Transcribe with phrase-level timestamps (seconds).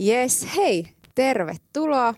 [0.00, 2.14] Yes, hei, tervetuloa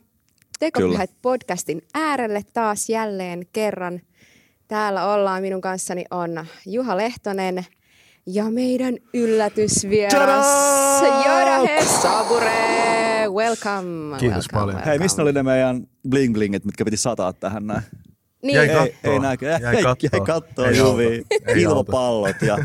[0.59, 4.01] Tekopyhät podcastin äärelle taas jälleen kerran.
[4.69, 7.67] Täällä ollaan minun kanssani on Juha Lehtonen
[8.27, 10.47] ja meidän yllätysvieras
[11.03, 12.96] Jodahe Sabure.
[13.37, 14.17] Welcome.
[14.19, 14.69] Kiitos welcome, paljon.
[14.69, 14.91] welcome.
[14.91, 17.83] Hei, missä oli ne meidän bling blingit, mitkä piti sataa tähän näin?
[18.43, 19.13] Niin, Jäi Ei, kattoo.
[19.13, 19.47] ei näkö.
[19.47, 20.09] Jäi Jäi, kattoo.
[20.13, 21.25] jäi kattoo Ei.
[21.47, 22.59] Ei Ilmapallot ja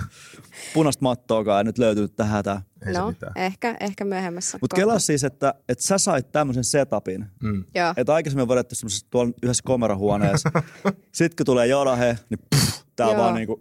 [0.73, 2.43] punaista mattoakaan ei nyt löytynyt tähän.
[2.43, 2.61] Tää.
[2.85, 4.57] Ei no, ehkä, ehkä myöhemmässä.
[4.61, 7.25] Mutta kelaa siis, että, että sä sait tämmöisen setupin.
[7.43, 7.65] Mm.
[7.75, 7.93] Joo.
[7.97, 10.49] Että aikaisemmin on vedetty semmoisessa tuolla yhdessä komerahuoneessa.
[11.11, 13.23] Sitten kun tulee jodahe, niin pff, tää on Joo.
[13.23, 13.57] vaan niinku...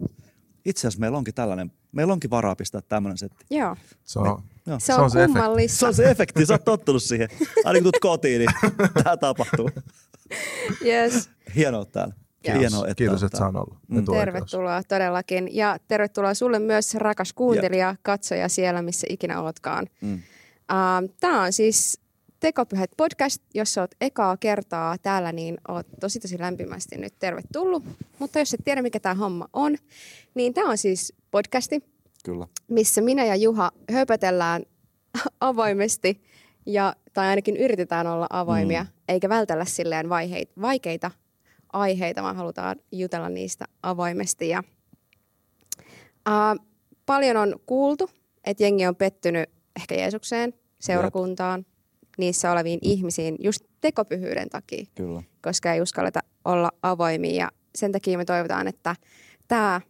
[0.65, 3.45] Itse asiassa meillä onkin tällainen, meillä onkin varaa pistää tämmöinen setti.
[3.49, 3.75] Joo.
[4.03, 4.79] Se on, Joo.
[4.79, 5.33] Se on, se efekti.
[5.33, 5.77] kummallista.
[5.77, 7.29] Se on se efekti, sä oot tottunut siihen.
[7.65, 8.49] Aina kun tulet kotiin, niin
[9.03, 9.69] tää tapahtuu.
[10.85, 11.29] Yes.
[11.55, 12.13] Hienoa täällä.
[12.47, 12.59] Joo.
[12.59, 13.75] Hienoa, että Kiitos, että saan olla.
[13.87, 14.05] Mm.
[14.05, 15.55] Tervetuloa todellakin.
[15.55, 19.87] Ja tervetuloa sulle myös rakas kuuntelija, katsoja siellä, missä ikinä ootkaan.
[20.01, 20.13] Mm.
[20.13, 22.01] Uh, Tämä on siis
[22.41, 23.41] Tekopyhät podcast.
[23.53, 27.83] Jos oot ekaa kertaa täällä, niin oot tosi tosi lämpimästi nyt tervetullut.
[28.19, 29.77] Mutta jos et tiedä, mikä tämä homma on,
[30.35, 31.83] niin tämä on siis podcasti,
[32.25, 32.47] Kyllä.
[32.67, 34.63] missä minä ja Juha höpötellään
[35.39, 36.21] avoimesti,
[36.65, 38.89] ja, tai ainakin yritetään olla avoimia, mm.
[39.07, 41.11] eikä vältellä silleen vaiheit, vaikeita
[41.73, 44.49] aiheita, vaan halutaan jutella niistä avoimesti.
[44.49, 44.63] Ja,
[46.29, 46.65] uh,
[47.05, 48.09] paljon on kuultu,
[48.43, 51.65] että jengi on pettynyt ehkä Jeesukseen, seurakuntaan,
[52.17, 55.23] niissä oleviin ihmisiin just tekopyhyyden takia Kyllä.
[55.41, 57.35] koska ei uskalleta olla avoimia.
[57.35, 58.95] Ja sen takia me toivotaan, että
[59.47, 59.81] tämä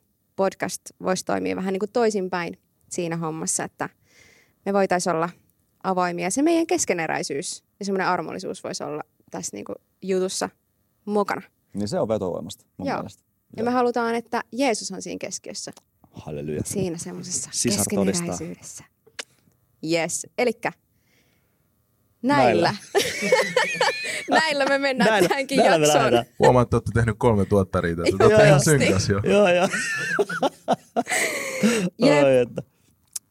[0.42, 3.90] podcast voisi toimia vähän niin kuin toisinpäin siinä hommassa, että
[4.66, 5.30] me voitaisiin olla
[5.84, 6.30] avoimia.
[6.30, 10.50] Se meidän keskeneräisyys ja semmoinen armollisuus voisi olla tässä niin kuin jutussa
[11.06, 11.42] mukana.
[11.74, 12.98] Niin se on vetovoimasta mun Joo.
[12.98, 13.24] mielestä.
[13.58, 15.72] Ja me halutaan, että Jeesus on siinä keskiössä,
[16.12, 16.62] Halleluja.
[16.66, 18.84] siinä semmoisessa keskeneräisyydessä.
[19.92, 20.72] Yes, elikkä
[22.22, 22.74] näillä.
[22.74, 22.76] Näillä,
[24.70, 26.04] me mennään Näillä- tähänkin näillä me jaksoon.
[26.06, 26.36] lähdetään.
[26.40, 28.18] Huomaan, että olette tehnyt kolme tuottaria tässä.
[28.18, 28.80] Te olette Joo, ihan joo.
[28.80, 29.20] synkäs jo.
[29.24, 29.68] Joo, joo.
[32.08, 32.26] Jep.
[32.42, 32.62] Että.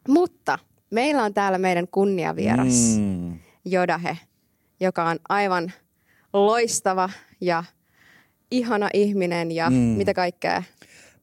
[0.09, 0.59] Mutta
[0.91, 3.39] meillä on täällä meidän kunniavieras mm.
[3.65, 4.19] Jodahe,
[4.81, 5.73] joka on aivan
[6.33, 7.11] loistava
[7.41, 7.65] ja
[8.51, 9.71] ihana ihminen ja.
[9.71, 9.77] Mm.
[9.77, 10.63] mitä kaikkea.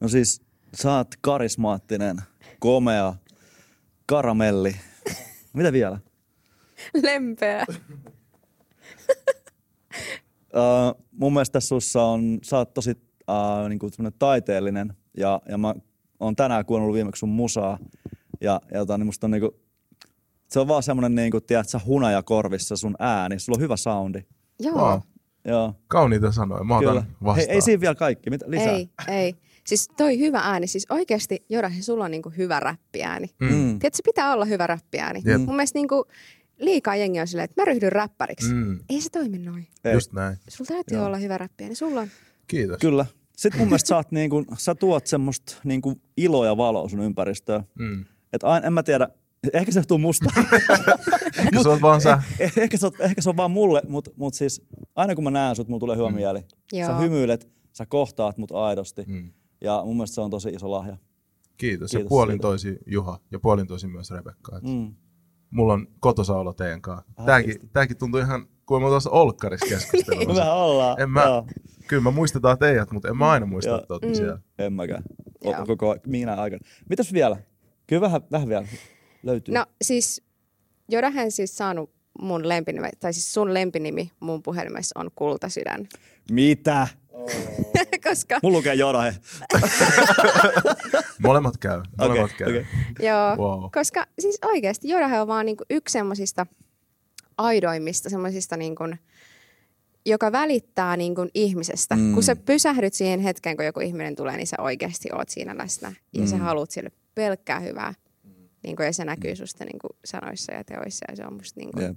[0.00, 0.42] No siis,
[0.74, 2.16] sä oot karismaattinen,
[2.58, 3.14] komea,
[4.06, 4.76] karamelli.
[5.52, 5.98] Mitä vielä?
[7.02, 7.64] Lempeä.
[10.54, 15.74] Uh, mun mielestä sussa on, sä oot tosi uh, niinku taiteellinen ja, ja mä
[16.20, 17.78] oon tänään kuunnellut viimeksi sun musaa
[18.40, 19.60] ja, ja tota, niin musta on niinku,
[20.48, 24.20] se on vaan semmonen niinku, tiedät sä, hunaja korvissa sun ääni, sulla on hyvä soundi.
[24.60, 24.74] Joo.
[24.74, 25.00] Wow.
[25.44, 26.64] Joo, Kauniita sanoja.
[26.64, 27.04] Mä otan kyllä.
[27.24, 27.36] vastaan.
[27.36, 28.72] Hei, ei siinä vielä kaikki, mitä lisää?
[28.72, 29.34] Ei, ei.
[29.66, 33.26] Siis toi hyvä ääni, siis oikeasti Jodahe, sulla on niinku hyvä räppiääni.
[33.40, 33.48] Mm.
[33.48, 33.78] Mm.
[33.78, 35.22] Tiedätkö, se pitää olla hyvä räppiääni.
[35.24, 35.40] Jep.
[35.40, 36.04] Mun mielestä niinku
[36.58, 38.54] liikaa jengi on silleen, että mä ryhdyn räppäriksi.
[38.54, 38.80] Mm.
[38.90, 39.66] Ei se toimi noin.
[39.84, 39.92] Ei.
[39.94, 40.36] Just näin.
[40.48, 41.74] Sulla täytyy olla hyvä räppiääni.
[41.74, 42.08] Sulla on.
[42.46, 42.78] Kiitos.
[42.80, 43.06] Kyllä.
[43.36, 47.62] Sitten mun mielestä sä, oot niinku, sä tuot semmoista niinku iloa ja valoa sun ympäristöön.
[47.78, 48.04] Mm.
[48.32, 49.08] Et aina, en mä tiedä,
[49.52, 50.30] ehkä se johtuu musta.
[51.38, 52.22] Ehkä sä oot vaan sä.
[52.38, 54.62] Eh, ehkä, se, on- ehkä se on vaan mulle, mutta mut siis
[54.96, 56.40] aina kun mä näen sut, mulla tulee hyvä mieli.
[56.72, 56.86] Joo.
[56.86, 59.04] Sä hymyilet, sä kohtaat mut aidosti.
[59.06, 59.32] Mm.
[59.60, 60.96] Ja mun mielestä se on tosi iso lahja.
[61.56, 61.92] Kiitos.
[61.92, 62.42] Ja Kiitos puolin siitä.
[62.42, 64.56] toisi Juha ja puolin toisi myös Rebekka.
[64.56, 64.94] Et Mm.
[65.50, 67.04] Mulla on kotosa olo teidän kanssa.
[67.26, 70.34] Tääkin, tääkin tuntuu ihan kuin me tuossa olkkarissa Me keskustelussa.
[70.34, 71.00] vähän ollaan.
[71.00, 71.46] En mä, Joo.
[71.88, 73.78] kyllä mä muistetaan teidät, mutta en mä aina muista, Joo.
[73.80, 74.38] että olette siellä.
[74.58, 75.02] En mäkään.
[75.44, 76.60] O- koko minä aikana.
[76.88, 77.36] Mitäs vielä?
[77.86, 78.66] Kyllä vähän, vähän vielä
[79.22, 79.54] löytyy.
[79.54, 80.22] No siis
[80.88, 85.86] Jodahe on siis saanut mun lempinimi, tai siis sun lempinimi mun puhelimessa on Kultasydän.
[86.30, 86.88] Mitä?
[88.08, 89.14] Koska, Mulla lukee Jodahe.
[91.18, 91.82] Molemmat käy.
[91.98, 92.48] Molemmat Okei, käy.
[92.48, 93.06] okei.
[93.06, 93.70] joo, Wow.
[93.72, 96.46] koska siis oikeasti Jodahe on vaan niinku yksi semmosista
[97.38, 98.84] aidoimmista, semmosista niinku,
[100.06, 101.96] joka välittää niinku ihmisestä.
[101.96, 102.02] Mm.
[102.02, 102.14] Mm.
[102.14, 105.92] Kun sä pysähdyt siihen hetkeen, kun joku ihminen tulee, niin sä oikeasti oot siinä läsnä.
[106.12, 106.42] Ja sä Mm.
[106.42, 107.94] haluat sille pelkkää hyvää.
[108.62, 111.04] Niinku, ja se näkyy susta niinku, sanoissa ja teoissa.
[111.10, 111.96] Ja se on musta niinku, Jep.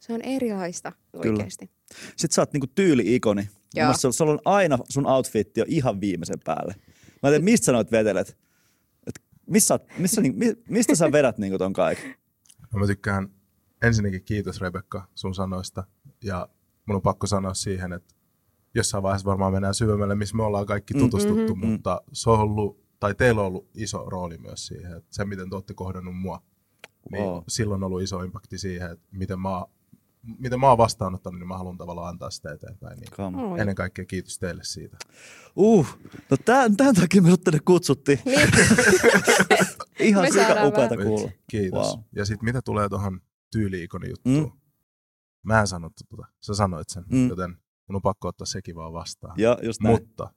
[0.00, 1.70] se on erilaista oikeasti.
[2.16, 3.48] Sitten sä oot niinku tyyli-ikoni.
[3.74, 3.92] Joo.
[3.94, 6.74] sulla- Sulla on aina sun outfitti jo ihan viimeisen päälle.
[7.22, 8.38] Mä en tiedä, mistä sä noit vetelet.
[9.06, 12.14] Et missä, missä, mi- mistä sä vedät niinku ton kaiken?
[12.72, 13.28] No mä tykkään
[13.82, 15.84] ensinnäkin kiitos Rebekka sun sanoista.
[16.24, 16.48] Ja
[16.86, 18.14] mun on pakko sanoa siihen, että
[18.74, 21.70] jossain vaiheessa varmaan mennään syvemmälle, missä me ollaan kaikki tutustuttu, mm-hmm.
[21.70, 25.50] mutta se on ollut, tai teillä on ollut iso rooli myös siihen, että se miten
[25.50, 26.42] te olette kohdannut mua,
[27.10, 27.42] niin Wow.
[27.48, 29.64] silloin on ollut iso impakti siihen, että miten mä,
[30.38, 32.98] miten mä oon vastaanottanut, niin mä haluan tavallaan antaa sitä eteenpäin.
[33.00, 33.60] Niin Come.
[33.60, 34.96] Ennen kaikkea kiitos teille siitä.
[35.56, 35.86] Uh,
[36.30, 38.18] no tämän, tämän takia me tänne kutsuttiin.
[38.24, 38.48] Niin.
[39.98, 41.30] Ihan sika upeata kuulla.
[41.50, 41.94] Kiitos.
[41.94, 42.04] Wow.
[42.16, 43.20] Ja sitten mitä tulee tuohon
[43.52, 44.52] tyyli-ikoni juttuun.
[44.52, 44.60] Mm.
[45.42, 46.26] Mä en sanottu tota.
[46.40, 47.28] Sä sanoit sen, Mm.
[47.28, 47.50] joten
[47.88, 49.34] mun on pakko ottaa sekin vaan vastaan.
[49.38, 49.94] Ja just näin.
[50.00, 50.30] Mutta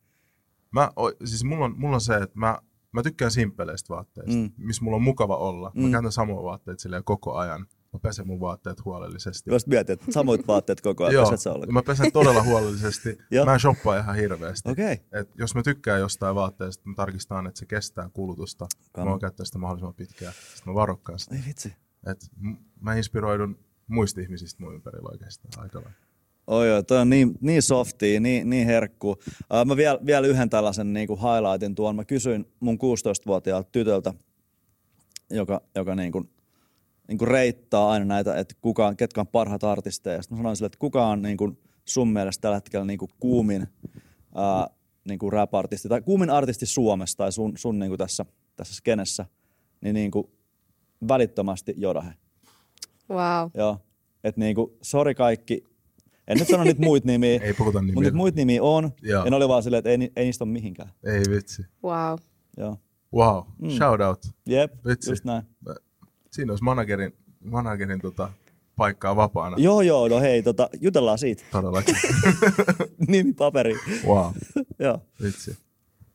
[0.72, 2.58] mä, o- siis mulla on, mulla on se, että mä,
[2.92, 4.52] mä tykkään simppeleistä vaatteista, Mm.
[4.58, 5.72] missä mulla on mukava olla.
[5.76, 5.92] Mä Mm.
[5.92, 7.68] käytän samoja vaatteita koko ajan.
[7.94, 9.52] Mä pesen mun vaatteet huolellisesti.
[9.52, 11.74] Just mietin, että samoit vaatteet koko ajan, Joo, peset sä ollenkaan.
[11.74, 13.18] mä pesen todella huolellisesti.
[13.46, 14.72] Mä en shoppaa ihan hirveästi.
[14.72, 14.98] Okay.
[15.12, 18.68] Et jos mä tykkään jostain vaatteesta, mä tarkistan, että se kestää kulutusta.
[18.96, 19.06] Come.
[19.06, 20.34] Mä voin käyttää sitä mahdollisimman pitkään.
[20.34, 21.36] Sitten mä varokkaan sitä.
[21.36, 21.74] Ei vitsi.
[22.08, 22.32] Et
[22.82, 26.12] mä inspiroidun muista ihmisistä mun ympärillä oikeastaan aika lailla.
[26.48, 29.10] Oi joo, toi on niin, niin softia, niin, niin herkku.
[29.10, 31.96] Uh, mä vielä, vielä yhden tällaisen niin kuin highlightin tuon.
[31.96, 34.14] Mä kysyin mun 16-vuotiaalta tytöltä,
[35.30, 36.30] joka, joka niin kuin,
[37.12, 40.22] niin kuin reittaa aina näitä, että kuka, on- ketkä on parhaat artisteja.
[40.22, 43.12] Sitten mä sanoin sille, että kuka on niin kuin sun mielestä tällä hetkellä niin kuin
[43.20, 44.76] kuumin uh,
[45.08, 48.26] niin kuin rap-artisti tai kuumin artisti Suomessa tai sun, sun niin kuin tässä,
[48.56, 49.26] tässä skenessä,
[49.82, 50.28] niin, niin kuin
[51.08, 52.14] välittömästi Jodahe.
[53.10, 53.50] Wow.
[53.54, 53.78] Joo.
[54.24, 55.64] Että niinku, sori kaikki.
[56.28, 58.02] En nyt sano niitä muita nimiä, Ei puhuta mutta nimiä.
[58.02, 58.92] niitä muita nimiä on.
[59.02, 59.26] Joo.
[59.26, 60.90] Ja ne oli vaan silleen, että ei, ei niistä ole mihinkään.
[61.04, 61.62] Ei vitsi.
[61.84, 62.18] Wow.
[62.58, 62.78] Joo.
[63.16, 63.68] Wow, Mm.
[63.68, 63.74] mm.
[63.74, 64.20] shout out.
[64.46, 65.12] Jep, Vitsi.
[65.12, 65.44] just näin.
[66.32, 67.14] Siinä olisi managerin,
[67.46, 68.30] managerin tota,
[68.76, 69.58] paikkaa vapaana.
[69.60, 71.44] Joo, joo, no hei, tota, jutellaan siitä.
[71.52, 71.96] Todellakin.
[73.08, 73.76] Nimi paperi.
[74.08, 74.32] wow,
[74.80, 75.02] joo.
[75.24, 75.58] vitsi.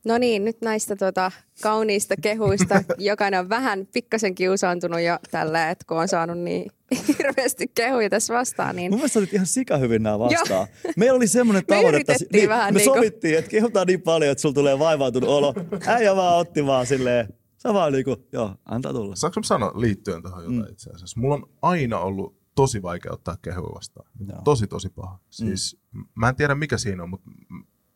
[0.05, 1.33] No niin, nyt näistä tota,
[1.63, 2.83] kauniista kehuista.
[2.99, 6.71] Jokainen on vähän pikkasen kiusaantunut jo tällä, että kun on saanut niin
[7.19, 8.77] hirveästi kehuja tässä vastaan.
[8.77, 10.67] Niin Mun mielestä otit ihan sika hyvin nämä vastaan.
[10.97, 14.43] Meillä oli semmoinen Me tavoite, että vähän me niinku- sovittiin, että kehutaan niin paljon, että
[14.43, 15.55] sulla tulee vaivautunut olo.
[15.87, 17.29] Äijä vaan otti vaan silleen,
[17.59, 19.17] sä vaan niinku, joo, antaa tulla.
[19.17, 20.73] Saanko mä sanoa liittyen tuohon jotain mm.
[20.73, 21.21] itse asiassa?
[21.21, 24.11] Mulla on aina ollut tosi vaikea ottaa kehuja vastaan.
[24.29, 24.43] Joo.
[24.45, 25.19] Tosi, tosi paha.
[25.31, 26.05] Siis mm.
[26.15, 27.31] mä en tiedä mikä siinä on, mutta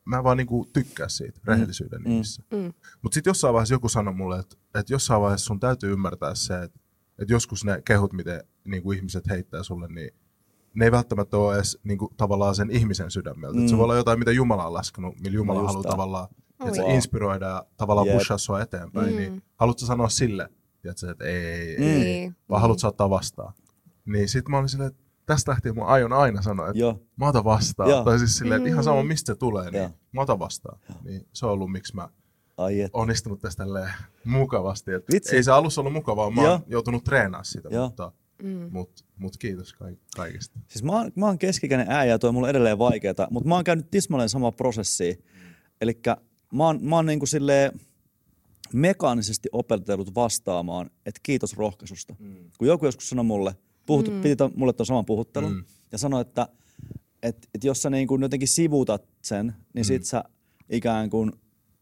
[0.04, 2.08] mä en vaan niinku tykkää siitä rehellisyyden mm.
[2.08, 2.42] nimissä.
[2.52, 2.72] Mm.
[3.02, 6.62] Mutta sitten jossain vaiheessa joku sanoi mulle, että, että jossain vaiheessa sun täytyy ymmärtää se,
[6.62, 6.80] että,
[7.18, 10.10] että joskus ne kehut, miten niinku ihmiset heittää sulle, niin
[10.74, 13.58] ne ei välttämättä ole edes niinku, tavallaan sen ihmisen sydämeltä.
[13.58, 13.66] Mm.
[13.66, 16.40] Se voi olla jotain, mitä Jumala on laskenut, millä Jumala No haluaa tää.
[16.60, 16.94] Tavallaan että se Wow.
[16.94, 18.16] inspiroida ja tavallaan Jep.
[18.16, 19.10] pushaa sua eteenpäin.
[19.10, 19.16] Mm.
[19.16, 20.48] Niin, haluatko sanoa sille,
[20.82, 22.02] tiedätkö, että ei, ei, Mm.
[22.02, 23.52] ei, vaan haluat saattaa vastaan.
[24.04, 27.00] Niin sit mä olin silleen, että tästä lähtien mä aion aina sanoa, että Joo.
[27.16, 27.90] mä otan vastaan.
[27.90, 28.04] Joo.
[28.04, 29.08] Tai siis silleen, että ihan sama Mm.
[29.08, 29.90] mistä se tulee, niin Joo.
[30.12, 30.78] mä otan vastaan.
[31.04, 32.08] Niin se on ollut, miksi mä
[32.56, 32.90] Ai et.
[32.92, 33.64] onnistunut tästä
[34.24, 34.92] mukavasti.
[34.92, 35.36] Et Vitsi.
[35.36, 36.52] ei se alussa ollut mukavaa, mä Joo.
[36.52, 37.86] oon joutunut treenaamaan sitä, Joo.
[37.86, 38.68] mutta, Mm.
[38.72, 40.58] mut, mut kiitos kaik- kaikesta.
[40.68, 43.54] Siis mä oon, mä oon keskikäinen äijä ja toi on mulle edelleen vaikeeta, mutta mä
[43.54, 45.24] oon käynyt tismalleen sama prosessi.
[45.80, 46.00] Eli
[46.54, 47.80] mä oon, mä oon niinku silleen
[48.72, 52.16] mekaanisesti opetellut vastaamaan, että kiitos rohkaisusta.
[52.18, 52.34] Mm.
[52.58, 53.56] Kun joku joskus sanoi mulle,
[53.86, 54.20] puhut, mm.
[54.20, 55.64] piti ton, mulle tuon saman puhuttelun, mm.
[55.92, 56.48] Ja sanoi, että
[57.22, 59.86] et, et jos sä niinku jotenkin sivuutat sen, niin mm.
[59.86, 60.24] sit sä
[60.68, 61.32] ikään kuin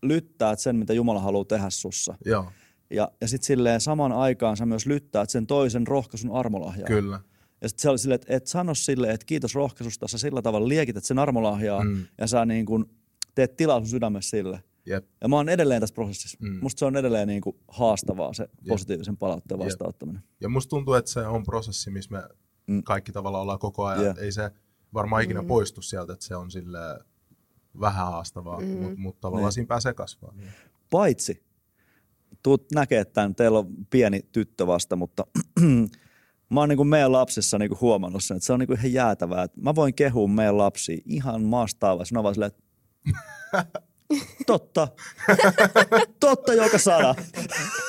[0.02, 2.14] lyttäät sen, mitä Jumala haluaa tehdä sussa.
[2.24, 2.52] Joo,
[2.90, 6.86] Ja, ja sitten silleen saman aikaan sä myös lyttäät sen toisen rohkaisun armolahjaa.
[6.86, 7.20] kyllä.
[7.60, 10.68] Ja sitten se oli silleen, että et sano silleen, että kiitos rohkaisusta, sä sillä tavalla
[10.68, 12.06] liekität sen armolahjaa mm.
[12.18, 12.90] Ja sä niin kun
[13.38, 14.62] teet tilaa sun sydämessä sille.
[14.86, 15.06] Jep.
[15.20, 16.38] Ja mä oon edelleen tässä prosessissa.
[16.40, 16.58] Mm.
[16.62, 19.66] Musta se on edelleen niin kuin haastavaa se positiivisen palautteen Jep.
[19.66, 20.22] vastaanottaminen.
[20.40, 22.22] Ja musta tuntuu, että se on prosessi, missä me
[22.66, 22.82] Mm.
[22.82, 24.04] kaikki tavallaan ollaan koko ajan.
[24.04, 24.16] Jep.
[24.16, 24.24] Yeah.
[24.24, 24.50] Ei se
[24.94, 25.48] varmaan ikinä mm.
[25.48, 26.78] poistu sieltä, että se on sille
[27.80, 28.66] vähän haastavaa, mm.
[28.66, 29.46] mutta mut tavallaan Niin.
[29.46, 29.52] niin.
[29.52, 30.34] siinä pääsee kasvaa.
[30.90, 31.42] Paitsi,
[32.42, 35.26] tuut näkee tämän, teillä on pieni tyttö vasta, mutta
[36.50, 38.78] mä oon niin kuin meidän lapsissa niin kuin huomannut sen, että se on niin kuin
[38.78, 39.42] ihan jäätävää.
[39.42, 42.14] Että mä voin kehua meidän lapsia ihan maastaavassa.
[42.14, 42.62] Ne on vaan silleen, että
[44.46, 44.88] totta.
[46.20, 47.14] totta joka sana.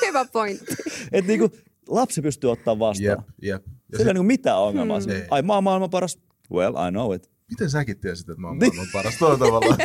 [0.06, 0.74] Hyvä pointti.
[1.12, 1.50] Että niinku
[1.88, 3.04] lapsi pystyy ottaa vastaan.
[3.04, 3.62] Jep, jep.
[3.66, 4.98] Ja Sillä ei sit, niinku mitään ongelmaa.
[5.00, 5.08] Hmm.
[5.10, 5.16] Mm.
[5.16, 5.26] Ei.
[5.30, 6.18] Ai mä oon maailman paras.
[6.52, 7.30] Well, I know it.
[7.50, 8.76] miten säkin tiesit, että mä oon Niin.
[8.76, 9.76] maailman paras tuolla tavalla?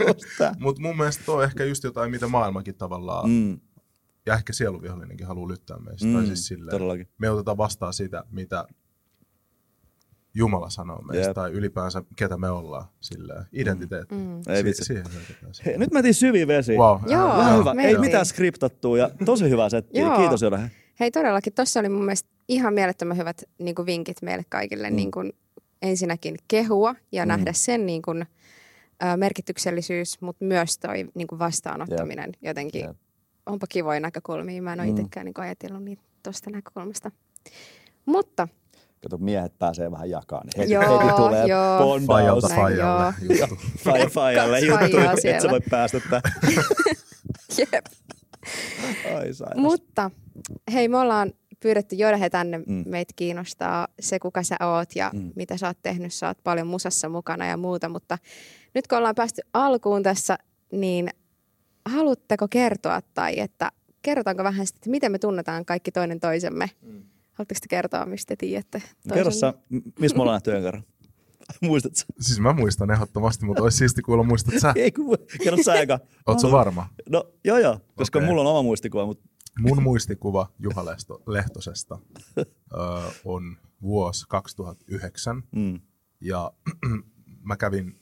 [0.60, 3.34] Mutta mun mielestä toi on ehkä just jotain, mitä maailmakin tavallaan, mm.
[3.34, 3.60] Mm,
[4.26, 6.06] ja ehkä sieluvihollinenkin haluaa lyttää meistä.
[6.06, 7.08] Mm, tai siis silleen, todellakin.
[7.18, 8.64] me otetaan vastaan sitä, mitä
[10.34, 11.34] Jumala sanoo meistä, Jep.
[11.34, 14.14] tai ylipäänsä ketä me ollaan, silleen, identiteetti.
[14.14, 14.40] Mm.
[14.48, 14.82] Ei vitsi.
[14.84, 15.52] Si- siihen hyökätään.
[15.66, 16.78] Hei, nyt mä tiin syviin vesiin.
[16.78, 17.00] Wow.
[17.06, 17.28] Joo.
[17.32, 17.74] ää, Ihan hyvä.
[17.74, 18.00] me Ei mentiin.
[18.00, 20.00] mitään skriptattua ja tosi hyvä setti.
[20.16, 20.70] Kiitos Jodahe.
[21.00, 24.90] Hei todellakin, tuossa oli mun mielestä ihan mielettömän hyvät niin kuin vinkit meille kaikille.
[24.90, 24.96] Mm.
[24.96, 25.32] Niin kuin
[25.82, 27.28] ensinnäkin kehua ja mm.
[27.28, 28.26] nähdä sen niin kuin,
[29.04, 32.36] ä, merkityksellisyys, mutta myös toi niin kuin vastaanottaminen yep.
[32.42, 32.80] jotenkin.
[32.80, 32.88] Jep.
[32.88, 32.96] Yep.
[33.46, 34.62] Onpa kivoja näkökulmia.
[34.62, 34.92] Mä en ole Mm.
[34.94, 34.98] mm.
[35.00, 37.10] itsekään niin ajatellut niitä tuosta näkökulmasta.
[38.06, 38.48] Mutta
[39.04, 40.46] Kato, miehet pääsee vähän jakaan.
[40.46, 41.78] Niin heti, Joo, heti tulee joo.
[41.78, 42.06] bondaus.
[42.06, 42.48] Fajalta
[44.10, 44.96] fajalle juttu.
[44.96, 46.20] Fajalle et sä voi päästä tää.
[47.58, 47.86] jep.
[49.16, 49.56] Ai sairas.
[49.56, 50.10] Mutta
[50.72, 52.58] hei, me ollaan pyydetty Jorhe tänne.
[52.58, 52.84] Mm.
[52.86, 55.32] Meitä kiinnostaa se, kuka sä oot ja mm.
[55.36, 56.12] mitä sä oot tehnyt.
[56.12, 58.18] Sä oot paljon musassa mukana ja muuta, mutta
[58.74, 60.38] nyt kun ollaan päästy alkuun tässä,
[60.72, 61.10] niin
[61.84, 63.70] haluatteko kertoa tai että
[64.02, 66.70] kerrotaanko vähän sitten, että miten me tunnetaan kaikki toinen toisemme?
[66.82, 67.02] Mm.
[67.34, 68.82] Haluatteko te kertoa, mistä te tiedätte?
[69.14, 69.54] Kerro sä,
[70.00, 70.84] missä me ollaan nähty kerran?
[71.60, 71.98] Muistatko?
[72.20, 74.72] Siis mä muistan ehdottomasti, mutta olisi siisti kuulla, muistat sä?
[74.76, 75.98] Ei, kun, kerro sä eka.
[76.26, 76.88] Ootko varma?
[77.08, 78.28] No joo joo, koska okay.
[78.28, 79.06] mulla on oma muistikuva.
[79.06, 79.28] Mutta...
[79.58, 81.98] Mun muistikuva Juha Lehto, Lehtosesta
[82.38, 82.44] ö,
[83.24, 85.42] on vuosi 2009.
[85.56, 85.80] Mm.
[86.20, 86.52] Ja
[87.48, 88.00] mä kävin,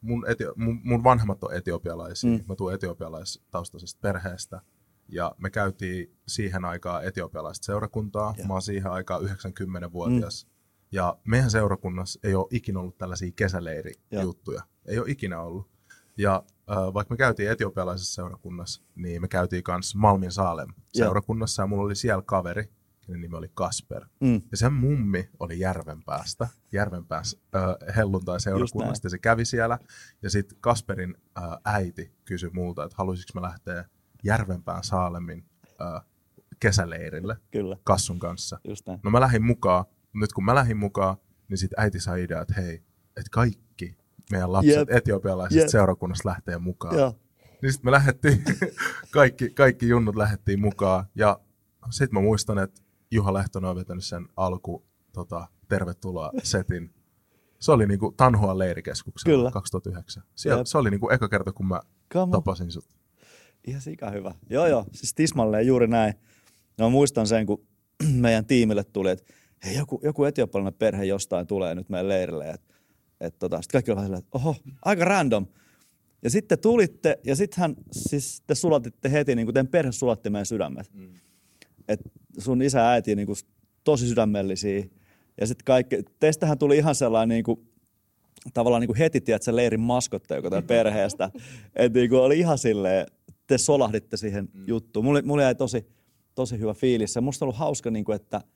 [0.00, 2.30] mun, etio, mun, mun vanhemmat on etiopialaisia.
[2.30, 2.44] Mm.
[2.48, 4.60] Mä tuun etiopialaistaustaisesta perheestä.
[5.08, 8.34] Ja me käytiin siihen aikaan etiopialaista seurakuntaa.
[8.38, 8.46] Ja.
[8.46, 10.46] Mä oon siihen aikaan 90-vuotias.
[10.46, 10.54] Mm
[10.94, 14.62] ja meidän seurakunnassa ei ole ikinä ollut tällaisia kesäleirijuttuja.
[14.86, 15.70] Ei ole ikinä ollut.
[16.16, 21.66] Ja äh, vaikka me käytiin etiopialaisessa seurakunnassa, niin me käytiin myös Malmin Saalem seurakunnassa ja
[21.66, 22.70] mulla oli siellä kaveri,
[23.00, 24.06] kenen nimi oli Kasper.
[24.20, 24.42] Mm.
[24.50, 29.78] Ja sen mummi oli Järvenpäästä, Järvenpäässä äh, helluntai-seurakunnasta ja se kävi siellä.
[30.22, 33.84] Ja sitten Kasperin äh, äiti kysyi multa, että haluaisinko mä lähteä
[34.24, 35.44] Järvenpään Saalemin
[35.80, 36.02] äh,
[36.60, 37.76] kesäleirille Kyllä.
[37.84, 38.60] Kassun kanssa.
[39.02, 41.16] No mä lähdin mukaan nyt kun mä lähdin mukaan,
[41.48, 42.74] niin sitten äiti sai idea, että hei,
[43.16, 43.96] että kaikki
[44.30, 44.90] meidän lapset yep.
[44.90, 45.70] etiopialaisesta yep.
[45.70, 46.98] seurakunnasta lähtee mukaan.
[46.98, 47.12] Ja.
[47.62, 48.44] Niin sitten me lähdettiin,
[49.10, 51.04] kaikki, kaikki junnut lähdettiin mukaan.
[51.14, 51.40] Ja
[51.90, 56.94] sitten mä muistan, että Juha Lehtonen on vetänyt sen alku tota, tervetuloa setin.
[57.58, 59.50] Se oli niinku Tanhuan leirikeskuksella Kyllä.
[59.50, 60.22] 2009.
[60.34, 60.66] Siellä, yep.
[60.66, 61.80] se oli niinku eka kerta, kun mä
[62.12, 62.88] Come tapasin sut.
[63.66, 64.34] Ihan sika hyvä.
[64.50, 66.14] Joo joo, siis tismalleen juuri näin.
[66.78, 67.66] No muistan sen, kun
[68.12, 72.50] meidän tiimille tuli, että hei, joku, joku etiopialainen perhe jostain tulee nyt meidän leirille.
[72.50, 72.74] Että
[73.20, 75.46] et tota, sitten kaikki on että oho, aika random.
[76.22, 80.46] Ja sitten tulitte, ja sittenhän siis te sulatitte heti, niin kuin teidän perhe sulatti meidän
[80.46, 80.90] sydämet.
[80.94, 81.08] Mm.
[81.88, 82.00] Et
[82.38, 83.36] sun isä ja äiti niin kuin,
[83.84, 84.84] tosi sydämellisiä.
[85.40, 87.68] Ja sitten kaikki, teistähän tuli ihan sellainen niin kuin,
[88.54, 91.30] tavallaan niin kuin heti, tiedät, leirin maskotte joka perheestä.
[91.76, 93.06] Että niin kuin oli ihan silleen,
[93.46, 94.64] te solahditte siihen mm.
[94.66, 95.04] juttuun.
[95.04, 95.86] Mulle, mulle jäi tosi,
[96.34, 97.14] tosi hyvä fiilis.
[97.14, 98.40] Ja musta on ollut hauska, niin kuin, että–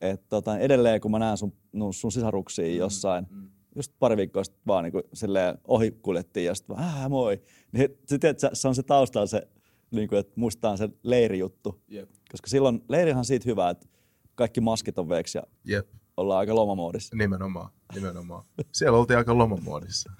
[0.00, 3.50] et tota, edelleen kun mä näen sun, no, sun sisaruksia mm, jossain, mm.
[3.76, 7.42] just pari viikkoa sitten vaan niin kuin, silleen ohi kuljettiin ja sitten vaan, äh, moi.
[7.72, 9.48] Niin sitten se, se on se taustalla se,
[9.90, 11.82] niin kuin, että muistetaan se leirijuttu.
[11.92, 12.10] Yep.
[12.30, 13.86] Koska silloin leirihan on siitä hyvä, että
[14.34, 15.88] kaikki maskit on veeksi ja yep.
[16.16, 17.16] ollaan aika lomamoodissa.
[17.16, 18.44] Nimenomaan, nimenomaan.
[18.72, 20.12] Siellä oltiin aika lomamoodissa.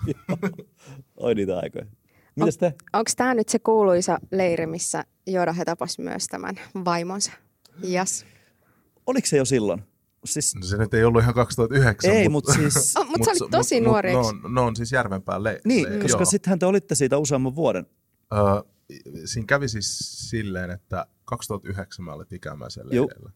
[1.16, 1.86] Oi niitä aikoja.
[2.36, 2.66] Mitäs te?
[2.66, 7.32] On, Onko tämä nyt se kuuluisa leiri, missä Jorahe tapasi myös tämän vaimonsa?
[7.90, 8.26] Yes.
[9.06, 9.82] Oliko se jo silloin?
[10.24, 10.54] Siis...
[10.54, 12.10] No se nyt ei ollut ihan 2009.
[12.10, 12.94] Ei, mutta mut siis...
[12.96, 14.12] oh, mutta sä olit tosi mut, nuori.
[14.16, 17.54] Mut, no, no on siis Järvenpään le- Niin, le- koska sittenhän te olitte siitä useamman
[17.56, 17.86] vuoden.
[18.32, 18.40] Öö,
[19.24, 19.98] siinä kävi siis
[20.30, 23.30] silleen, että 2009 mä olin ikäämään siellä leirillä.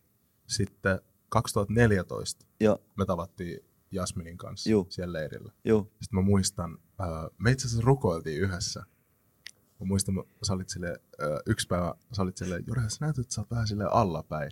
[0.47, 2.79] Sitten 2014 Joo.
[2.97, 4.87] me tavattiin Jasminin kanssa Juh.
[4.91, 5.53] siellä leirillä.
[5.65, 5.85] Juh.
[5.87, 6.79] Sitten mä muistan,
[7.39, 8.81] me itse asiassa rukoiltiin yhdessä.
[9.81, 13.35] Mä muistan, sä olit sille, öö, yksi päivä, sä olit silleen, Jure, sä näytät, että
[13.35, 14.51] sä oot vähän silleen allapäin.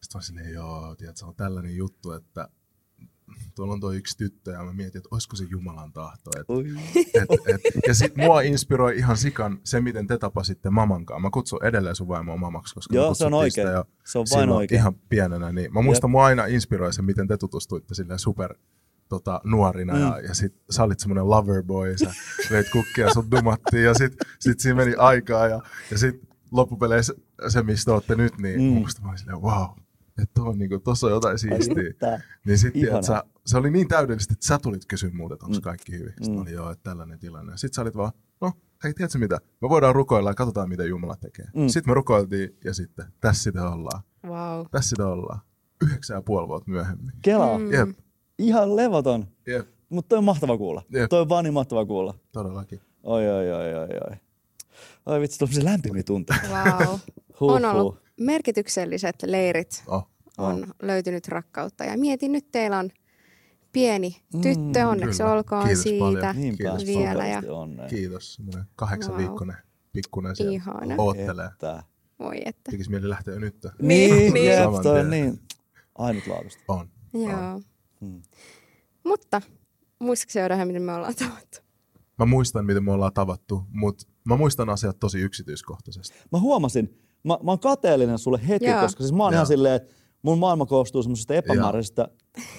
[0.00, 2.48] Sitten mä silleen, joo, tiedät, se on tällainen juttu, että
[3.54, 6.30] tuolla on tuo yksi tyttö ja mä mietin, että olisiko se Jumalan tahto.
[6.40, 6.46] Et,
[7.14, 11.22] et, et, ja sit mua inspiroi ihan sikan se, miten te tapasitte mamankaan.
[11.22, 13.68] Mä kutsun edelleen sun vaimoa mamaksi, koska Joo, se on oikein.
[13.68, 14.78] Jo se on vain oikein.
[14.78, 15.52] ihan pienenä.
[15.52, 16.12] Niin mä muistan, Jep.
[16.12, 18.54] mua aina inspiroi se, miten te tutustuitte silleen super
[19.08, 20.00] tota, nuorina mm.
[20.00, 22.14] ja, ja sit sä olit semmoinen loverboy, sä
[22.50, 25.60] veit kukkia sun dumattiin ja sit, sit siinä meni aikaa ja,
[25.90, 26.20] ja sit
[26.52, 27.14] loppupeleissä
[27.48, 28.66] se, mistä olette nyt, niin mm.
[28.66, 29.68] musta mä olin silleen, wow,
[30.22, 32.20] että on, niin tuossa on jotain siistiä.
[32.46, 35.58] Niin sitten, että sä, se oli niin täydellistä, että sä tulit kysyä muuten, että onko
[35.58, 35.62] mm.
[35.62, 36.12] kaikki hyvin.
[36.12, 36.40] Sitten mm.
[36.40, 37.56] oli joo, että tällainen tilanne.
[37.56, 38.52] Sitten sä olit vaan, no,
[38.84, 39.38] hei, tiedätkö mitä?
[39.62, 41.46] Me voidaan rukoilla ja katsotaan, mitä Jumala tekee.
[41.54, 41.68] Mm.
[41.68, 44.02] Sitten me rukoiltiin ja sitten tässä sitä ollaan.
[44.26, 44.66] Wow.
[44.70, 45.40] Tässä sitä ollaan.
[45.82, 47.12] Yhdeksän ja puoli vuotta myöhemmin.
[47.22, 47.58] Kela.
[47.58, 47.72] Mm.
[47.72, 47.88] Jep.
[48.38, 49.26] Ihan levoton.
[49.46, 49.68] Jep.
[49.88, 50.82] Mutta toi on mahtava kuulla.
[50.90, 51.10] Jep.
[51.10, 52.14] Toi on vaan niin mahtava kuulla.
[52.32, 52.80] Todellakin.
[53.02, 54.16] Oi, oi, oi, oi, oi.
[55.06, 56.46] Oi vitsi, tuollaisia lämpimiä tunteita.
[56.48, 56.98] Wow.
[57.40, 59.84] huh, on ollut merkitykselliset leirit.
[59.86, 60.74] Oh on oh.
[60.82, 61.84] löytynyt rakkautta.
[61.84, 62.90] Ja mietin, nyt teillä on
[63.72, 65.32] pieni mm, tyttö, mm, onneksi kyllä.
[65.32, 67.26] olkoon Kiitos siitä Kiitos vielä.
[67.26, 67.42] Ja...
[67.90, 68.42] Kiitos,
[68.76, 69.20] kahdeksan wow.
[69.20, 69.56] viikkoinen
[69.92, 70.94] pikkuinen siellä Ihana.
[70.98, 71.46] oottelee.
[71.46, 71.82] Että.
[72.18, 72.70] Voi että.
[72.70, 73.66] Tekisi mieli lähteä jo nyt.
[73.82, 74.34] Niin, niin.
[74.34, 74.82] niin.
[74.82, 75.40] toi on niin
[75.94, 76.62] ainutlaatuista.
[76.68, 76.88] On.
[77.12, 77.54] Joo.
[77.54, 77.62] On.
[78.00, 78.22] Hmm.
[79.04, 79.42] Mutta
[79.98, 81.58] muistatko seuraaja, miten me ollaan tavattu?
[82.18, 86.14] Mä muistan, miten me ollaan tavattu, mutta mä muistan asiat tosi yksityiskohtaisesti.
[86.32, 88.80] Mä huomasin, mä, mä oon kateellinen sulle heti, Joo.
[88.80, 89.36] koska siis mä oon Joo.
[89.36, 92.08] ihan silleen, että mun maailma koostuu semmoisesta epämääräisestä,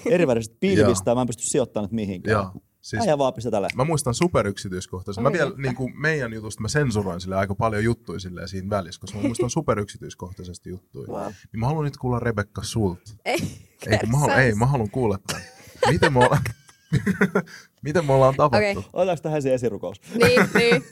[0.06, 2.44] erivärisestä pilvistä, ja mä en pysty sijoittamaan nyt mihinkään.
[2.44, 2.62] Joo.
[2.88, 3.68] Siis Äijä vaan pistä tälle.
[3.76, 5.24] Mä muistan superyksityiskohtaisen.
[5.24, 9.02] Mä vielä niin kuin meidän jutusta mä sensuroin sille aika paljon juttuja silleen siinä välissä,
[9.02, 11.08] koska mä muistan superyksityiskohtaisesti juttuja.
[11.08, 11.26] Wow.
[11.26, 13.12] Niin mä haluan nyt kuulla Rebekka sulta.
[13.26, 13.38] Ei,
[13.88, 15.44] Ei, kun mä haluan, ei, mä haluan kuulla tämän.
[15.92, 16.44] Miten me ollaan,
[17.86, 18.58] Miten me ollaan tavattu?
[18.58, 18.76] Okei.
[18.94, 20.02] Otetaanko tähän se esirukous?
[20.16, 20.84] Niin, niin.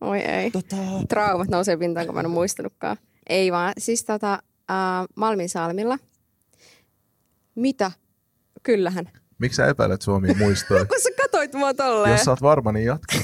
[0.00, 0.50] Oi ei.
[0.50, 0.76] Tota,
[1.08, 2.96] Traumat nousee pintaan, kun mä en ole muistanutkaan.
[3.28, 4.32] Ei vaan, siis tota,
[4.70, 5.98] äh, Malmin salmilla.
[7.54, 7.92] Mitä?
[8.62, 9.10] Kyllähän.
[9.38, 10.84] Miksi sä epäilet Suomi muistoja?
[10.86, 12.12] Kun sä katoit mua tolleen.
[12.12, 13.14] Jos sä oot varma, niin jatka.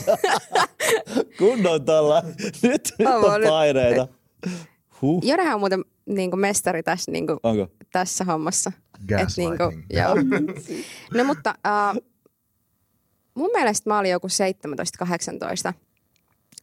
[1.39, 2.23] kunnon tällä.
[2.63, 4.09] Nyt, nyt on nyt- paineita.
[5.03, 5.25] Huh.
[5.25, 7.69] Jodehan on muuten niin mestari tässä, niin kuin, Onko?
[7.93, 8.73] tässä hommassa.
[9.21, 9.85] Et niinku, Gaslighting.
[9.91, 10.15] joo.
[11.19, 11.97] No mutta äh,
[13.35, 14.27] mun mielestä mä olin joku
[15.71, 15.73] 17-18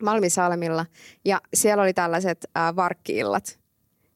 [0.03, 0.85] Malmisalmilla
[1.25, 3.59] ja siellä oli tällaiset äh, varkkiillat.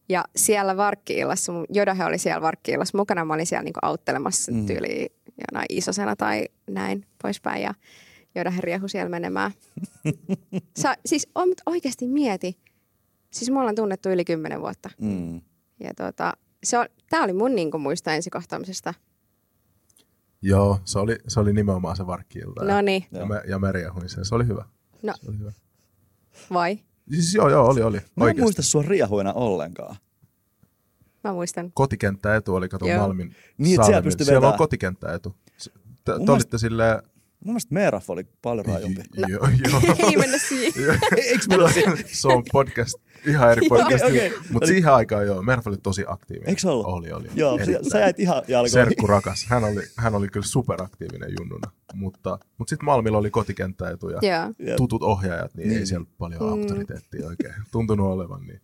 [0.10, 4.58] Ja siellä varkkiillassa, mun Jodahe oli siellä varkkiillassa mukana, mä olin siellä niinku auttelemassa Mm.
[4.58, 4.66] mm.
[5.38, 7.74] Jonain isosena tai näin poispäin ja
[8.36, 9.52] Jodahe riehu siellä menemään.
[10.82, 12.58] Sä, siis on, oikeasti mieti,
[13.32, 14.90] siis me ollaan tunnettu yli kymmenen vuotta.
[15.02, 15.42] Mm.
[15.80, 18.94] Ja tota, se on, tää oli mun niinku muista ensikohtaamisesta.
[20.42, 22.64] Joo, se oli, se oli nimenomaan se varkkiilta.
[22.64, 24.26] No niin, Ja, mä, ja mä riehuin sen.
[24.26, 24.66] Se oli hyvä.
[25.04, 25.14] No.
[25.22, 25.52] Se oli hyvä.
[26.54, 26.80] vai?
[27.12, 28.02] Siis joo, joo, oli, oli.
[28.16, 29.96] Mä en muista sua riehuina ollenkaan.
[31.24, 31.72] Mä muistan.
[31.74, 33.00] Kotikenttäetu oli, kato Joo.
[33.00, 35.36] Malmin Niin, että siellä pystyi Siellä on kotikenttäetu.
[36.06, 37.02] Te, te olitte silleen...
[37.46, 39.02] Mun mielestä Meeraf oli paljon raajumpi.
[39.28, 39.82] Joo, joo.
[40.10, 41.00] Ei mennä siihen.
[41.18, 41.74] Eikö meillä ole
[42.06, 42.96] se on podcast,
[43.28, 44.04] ihan eri podcast.
[44.04, 44.40] Okei, okei.
[44.50, 46.50] Mutta siihen aikaan joo, Merf oli tosi aktiivinen.
[46.50, 46.86] Eikö se ollut?
[46.86, 47.28] Oli, oli.
[47.36, 47.92] Joo, sä, Erittäin.
[47.92, 48.72] sä jäit ihan jalkoihin.
[48.72, 49.46] Serkku rakas.
[49.50, 51.72] Hän oli, hän oli kyllä superaktiivinen junnuna.
[51.94, 54.20] Mutta, mutta sitten Malmilla oli kotikenttäetu ja
[54.60, 54.78] Joo.
[54.78, 55.80] Tutut ohjaajat, niin, Niin.
[55.80, 56.48] ei siellä paljon Mm.
[56.48, 58.42] auktoriteettia oikein tuntunut olevan.
[58.48, 58.62] Niin.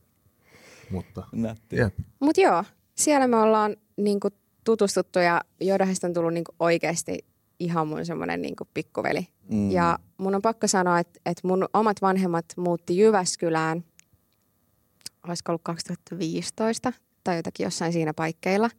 [0.92, 1.76] Mutta Nätti.
[1.76, 1.94] jep.
[2.20, 2.64] Mut joo,
[2.96, 4.30] siellä me ollaan niinku
[4.64, 7.26] tutustuttu ja Jodahesta on tullut niinku oikeasti
[7.60, 9.28] ihan mun semmoinen niinku pikkuveli.
[9.52, 9.72] Mm.
[9.72, 13.84] Ja mun on pakko sanoa, että, että mun omat vanhemmat muutti Jyväskylään,
[15.28, 16.94] olisiko ollut 2015
[17.24, 18.70] tai jotakin jossain siinä paikkeilla.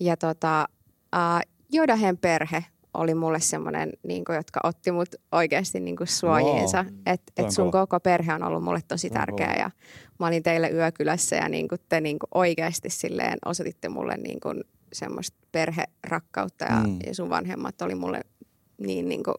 [0.00, 0.68] Ja tota,
[1.16, 1.40] äh,
[1.72, 2.64] Jodahen perhe
[2.98, 6.84] oli mulle semmoinen, niin jotka otti mut oikeasti niin suojiinsa.
[6.84, 6.94] Wow.
[7.06, 7.86] Että et sun kova.
[7.86, 9.46] koko perhe on ollut mulle tosi tärkeä.
[9.46, 9.58] kova.
[9.58, 9.70] Ja
[10.20, 14.40] mä olin teille yökylässä ja niin kuin te niin kuin oikeasti silleen osoititte mulle niin
[14.40, 14.60] kuin
[14.92, 16.64] semmoista perherakkautta.
[16.64, 16.90] Ja, Mm.
[16.90, 16.98] mm.
[17.06, 18.20] ja sun vanhemmat oli mulle
[18.78, 19.34] niin, niin kuin,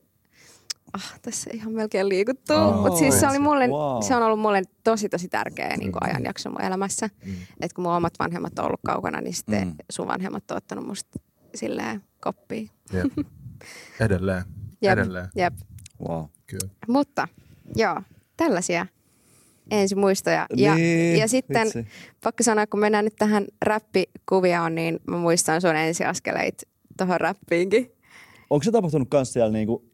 [0.93, 2.57] ah, tässä ihan melkein liikuttuu.
[2.57, 4.01] Oh, Mutta siis se, oli mulle, wow.
[4.03, 7.10] se on ollut mulle tosi tosi tärkeä niin kuin ajanjakso mun elämässä.
[7.25, 7.31] Mm.
[7.62, 9.67] Että kun mun omat vanhemmat on ollut kaukana, niin sitten Mm.
[9.69, 9.75] mm.
[9.91, 11.19] sun vanhemmat on ottanut musta
[11.55, 12.69] silleen koppiin.
[12.93, 13.05] Jep.
[14.00, 14.43] Edelleen.
[14.82, 14.93] Jep.
[14.93, 15.28] Edelleen.
[15.36, 15.54] Jep.
[16.08, 16.26] Wow.
[16.48, 16.69] Kyllä.
[16.88, 17.28] Mutta
[17.76, 18.02] joo,
[18.38, 18.86] tällaisia
[19.72, 20.45] ensimuistoja.
[20.56, 21.88] Ja, Niin, ja sitten vitsi.
[22.24, 26.63] pakko sanoa, kun mennään nyt tähän räppikuvioon, niin mä muistan sun ensiaskeleita
[26.98, 27.91] tuohon räppiinkin.
[28.50, 29.86] Onko se tapahtunut kans siellä niinku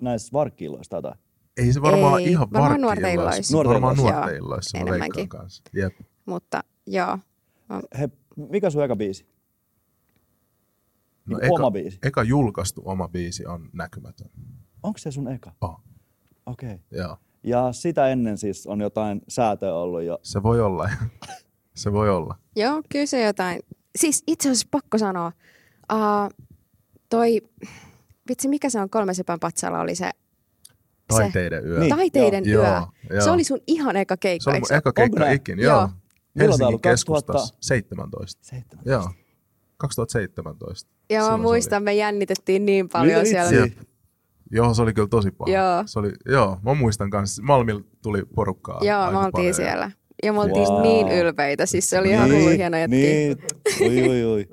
[0.00, 1.12] näissä varkkiilloissa tai?
[1.56, 3.54] Ei se varmaan Ei, ihan varmaan nuorten illoissa.
[3.56, 4.78] Nuorten Varmaan nuorten illoissa.
[4.78, 5.16] Mä enemmänkin.
[5.16, 5.62] veikkaan kanssa.
[5.74, 5.94] Jep.
[6.26, 7.18] Mutta joo,
[7.98, 8.08] He,
[8.50, 9.26] mikä sun eka biisi?
[11.30, 11.98] No, Niinku oma biisi?
[12.02, 14.30] Eka julkaistu oma biisi on näkymätön.
[14.82, 15.52] Onko se sun eka?
[15.60, 15.80] Oh,
[16.46, 16.74] Okei.
[16.74, 16.78] Okay.
[16.90, 17.16] joo.
[17.42, 20.18] Ja sitä ennen siis on jotain säätöä ollut jo.
[20.22, 20.90] Se voi olla.
[21.74, 22.34] se voi olla.
[22.56, 23.60] joo, kyllä se jotain.
[23.96, 25.32] Siis itse asiassa pakko sanoa,
[25.92, 26.48] uh,
[27.08, 27.40] toi,
[28.28, 30.10] vitsi mikä se on kolme sepän patsalla oli se,
[31.10, 31.80] Taiteiden yö.
[31.80, 31.96] Niin.
[31.96, 32.70] taiteiden Joo, yö.
[33.10, 33.24] joo.
[33.24, 35.58] Se oli sun ihan eka keikka, Se oli mun eka keikka ikin.
[35.58, 35.78] Joo.
[35.78, 35.88] Joo.
[36.38, 38.44] Helsingin keskustassa 17.
[38.44, 38.84] Seitsemän.
[38.86, 39.10] Joo.
[39.80, 40.90] 2017.
[41.10, 43.66] Joo, mä Silloin se muistan, me jännitettiin niin paljon Mitä siellä.
[43.66, 43.72] Jep.
[44.52, 45.50] Joo, se oli kyllä tosi paha.
[45.50, 45.82] Joo.
[45.86, 47.42] Se oli, joo, mä muistan kanssa.
[47.42, 49.54] Malmilla tuli porukkaa Joo, me oltiin paljon.
[49.54, 49.90] siellä.
[50.22, 50.82] Ja me oltiin Wow.
[50.82, 52.96] niin ylpeitä, siis se oli ihan hullu hieno jätki.
[52.96, 53.38] Niin,
[53.80, 54.48] ui, ui, ui.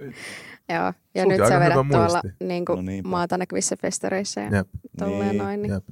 [0.70, 0.94] Joo.
[1.16, 4.68] Ja Sulki nyt sä vedät tuolla niin kuin No maata näkyvissä festareissa ja Jep,
[5.00, 5.62] tolleen Niin, noin.
[5.62, 5.84] Niin jep.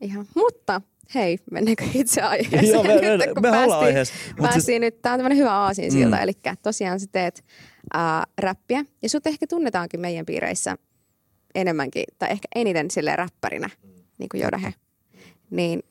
[0.00, 0.26] ihan.
[0.34, 0.80] Mutta
[1.14, 2.68] hei, mennäänkö itse aiheeseen?
[2.68, 4.14] Joo, me, me, Nyt, kun me päästiin- aiheessa.
[4.28, 6.22] Mut Päästiin siis, nyt, tää on tämmönen hyvä aasinsilta, Mm.
[6.22, 6.32] eli
[6.62, 7.44] tosiaan sä teet
[7.92, 10.76] ää, räppiä, ja sut ehkä tunnetaankin meidän piireissä
[11.54, 13.70] enemmänkin, tai ehkä eniten sille räppärinä,
[14.18, 14.74] niin kuin Jodahe.
[15.50, 15.82] Niin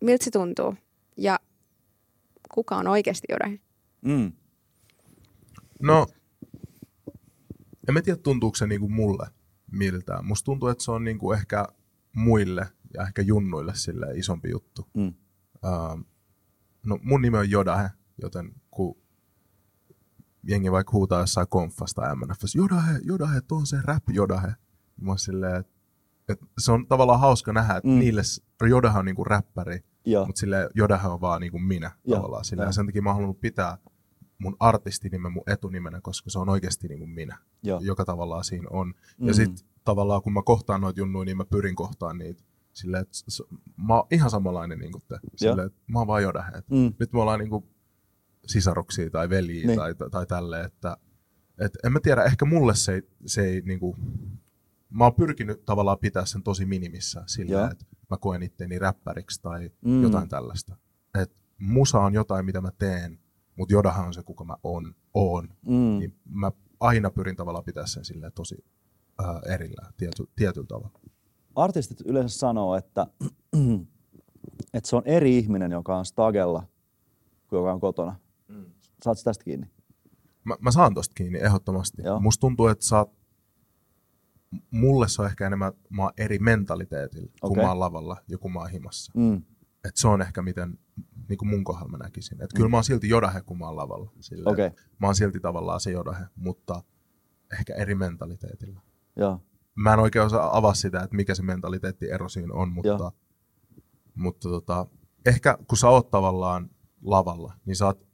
[0.00, 0.74] miltä se tuntuu?
[1.16, 1.38] Ja
[2.54, 3.60] kuka on oikeasti Jodahe?
[4.02, 4.32] mm,
[5.82, 6.06] No,
[7.88, 9.26] en mä tiedä tuntuuko se niinku mulle
[9.72, 10.24] miltään.
[10.24, 11.66] Musta tuntuu, että se on niinku ehkä
[12.12, 14.86] muille ja ehkä junnuille sille isompi juttu.
[14.94, 15.14] mm.
[15.64, 16.00] Ähm,
[16.86, 17.90] no mun nimi on Jodahe,
[18.22, 18.96] joten kun
[20.48, 24.48] jengi vaikka huutaa jossain konfasta MNFssä, Jodahe, Jodahe, tuo on se rap Jodahe.
[25.00, 25.72] Mä oon silleen, että
[26.28, 27.98] et se on tavallaan hauska nähdä, että Mm.
[27.98, 28.22] niille
[28.68, 29.84] Jodahe on niinku räppäri,
[30.26, 32.44] mutta sille Jodahe on vaan niinku minä Joo, tavallaan.
[32.44, 32.68] Sille, joo.
[32.68, 33.78] ja sen takia mä oon halunnut pitää
[34.38, 37.80] mun artistinimen mun etunimenä, koska se on oikeasti niin kuin minä, Joo.
[37.82, 38.94] joka tavallaan siinä on.
[39.18, 39.26] Mm.
[39.28, 43.14] Ja sitten tavallaan kun mä kohtaan noita junnuja, niin mä pyrin kohtaan niitä silleen, että
[43.76, 45.18] mä oon ihan samanlainen niin kuin te.
[45.36, 46.52] Silleen, että mä oon vaan Jodahe.
[46.70, 46.92] Mm.
[47.00, 47.64] Nyt me ollaan niin kuin
[48.46, 49.78] sisaruksia tai veljiä Niin.
[49.78, 50.96] tai, tai tälleen, että
[51.58, 53.96] et en mä tiedä, ehkä mulle se ei, se ei niin kuin,
[54.90, 59.70] mä oon pyrkinyt tavallaan pitää sen tosi minimissä sillä, että mä koen itteni räppäriksi tai
[59.84, 60.02] Mm.
[60.02, 60.76] jotain tällaista.
[61.22, 63.18] Et musa on jotain, mitä mä teen,
[63.56, 65.48] mutta Jodahan on se, kuka mä on, oon.
[65.66, 65.98] Mm.
[65.98, 68.64] Niin mä aina pyrin tavallaan pitää sen silleen tosi
[69.24, 71.00] äh, erillään tiety, tietyllä tavalla.
[71.54, 73.06] Artistit yleensä sanoo, että,
[74.74, 76.62] että se on eri ihminen, joka on stagella,
[77.48, 78.16] kuin joka on kotona.
[78.96, 79.02] Mm.
[79.02, 79.66] Saat tästä kiinni?
[80.44, 82.02] Mä, mä saan tosta kiinni ehdottomasti.
[82.02, 82.20] Joo.
[82.20, 83.06] Musta tuntuu, että sä
[84.70, 87.62] mulle se on ehkä enemmän, mä oon eri mentaliteetillä, kun Okei.
[87.62, 89.12] mä oon lavalla ja kun mä oon himassa.
[89.16, 89.42] Mm.
[89.84, 90.78] Et se on ehkä miten
[91.28, 92.42] niin kuin mun kohdalla mä näkisin.
[92.42, 94.12] Et kyllä mä oon silti jodahe, kun mä oon lavalla.
[94.20, 96.82] Silleen, että Mä oon silti tavallaan se jodahe, mutta
[97.60, 98.80] ehkä eri mentaliteetillä.
[99.16, 99.40] Joo.
[99.74, 103.12] Mä en oikein osaa avaa sitä, että mikä se mentaliteettiero siinä on, mutta,
[104.14, 104.86] mutta tota,
[105.26, 106.70] ehkä kun sä oot tavallaan
[107.02, 108.06] lavalla, niin sä oot,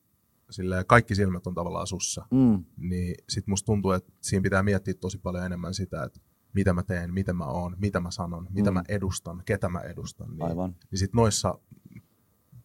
[0.53, 2.27] silleen, kaikki silmät on tavallaan sussa.
[2.31, 2.65] Mm.
[2.77, 6.21] Niin sit musta tuntuu, että siinä pitää miettiä tosi paljon enemmän sitä, että
[6.55, 8.75] mitä mä teen, mitä mä oon, mitä mä sanon, mitä Mm.
[8.75, 10.31] mä edustan, ketä mä edustan.
[10.31, 10.77] Niin, Aivan.
[10.91, 11.59] Niin sit noissa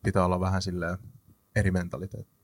[0.03, 0.97] pitää olla vähän silleen
[1.55, 2.37] eri mentaliteetti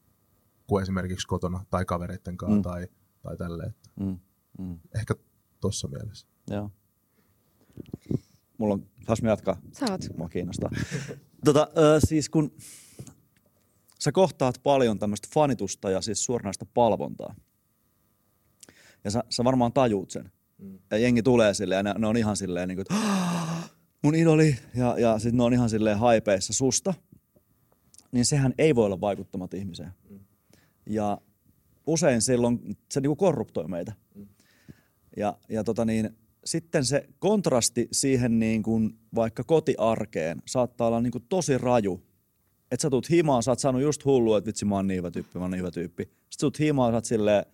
[0.68, 2.62] kuin esimerkiksi kotona tai kavereitten kanssa Mm.
[2.62, 2.88] tai,
[3.22, 3.70] tai tälleen.
[3.70, 4.20] Että Mm.
[4.60, 4.80] Mm.
[4.96, 5.16] ehkä
[5.62, 6.28] tossa mielessä.
[6.50, 6.72] Joo.
[8.58, 9.58] Mulla on, saas mä jatkaa?
[9.72, 10.02] Saat.
[10.18, 10.70] Mua kiinnostaa.
[11.46, 12.52] tota, ö, siis kun
[14.04, 17.36] sä kohtaat paljon tämmöistä fanitusta ja siis suoranaista palvontaa.
[19.04, 20.32] Ja sä, sä varmaan tajuut sen.
[20.58, 20.80] Mm.
[20.92, 23.72] Ja jengi tulee silleen ja ne, ne on ihan silleen niin kuin, että "Ah,
[24.04, 24.56] mun idoli.
[24.76, 26.94] Ja, ja sitten ne on ihan silleen haipeissa susta.
[28.12, 29.92] Niin sehän ei voi olla vaikuttamatta ihmiseen.
[30.10, 30.20] Mm.
[30.86, 31.18] Ja
[31.88, 33.94] usein silloin se niinku korruptoi meitä.
[35.18, 41.12] Ja, ja tota niin, sitten se kontrasti siihen niin kuin vaikka kotiarkeen saattaa olla niin
[41.12, 42.02] kuin tosi raju.
[42.74, 45.12] Että sä tuut himaan, sä oot saanut just hullua, että vitsi mä oon niin hyvä
[45.12, 46.04] tyyppi, mä oon niin hyvä tyyppi.
[46.04, 47.46] Sitten sä tuut himaan, sä oot silleen,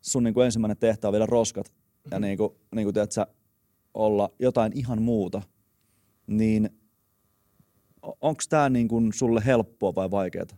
[0.00, 1.72] sun niin kuin ensimmäinen tehtävä on viedä roskat
[2.10, 3.26] ja niin kuin, niin kuin tiedät sä,
[3.94, 5.42] olla jotain ihan muuta.
[6.26, 6.70] Niin
[8.06, 10.56] o- onks tää niin kuin sulle helppoa vai vaikeeta?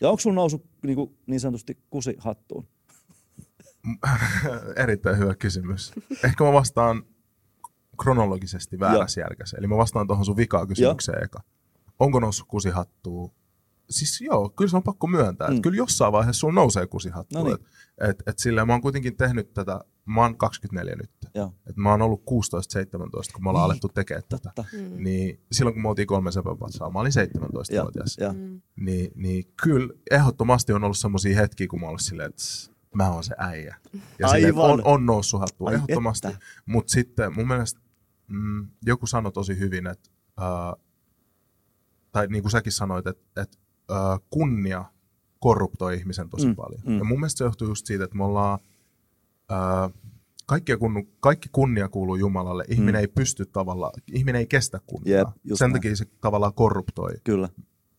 [0.00, 2.68] Ja onko sulla noussut niin, kuin niin sanotusti kusi hattuun?
[4.84, 5.92] Erittäin hyvä kysymys.
[6.24, 7.02] Ehkä mä vastaan
[8.02, 9.56] kronologisesti väärässä järkässä.
[9.56, 11.40] Eli mä vastaan tuohon sun vikaa kysymykseen eka.
[11.98, 13.30] Onko noussut kusihattua?
[13.90, 15.48] Siis joo, kyllä se on pakko myöntää.
[15.48, 15.54] Mm.
[15.54, 15.62] Mm.
[15.62, 17.40] Kyllä jossain vaiheessa sun nousee kusihattua.
[17.40, 17.54] No niin.
[18.00, 21.10] et, et, et silleen mä oon kuitenkin tehnyt tätä, mä oon 24 nyt.
[21.34, 21.54] Joo.
[21.66, 22.24] Et mä oon ollut 16-17,
[23.34, 24.50] kun me ollaan Niin, alettu tekemään tätä.
[24.72, 25.04] Mm.
[25.04, 28.16] Niin silloin kun me oltiin kolme sepänpatsaa, mä olin 17-vuotias.
[28.20, 28.60] Ja, Mm.
[28.76, 32.42] Niin, niin kyllä ehdottomasti on ollut semmoisia hetkiä, kun mä oon silleen, että
[32.94, 33.76] mä oon se äijä.
[34.18, 34.70] Ja silleen, että Aivan.
[34.70, 36.28] on, on noussut hattua Ai ehdottomasti.
[36.28, 36.40] että.
[36.66, 37.80] Mutta sitten mun mielestä
[38.28, 40.10] mm, joku sanoi tosi hyvin, että,
[40.42, 40.84] äh,
[42.14, 43.56] tai niin kuin säkin sanoit, että, että
[44.30, 44.84] kunnia
[45.40, 46.80] korruptoi ihmisen tosi Mm, paljon.
[46.86, 46.98] mm.
[46.98, 48.58] Ja mun mielestä se johtuu just siitä, että me ollaan,
[49.52, 49.92] äh,
[50.46, 52.64] kaikki, kunnu, kaikki kunnia kuuluu Jumalalle.
[52.68, 53.00] Ihminen Mm.
[53.00, 55.32] ei pysty tavallaan, ihminen ei kestä kunniaa.
[55.44, 55.72] Just Sen näin.
[55.72, 57.48] takia se tavallaan korruptoi Kyllä.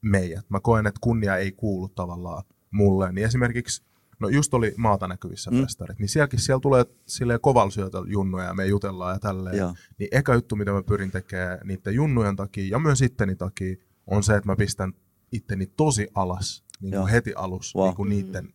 [0.01, 0.45] meidät.
[0.49, 3.11] Mä koen, että kunnia ei kuulu tavallaan mulle.
[3.11, 3.83] Niin esimerkiksi,
[4.19, 5.61] no just oli maata näkyvissä Mm.
[5.61, 9.57] festarit, niin sielläkin siellä tulee silleen kovalsyötä junnuja ja me jutellaan ja tälleen.
[9.57, 9.73] Joo.
[9.99, 13.75] Niin eka juttu, mitä mä pyrin tekemään niiden junnujen takia ja myös itteni takia,
[14.07, 14.93] on se, että mä pistän
[15.31, 17.85] itteni tosi alas niin kuin heti alus Wow.
[17.85, 18.53] niin kuin niiden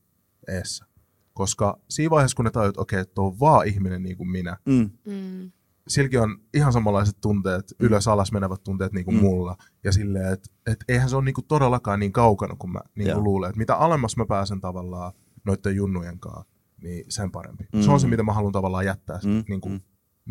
[0.49, 0.85] eessä.
[1.33, 4.57] Koska siinä vaiheessa, kun ne tajut, että okei, että on vaan ihminen niin kuin minä,
[4.67, 4.91] Mm.
[5.07, 5.53] Mm.
[5.89, 7.87] silläkin on ihan samanlaiset tunteet, Mm.
[7.87, 9.21] ylös alas menevät tunteet niin kuin Mm.
[9.21, 9.27] mm.
[9.27, 9.57] mulla.
[9.85, 13.13] Ja silleen, että et eihän se ole niin kuin todellakaan niin kaukana kuin mä niin
[13.13, 13.49] kuin luulen.
[13.49, 15.13] Että mitä alemmas mä pääsen tavallaan
[15.45, 17.65] noiden junnujen kanssa, niin sen parempi.
[17.73, 17.79] Mm.
[17.79, 17.83] Mm.
[17.85, 19.31] Se on se, mitä mä haluan tavallaan jättää Mm.
[19.31, 19.45] mm.
[19.49, 19.81] niin kuin Mm.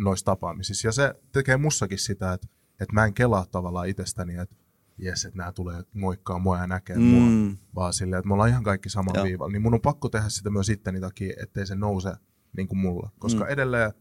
[0.04, 0.88] noissa tapaamisissa.
[0.88, 2.48] Ja se tekee mussakin sitä, että,
[2.80, 4.56] että mä en kelaa tavallaan itsestäni, että
[5.00, 7.02] jes, että nämä tulee moikkaa mua ja näkee mm.
[7.04, 7.30] mua.
[7.30, 7.58] Mm.
[7.76, 9.26] Vaan silleen, että me ollaan ihan kaikki samalla Joo.
[9.26, 9.52] viivalla.
[9.52, 12.12] Niin mun on pakko tehdä sitä myös itteni takia, ettei se nouse
[12.58, 13.10] niin kuin mulla.
[13.20, 13.48] Koska Mm.
[13.48, 13.54] mm.
[13.54, 13.92] edelleen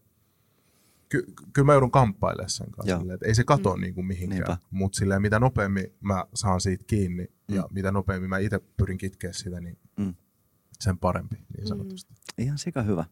[1.09, 2.99] ky- kyllä mä joudun kamppailemaan sen kanssa.
[2.99, 3.81] Silleen, että ei se katoa Mm.
[3.83, 4.57] niin kuin mihinkään.
[4.71, 7.55] Mutta mitä nopeammin mä saan siitä kiinni Mm.
[7.57, 10.15] ja mitä nopeammin mä itse pyrin kitkeä sitä, niin Mm.
[10.81, 12.15] sen parempi niin sanotusti.
[12.39, 13.05] Ihan sika hyvä.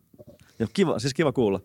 [0.59, 1.61] Ja kiva, siis kiva kuulla.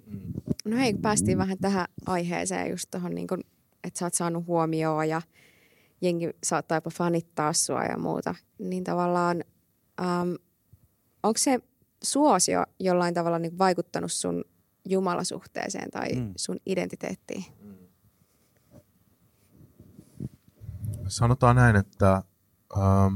[0.66, 3.40] No hei, kun päästiin vähän tähän aiheeseen just tuohon, niin kun,
[3.84, 5.22] että sä oot saanut huomioon ja
[6.02, 8.36] jengi saattaa jopa fanittaa sua ja muuta.
[8.60, 9.44] Niin tavallaan,
[10.02, 10.34] ähm,
[11.24, 11.60] onko se
[12.04, 14.44] suosio jollain tavalla niin vaikuttanut sun
[14.86, 16.34] jumalasuhteeseen tai Mm.
[16.36, 17.46] sun identiteettiin?
[21.08, 22.24] Sanotaan näin, että
[22.78, 23.16] ähm,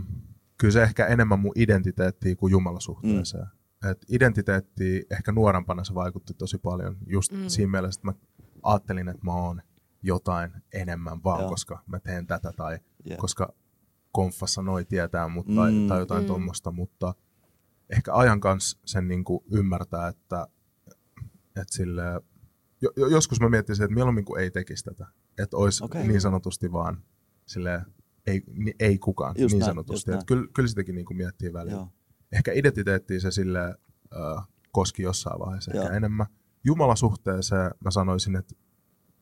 [0.58, 3.43] kyllä se ehkä enemmän mun identiteettiä kuin jumalasuhteeseen.
[3.43, 3.89] Mm.
[3.91, 7.48] Et identiteetti ehkä nuorempana se vaikutti tosi paljon just mm.
[7.48, 8.13] siinä mielessä, että mä
[8.63, 9.62] ajattelin, että mä oon
[10.06, 11.50] jotain enemmän vaan, Joo.
[11.50, 13.20] koska mä teen tätä tai yeah.
[13.20, 13.54] koska
[14.12, 15.88] konfassa noi tietää mut, tai, mm.
[15.88, 16.28] tai jotain mm.
[16.28, 17.13] tuommoista, mutta
[17.89, 20.48] ehkä ajan kanssa sen niin kuin ymmärtää, että,
[21.48, 22.04] että sille,
[22.82, 26.08] jo, joskus mä miettisin, että mieluummin kuin ei tekisi tätä, että olisi okay.
[26.08, 27.04] niin sanotusti vaan
[27.46, 27.86] sille
[28.28, 28.44] ei,
[28.80, 30.12] ei kukaan just niin näin, sanotusti.
[30.12, 31.78] Että kyllä, kyllä sitäkin niin kuin miettii välillä.
[31.78, 31.89] Joo.
[32.32, 33.76] Ehkä identiteettiä se sille
[34.15, 35.84] äh, koski jossain vaiheessa Joo.
[35.84, 36.28] ehkä enemmän.
[36.63, 38.56] Jumalasuhteeseen mä sanoisin, että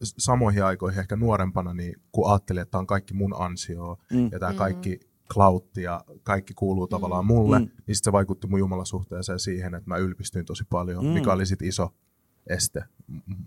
[0.03, 4.29] samoihin aikoihin ehkä nuorempana, niin kun ajattelin, että tämä on kaikki mun ansio mm.
[4.31, 4.57] ja tämä mm.
[4.57, 4.99] kaikki
[5.33, 6.89] klautti ja kaikki kuuluu mm.
[6.89, 7.65] tavallaan mulle, mm.
[7.65, 11.11] niin sitten se vaikutti mun jumalasuhteeseen siihen, että mä ylpistyin tosi paljon, mm.
[11.11, 11.93] mikä oli sitten iso
[12.47, 12.83] este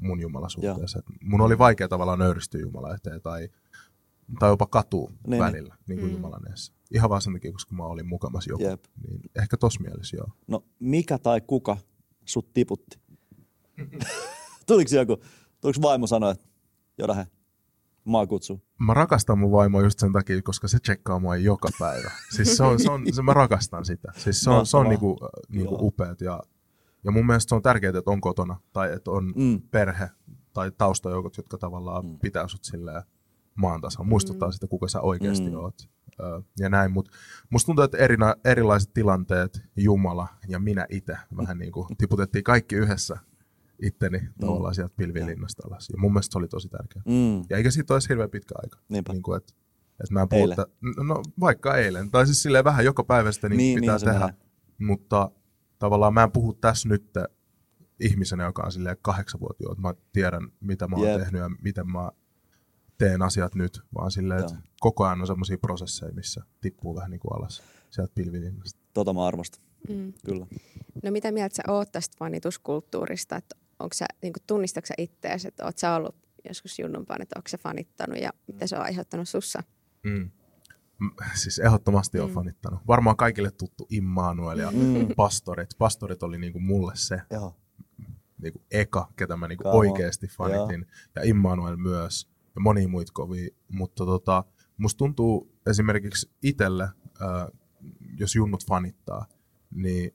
[0.00, 1.04] mun jumalasuhteeseen.
[1.22, 3.48] Mun oli vaikea tavallaan nöyristyä Jumala eteen tai,
[4.38, 6.16] tai jopa katua niin, välillä niin kuin mm.
[6.16, 6.72] Jumalan edessä.
[6.90, 8.62] Ihan vaan sen takia, koska mä olin mukamas joku.
[8.62, 8.84] Jep.
[9.06, 10.28] Niin ehkä tos mielessä joo.
[10.46, 11.76] No mikä tai kuka
[12.24, 12.98] sut tiputti?
[14.66, 15.22] Tuliko joku
[15.60, 16.48] Tuliko vaimo sanoa, että
[16.98, 17.26] Jodahe,
[18.04, 18.62] maa kutsuu?
[18.78, 22.10] Mä rakastan mun vaimoa just sen takia, koska se tsekkaa mua joka päivä.
[22.30, 24.12] Siis se on, se on, se, mä rakastan sitä.
[24.16, 26.42] Siis se on, se on niinku, niinku upeat ja,
[27.04, 29.62] ja mun mielestä se on tärkeää, että on kotona tai että on mm.
[29.70, 30.10] perhe
[30.52, 32.18] tai taustajoukot, jotka tavallaan mm.
[32.18, 33.02] pitää sut silleen
[33.54, 34.06] maan tasan.
[34.06, 34.52] Muistuttaa mm.
[34.52, 35.56] sitä, kuka sä oikeasti mm.
[35.56, 35.88] oot.
[36.58, 37.10] Ja näin, mutta
[37.50, 42.76] musta tuntuu, että erina, erilaiset tilanteet, Jumala ja minä itse vähän niin kuin tiputettiin kaikki
[42.76, 43.18] yhdessä
[43.82, 44.32] itteni mm.
[44.40, 45.88] tavallaan sieltä pilvilinnasta alas.
[45.90, 47.02] Ja mun mielestä se oli tosi tärkeää.
[47.06, 47.44] Mm.
[47.50, 48.78] Ja eikä siitä olisi hirveän pitkä aika.
[48.88, 49.12] Niinpä.
[49.12, 49.54] Niin kuin, että,
[50.00, 50.66] että mä en puhu, että,
[51.06, 52.10] no vaikka eilen.
[52.10, 54.26] Tai siis silleen vähän joka päivä sitä niin, niin pitää niin, tehdä.
[54.26, 54.40] Menee.
[54.78, 55.30] Mutta
[55.78, 57.10] tavallaan mä en puhu tässä nyt
[58.00, 61.20] ihmisenä, joka on silleen kahdeksanvuotio, että mä tiedän, mitä mä oon yep.
[61.20, 62.10] tehnyt ja miten mä
[62.98, 67.20] teen asiat nyt, vaan silleen, että koko ajan on semmoisia prosesseja, missä tippuu vähän niin
[67.20, 68.80] kuin alas sieltä pilvilinnasta.
[68.94, 70.12] Tota mä arvostan, mm.
[70.24, 70.46] kyllä.
[71.02, 75.64] No mitä mieltä sä oot tästä vanituskulttuurista, että onko sä, niin tunnistatko sä ittees, että
[75.64, 76.16] oot sä ollut
[76.48, 79.62] joskus junnumpaan, että onko sä fanittanut ja mitä se on aiheuttanut sussa?
[80.02, 80.30] Mm.
[81.34, 82.34] Siis ehdottomasti on mm.
[82.34, 82.80] fanittanut.
[82.86, 85.08] Varmaan kaikille tuttu Immanuel ja mm.
[85.16, 85.70] pastorit.
[85.78, 87.20] Pastorit oli niinku mulle se
[88.42, 90.80] niinku eka, ketä mä niinku oikeasti fanitin.
[90.80, 91.12] Joo.
[91.16, 92.30] Ja Immanuel myös.
[92.54, 93.50] Ja moni muita kovia.
[93.68, 94.44] Mutta tota,
[94.76, 97.46] musta tuntuu esimerkiksi itselle, äh,
[98.18, 99.26] jos junnut fanittaa,
[99.70, 100.14] niin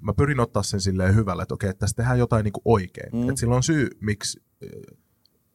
[0.00, 3.12] mä pyrin ottaa sen silleen hyvällä, että okei, että tässä tehdään jotain niin kuin oikein.
[3.12, 3.28] Mm.
[3.28, 4.98] Että sillä on syy, miksi äh,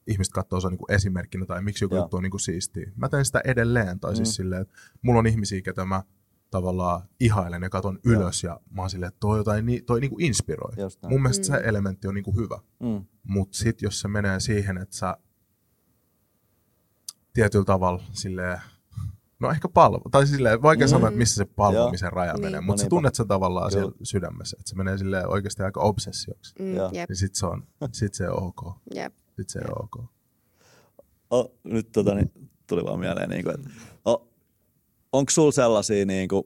[0.08, 2.92] ihmiset katsoo se niin kuin esimerkkinä tai miksi joku juttu on niin kuin siistiä.
[2.96, 4.26] Mä teen sitä edelleen, tai siis mm.
[4.26, 6.04] siis silleen, että mulla on ihmisiä, ketä mä
[6.52, 10.26] tavallaan ihailen ja katon ylös ja mä oon silleen, että toi, jotain, toi niin kuin
[10.26, 10.74] inspiroi.
[11.10, 11.58] Mun mielestä mm.
[11.58, 12.60] se elementti on niin kuin hyvä.
[12.80, 13.06] Mm.
[13.24, 15.18] Mutta sitten jos se menee siihen, että sä
[17.34, 18.62] tietyllä tavalla silleen,
[19.46, 20.02] No ehkä palvo.
[20.12, 20.90] Tai silleen, vaikea mm.
[20.90, 22.42] sanoa, että missä se palvomisen raja niin.
[22.42, 23.82] menee, mutta sä tunnet sen tavallaan Kyllä.
[23.82, 26.54] siellä sydämessä, että se menee sille oikeasti aika obsessioksi.
[26.60, 26.66] Mm,
[27.08, 28.78] niin sit se on, sit se on ok.
[28.96, 29.14] Jep.
[29.36, 30.06] Sit se on ok.
[31.30, 32.32] Oh, nyt tota, niin,
[32.68, 33.70] tuli vaan mieleen, niin kuin, että
[34.06, 34.32] oh,
[35.12, 36.44] onko sulla sellaisia niin kuin,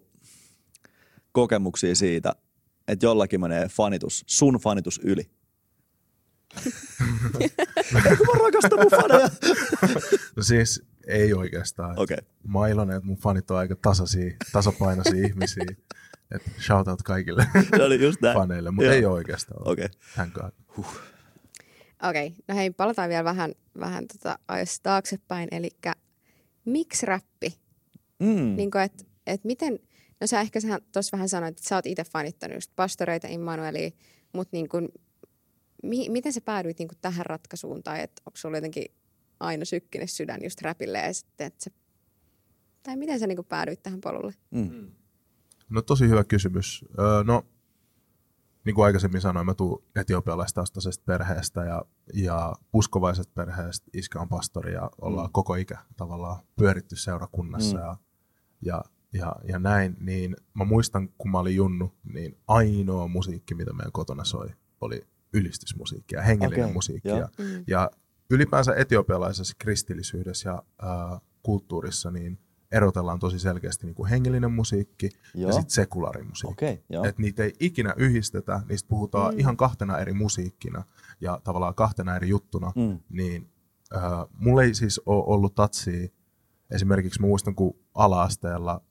[1.32, 2.36] kokemuksia siitä,
[2.88, 5.30] että jollakin menee fanitus, sun fanitus yli?
[7.40, 9.30] Eikö mä rakastan mun faneja?
[10.36, 12.00] no siis ei oikeastaan.
[12.00, 12.18] Okay.
[12.48, 15.66] Mä oon iloinen, että mun fanit on aika tasaisia, tasapainoisia ihmisiä.
[16.32, 19.68] Et shout out kaikille Se oli just faneille, mutta ei oikeastaan.
[19.68, 19.90] Okei.
[20.28, 20.50] Okay.
[20.78, 21.02] Huh.
[22.10, 22.38] Okei, okay.
[22.48, 25.48] no hei, palataan vielä vähän, vähän tota ajassa taaksepäin.
[25.52, 25.70] Eli
[26.66, 27.60] miksi räppi?
[28.20, 28.56] Mm.
[28.56, 29.80] Niin kuin, että et miten,
[30.22, 30.60] no sä ehkä
[30.92, 33.90] tuossa vähän sanoit, että sä oot itse fanittanut just pastoreita, Immanuelia,
[34.34, 34.90] mutta niin kuin,
[35.84, 37.84] mi, miten sä päädyit niin kuin tähän ratkaisuun?
[37.84, 38.86] Tai että onko sulla jotenkin
[39.40, 41.72] aina sykkinen sydän just räpille ja sitten, että se,
[42.84, 44.34] tai miten sä niin päädyit tähän polulle?
[44.52, 44.92] Mm.
[45.70, 46.86] No tosi hyvä kysymys.
[47.00, 47.46] Öö, no,
[48.66, 53.90] niin kuin aikaisemmin sanoin, mä tuun etiopialaistaustaisesta perheestä ja, ja uskovaisesta perheestä.
[53.94, 55.32] Iskä on pastori ja ollaan mm.
[55.32, 57.84] koko ikä tavallaan pyöritty seurakunnassa mm.
[57.84, 57.98] ja,
[58.62, 59.98] ja, ja, ja näin.
[60.00, 64.50] Niin mä muistan, kun mä olin junnu, niin ainoa musiikki, mitä meidän kotona soi,
[64.82, 66.74] oli ylistysmusiikkia, hengellinen okay.
[66.74, 67.10] musiikki.
[67.10, 67.64] Ja, mm.
[67.68, 67.92] ja
[68.30, 72.40] ylipäänsä etiopialaisessa kristillisyydessä ja äh, kulttuurissa niin
[72.72, 75.50] erotellaan tosi selkeästi niin kuin hengellinen musiikki Joo.
[75.50, 76.66] ja sitten sekulaarimusiikki.
[76.66, 79.40] Okay, Et niitä ei ikinä yhdistetä, niistä puhutaan mm.
[79.40, 80.84] ihan kahtena eri musiikkina
[81.22, 82.72] ja tavallaan kahtena eri juttuna.
[82.76, 83.00] Mm.
[83.10, 83.50] Niin
[83.96, 84.02] äh,
[84.38, 86.08] mulla ei siis ole ollut tatsia,
[86.72, 88.82] esimerkiksi muistan kun ala-asteella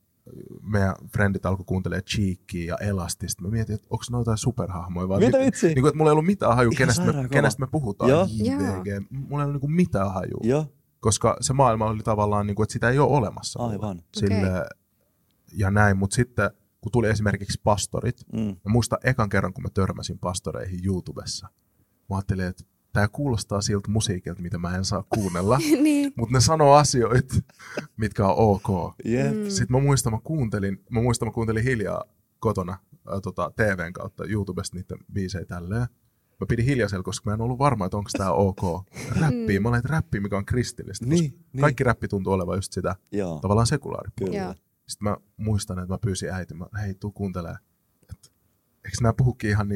[0.62, 3.42] meidän frendit alkoi kuuntelemaan Cheekia ja Elastista.
[3.42, 5.08] Mä mietin, että onko jotain superhahmoja.
[5.08, 5.66] Vaan Mitä vitsi?
[5.66, 8.10] Niin kuin, että mulla ei ollut mitään haju, kenestä me, kenestä me puhutaan.
[8.10, 8.26] Joo.
[8.30, 9.06] JVG.
[9.10, 10.36] Mulla ei ollut niin mitään haju.
[10.42, 10.66] Joo.
[11.00, 13.62] Koska se maailma oli tavallaan, niin kuin, että sitä ei ole olemassa.
[13.62, 14.02] Aivan.
[14.16, 14.64] Sille, okay.
[15.52, 18.40] ja näin, mutta sitten kun tuli esimerkiksi pastorit, Mm.
[18.40, 21.48] mä muistan ekan kerran, kun mä törmäsin pastoreihin YouTubessa,
[22.10, 26.12] mä ajattelin, että tämä kuulostaa siltä musiikilta, mitä mä en saa kuunnella, niin.
[26.16, 27.34] mutta ne sanoo asioita,
[27.96, 28.94] mitkä on ok.
[29.04, 29.36] Jep.
[29.36, 29.48] Mm.
[29.48, 32.04] Sitten mä muistan, mä kuuntelin, mä muistan, mä kuuntelin hiljaa
[32.40, 35.86] kotona ää, tota, TVn kautta YouTubesta niiden biisejä tälleen.
[36.40, 38.60] Mä pidin hiljaisella, koska mä en ollut varma, että onko tää ok.
[39.20, 41.06] Räppiä, mä olen räppiä, mikä on kristillistä.
[41.06, 41.60] Niin, niin.
[41.60, 44.10] Kaikki räppi tuntuu olevan just sitä Joo, tavallaan sekulaari.
[44.18, 44.36] kyllä.
[44.36, 44.54] Joo.
[44.88, 47.54] Sitten mä muistan, että mä pyysin äiti, mä, hei, tuu kuuntelee.
[48.10, 48.32] Et,
[48.84, 49.68] eikö nämä puhukin ihan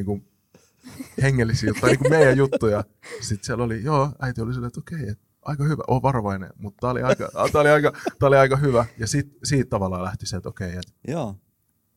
[1.21, 2.83] hengellisiltä tai niinku meidän juttuja?
[3.21, 6.81] Sitten siellä oli, joo, äiti oli silleen, että okei, et, aika hyvä, oo varovainen, mutta
[6.81, 8.85] tää oli aika, tää oli aika, tää oli aika hyvä.
[8.97, 11.35] Ja sit, siitä tavallaan lähti se, että okei, että Joo.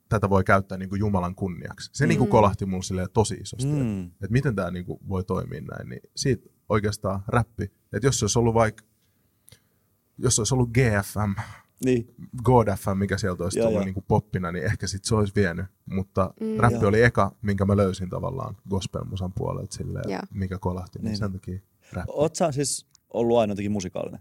[0.08, 1.90] tätä voi käyttää niinku Jumalan kunniaksi.
[1.92, 3.78] Se niinku kolahti mun silleen tosi isosti, mm.
[3.78, 4.04] Mm.
[4.04, 5.88] että et miten tämä niinku voi toimia näin.
[5.88, 8.84] Niin siitä oikeastaan räppi, että jos se olisi ollut vaikka,
[10.18, 11.34] jos se olisi ollut GFM,
[11.84, 12.14] Niin.
[12.42, 15.66] God FM, mikä sieltä olisi tullut niinku poppina, niin ehkä sit se olisi vienyt.
[15.86, 16.56] Mutta Mm.
[16.58, 16.88] räppi Joo.
[16.88, 21.10] oli eka, minkä mä löysin tavallaan gospelmusan puolelta silleen, mikä kolahti, niin, Niin.
[21.10, 21.58] niin sen takia
[21.92, 22.12] räppi.
[22.32, 24.20] Sä siis ollut aina jotenkin musikaalinen?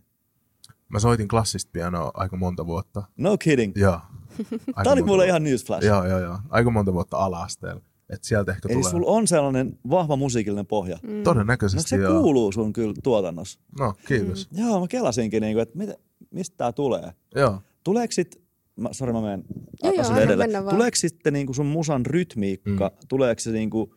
[0.90, 3.04] Mä soitin klassista pianoa aika monta vuotta.
[3.18, 3.74] No kidding.
[3.76, 4.00] Joo.
[4.84, 5.24] Tää oli mulle vuotta.
[5.26, 5.86] ihan newsflash.
[5.86, 6.40] Joo, joo, joo.
[6.50, 7.82] Aika monta vuotta ala-asteella.
[8.10, 8.92] Et sieltä ehkä Eli tulee.
[8.92, 10.98] sulla on sellainen vahva musiikillinen pohja.
[11.04, 11.10] Mm.
[11.18, 12.22] No Todennäköisesti se joo.
[12.22, 13.60] kuuluu sun kyllä tuotannossa.
[13.80, 14.52] No, kiitos.
[14.52, 14.60] Mm.
[14.60, 15.94] Joo, mä kelasinkin, niinku, että mitä,
[16.36, 17.12] mistä tää tulee.
[17.36, 17.62] Joo.
[17.84, 18.42] Tuleeko sit,
[18.76, 19.44] mä, sori mä menen
[19.84, 20.76] Joo, joo, mennä vaan.
[20.76, 23.08] Tuleeko sitten niinku sun musan rytmiikka, mm.
[23.08, 23.96] tuleeko se niinku,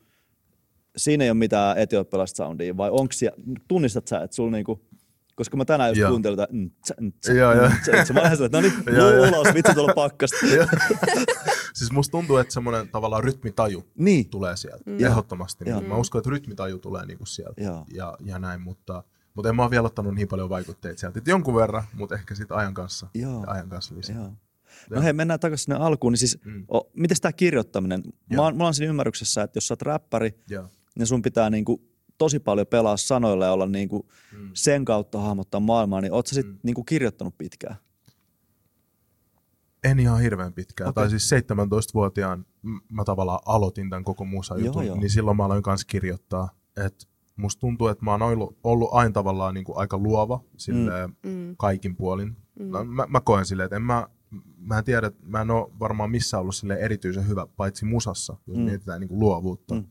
[0.96, 3.36] siinä ei ole mitään etiopialaista soundia, vai onko siellä,
[3.68, 4.84] tunnistat sä, että sulla niinku,
[5.34, 7.54] koska mä tänään just kuuntelin tätä, mm, tsa, mm, mm, joo.
[7.82, 8.14] tsa, tsa.
[8.14, 10.36] mä lähdin että no niin, ulos, vitsi tuolla pakkasta.
[11.74, 14.82] Siis musta tuntuu, että semmoinen tavallaan rytmitaju niin, tulee sieltä.
[14.86, 15.04] Mm.
[15.04, 15.64] Ehdottomasti.
[15.64, 15.84] Niin.
[15.84, 17.62] Mä uskon, että rytmitaju tulee niinku sieltä.
[17.92, 19.02] Ja, ja näin, mutta,
[19.38, 21.18] mutta en mä ole vielä ottanut niin paljon vaikutteita sieltä.
[21.18, 23.06] Et jonkun verran, mutta ehkä sitten ajan kanssa.
[23.14, 23.44] Joo.
[23.46, 24.16] Ja ajan kanssa lisää.
[24.16, 24.24] Joo.
[24.26, 24.34] No
[24.90, 25.02] Joo.
[25.02, 26.12] hei, mennään takaisin sinne alkuun.
[26.12, 26.64] Niin siis, mm.
[26.74, 28.02] O, miten tämä kirjoittaminen?
[28.36, 30.68] Mä, oon- mä oon siinä ymmärryksessä, että jos sä oot räppäri, Joo.
[30.98, 31.82] niin sun pitää niinku
[32.18, 34.50] tosi paljon pelaa sanoilla ja olla niinku Mm.
[34.54, 36.58] sen kautta hahmottaa maailmaa, niin oot sä sit Mm.
[36.62, 37.76] niinku kirjoittanut pitkään?
[39.84, 40.90] En ihan hirveän pitkään.
[40.90, 41.02] Okay.
[41.04, 44.96] Tai siis 17-vuotiaan m- mä tavallaan aloitin tämän koko musa Joo, jutun, joo.
[44.96, 46.48] niin silloin mä aloin kanssa kirjoittaa.
[46.86, 51.10] Et musta tuntuu, että mä oon ollut, ollut aina tavallaan niin kuin aika luova silleen,
[51.26, 51.56] Mm.
[51.58, 52.36] kaikin puolin.
[52.58, 52.66] Mm.
[52.88, 54.08] Mä, mä koen silleen, että en mä,
[54.56, 58.56] mä en tiedä, mä en ole varmaan missään ollut silleen erityisen hyvä, paitsi musassa, jos
[58.56, 58.62] Mm.
[58.62, 58.66] mm.
[58.66, 59.74] mietitään niin kuin luovuutta.
[59.74, 59.80] Mm.
[59.80, 59.86] Mm.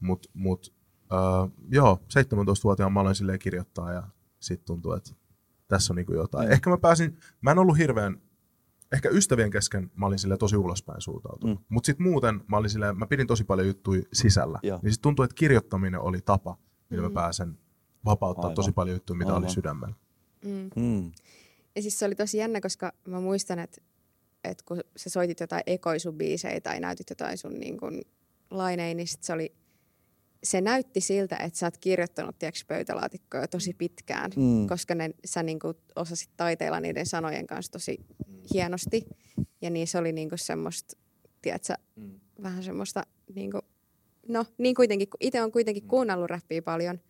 [0.00, 0.74] Mutta mut,
[1.12, 4.02] äh, joo, 17-vuotiaan mä aloin silleen kirjoittaa ja
[4.40, 5.10] sitten tuntuu, että
[5.68, 6.44] tässä on niin kuin jotain.
[6.44, 6.52] Joo.
[6.52, 8.20] Ehkä mä pääsin, mä en ollut hirveän,
[8.92, 11.58] ehkä ystävien kesken mä olin silleen tosi ulospäin suuntautunut.
[11.58, 11.62] Mm.
[11.62, 11.66] Mm.
[11.68, 14.58] Mutta sitten muuten mä olin silleen, mä pidin tosi paljon juttuja sisällä.
[14.62, 14.80] Joo.
[14.82, 16.56] Niin sitten tuntui, että kirjoittaminen oli tapa,
[16.92, 17.14] millä Mm.
[17.14, 17.58] mä pääsen
[18.04, 18.54] vapauttaa Aivan.
[18.54, 19.42] tosi paljon juttuja, mitä Aivan.
[19.44, 19.94] oli sydämellä.
[20.44, 20.70] Mm.
[20.76, 21.12] Mm.
[21.76, 23.80] Ja siis se oli tosi jännä, koska mä muistan, että,
[24.44, 28.02] että kun sä soitit jotain ekoisubiisejä tai näytit jotain sun niin kuin
[28.50, 29.54] laineja, niin sit se oli
[30.44, 34.66] se näytti siltä, että sä oot kirjoittanut tiiäks, pöytälaatikkoja tosi pitkään, Mm.
[34.68, 37.98] koska ne, sä niinku osasit taiteilla niiden sanojen kanssa tosi
[38.54, 39.06] hienosti.
[39.60, 40.96] Ja niin se oli niinku semmoista,
[41.42, 42.20] tiedätkö, Mm.
[42.42, 43.02] vähän semmoista,
[43.34, 43.58] niinku,
[44.28, 47.00] no niin kuitenkin, kun itse on kuitenkin kuunnellut räppiä paljon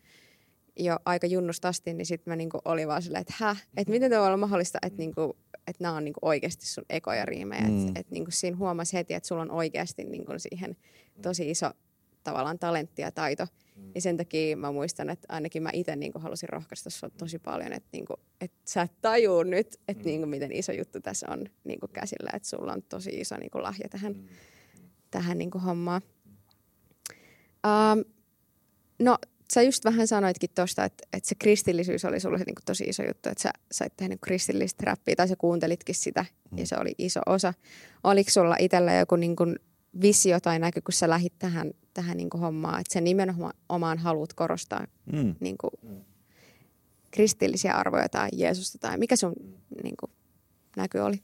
[0.77, 4.11] jo aika junnusta asti, niin sitten mä niinku olin vaan silleen, että häh, että miten
[4.11, 7.62] tämä voi olla mahdollista, että niinku, että nämä on niinku oikeasti sun ekoja riimejä.
[7.62, 7.70] Mm.
[7.70, 7.88] Mm.
[7.88, 10.77] Että et niinku siinä huomasi heti, että sulla on oikeasti niinku siihen
[11.22, 11.70] tosi iso
[12.25, 13.46] tavallaan talentti ja taito.
[13.77, 13.90] Mm.
[13.94, 17.72] Ja sen takia mä muistan, että ainakin mä itse niinku halusin rohkaista sua tosi paljon,
[17.72, 21.88] että niinku, et sä et tajuu nyt, että niinku, miten iso juttu tässä on niinku
[21.88, 24.14] käsillä, että sulla on tosi iso niinku, lahja tähän,
[25.11, 26.03] tähän niinku, hommaan.
[27.66, 28.05] Um,
[28.98, 29.18] no,
[29.53, 33.29] sä just vähän sanoitkin tuosta, että, että se kristillisyys oli sulle niinku, tosi iso juttu,
[33.29, 36.59] että sä sait tehdä niinku, kristillistä räppiä tai sä kuuntelitkin sitä mm.
[36.59, 37.55] ja se oli iso osa.
[38.05, 39.44] Oliko sulla itsellä joku niinku,
[40.03, 44.87] visio tai näky, kun sä lähit tähän, tähän niinku, hommaan, että sä nimenomaan haluat korostaa
[45.12, 45.35] Mm.
[45.40, 45.70] niinku,
[47.11, 49.33] kristillisiä arvoja tai Jeesusta tai mikä sun
[49.83, 50.07] niinku,
[50.77, 51.22] näky oli?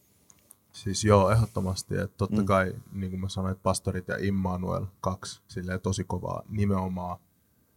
[0.83, 1.97] Siis joo, ehdottomasti.
[1.97, 2.47] Että totta Mm.
[2.47, 7.19] kai, niin kuin mä sanoin, että pastorit ja Immanuel, kaksi silleen tosi kovaa nimenomaan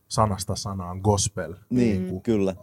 [0.07, 2.55] sanasta sanaan gospel Niin, kuin kyllä.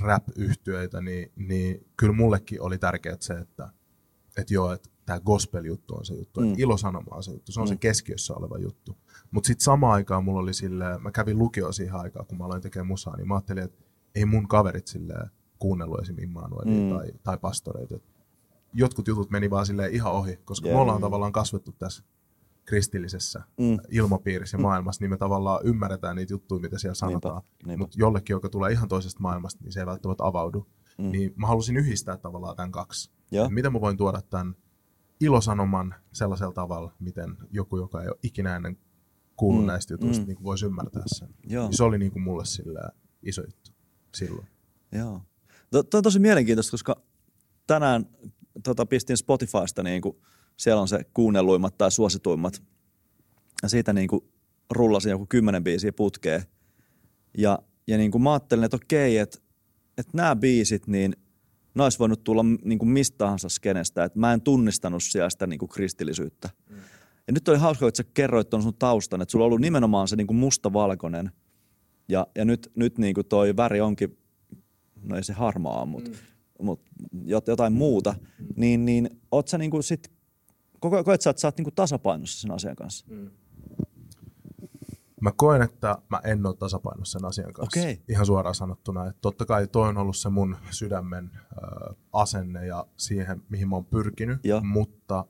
[0.00, 3.68] rap-yhtyeitä, niin, niin kyllä mullekin oli tärkeää se, että,
[4.36, 6.46] että joo, että tämä gospel-juttu on se juttu, Mm.
[6.48, 7.68] että ilosanoma on se juttu, se on Mm.
[7.68, 8.96] se keskiössä oleva juttu.
[9.30, 12.62] Mutta sitten samaan aikaan mulla oli silleen, mä kävin lukio siihen aikaan, kun mä aloin
[12.62, 16.18] tekemään musaa, niin mä ajattelin, että ei mun kaverit silleen kuunnellut esim.
[16.18, 16.96] Immanuelia Mm.
[16.98, 17.94] tai, tai pastoreita.
[18.74, 20.76] Jotkut jutut meni vaan silleen ihan ohi, koska Joo.
[20.76, 22.04] me ollaan tavallaan kasvettu tässä
[22.64, 23.78] kristillisessä Mm.
[23.90, 27.42] ilmapiirissä ja maailmassa, niin me tavallaan ymmärretään niitä juttuja, mitä siellä sanotaan.
[27.76, 30.66] Mutta jollekin, joka tulee ihan toisesta maailmasta, niin se ei välttämättä avaudu.
[30.98, 31.04] Mm.
[31.04, 31.10] Mm.
[31.10, 33.10] Niin mä halusin yhdistää tavallaan tämän kaksi.
[33.32, 34.54] Et Miten mä voin tuoda tämän
[35.20, 38.78] ilosanoman sellaisella tavalla, miten joku, joka ei ole ikinä ennen
[39.36, 39.72] kuullut Mm, mm.
[39.72, 40.26] näistä jutuista, mm.
[40.26, 41.28] niin kuin voisi ymmärtää sen.
[41.46, 41.66] Joo.
[41.66, 42.88] Niin se oli niin kuin mulle sillä
[43.22, 43.70] iso juttu
[44.14, 44.48] silloin.
[44.92, 45.20] Joo.
[45.70, 46.96] Tuo on tosi mielenkiintoista, koska
[47.66, 48.06] tänään
[48.62, 50.16] tota, pistin Spotifysta, niin kuin,
[50.56, 52.62] siellä on se kuunnelluimmat tai suosituimmat.
[53.62, 54.24] Ja siitä niin kuin,
[54.70, 56.42] rullasin joku kymmenen biisiä putkeen.
[57.38, 59.38] Ja, ja niin kuin mä ajattelin, että okei, että,
[59.98, 61.16] että nämä biisit, niin
[61.74, 64.04] ne olisi voinut tulla niin kuin mistä tahansa skenestä.
[64.04, 66.50] Että mä en tunnistanut siellä sitä niin kuin kristillisyyttä.
[66.70, 66.76] Mm.
[67.26, 70.08] Ja nyt oli hauska, että sä kerroit tuon sun taustan, että sulla on ollut nimenomaan
[70.08, 71.30] se niin kuin mustavalkoinen.
[72.08, 74.18] Ja, ja nyt, nyt niin kuin toi väri onkin
[75.02, 76.16] no ei se harmaa, mutta mm.
[77.46, 78.46] Jotain muuta, mm.
[78.56, 80.12] niin, niin oot sä niinku sit,
[80.80, 83.06] koko koet sä, että sä oot niinku tasapainossa sen asian kanssa?
[83.10, 83.30] Mm.
[85.20, 87.80] Mä koen, että mä en ole tasapainossa sen asian kanssa.
[87.80, 88.02] Okei.
[88.08, 89.06] Ihan suoraan sanottuna.
[89.06, 93.76] Että totta kai toi on ollut se mun sydämen äh, asenne ja siihen, mihin mä
[93.76, 94.38] oon pyrkinyt.
[94.44, 94.60] Joo.
[94.60, 95.24] Mutta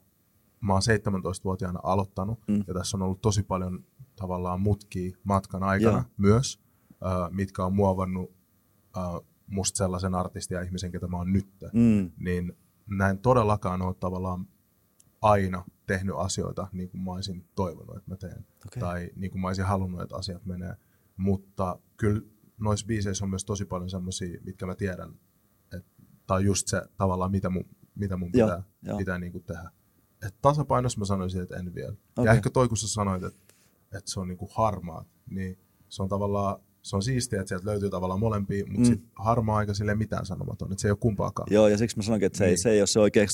[0.60, 2.64] mä oon 17-vuotiaana aloittanut Mm.
[2.66, 3.84] ja tässä on ollut tosi paljon
[4.16, 6.04] tavallaan mutkia matkan aikana Joo.
[6.16, 6.60] myös,
[6.90, 8.32] äh, mitkä on muovannut
[8.96, 9.02] äh,
[9.54, 11.48] musta sellaisen artistin ja ihmisen, ketä mä oon nyt.
[11.72, 12.10] Mm.
[12.18, 12.52] Niin
[12.86, 14.46] näin todellakaan ole tavallaan
[15.22, 18.46] aina tehnyt asioita niin kuin mä olisin toivonut, että mä teen.
[18.66, 18.80] Okei.
[18.80, 20.76] Tai niin kuin mä olisin halunnut, että asiat menee.
[21.16, 22.20] Mutta kyllä
[22.58, 25.18] noissa biiseissä on myös tosi paljon semmoisia, mitkä mä tiedän,
[25.76, 28.98] että tai just se tavallaan, mitä mun, mitä mun pitää, joo.
[28.98, 29.70] pitää niin kuin tehdä.
[30.26, 31.92] Et tasapainossa mä sanoisin, että en vielä.
[31.92, 32.24] Okei.
[32.24, 36.02] Ja ehkä toi, kun sä sanoit, että, että se on niin kuin harmaa, niin se
[36.02, 38.86] on tavallaan, se on siistiä, että sieltä löytyy tavallaan molempia, mutta Mm.
[38.88, 38.92] mm.
[38.94, 41.48] sit harmaa aika silleen mitään sanomaton, että se ei ole kumpaakaan.
[41.50, 42.58] Joo, ja siksi mä sanoinkin, että se, ei, Niin.
[42.58, 43.26] se ei ole se oikea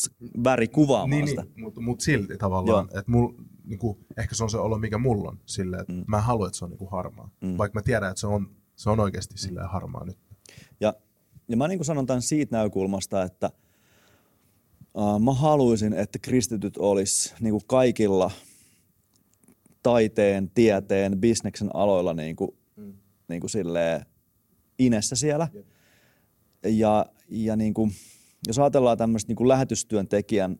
[0.44, 1.42] väri kuvaamaan Niin, sitä.
[1.42, 3.32] niin mutta mut silti tavallaan, että mul,
[3.64, 5.98] niinku, ehkä se on se olo, mikä mulla on, silleen, että Mm.
[5.98, 6.04] mm.
[6.08, 7.30] mä en halua, että se on niinku harmaa.
[7.40, 7.48] Mm.
[7.48, 7.58] Mm.
[7.58, 10.18] Vaikka mä tiedän, että se on, se on oikeasti silleen harmaa nyt.
[10.80, 10.94] Ja,
[11.48, 13.50] ja mä niin sanon tämän siitä näkökulmasta, että
[14.94, 18.30] uh, mä haluaisin, että kristityt olisi niin kuin kaikilla
[19.82, 22.59] taiteen, tieteen, bisneksen aloilla niin kuin, mm.
[23.30, 24.06] Niin kuin silleen
[24.78, 25.48] inessä siellä.
[26.66, 27.92] Ja, ja niin kuin,
[28.46, 30.58] jos ajatellaan tämmöistä niin kuin lähetystyöntekijän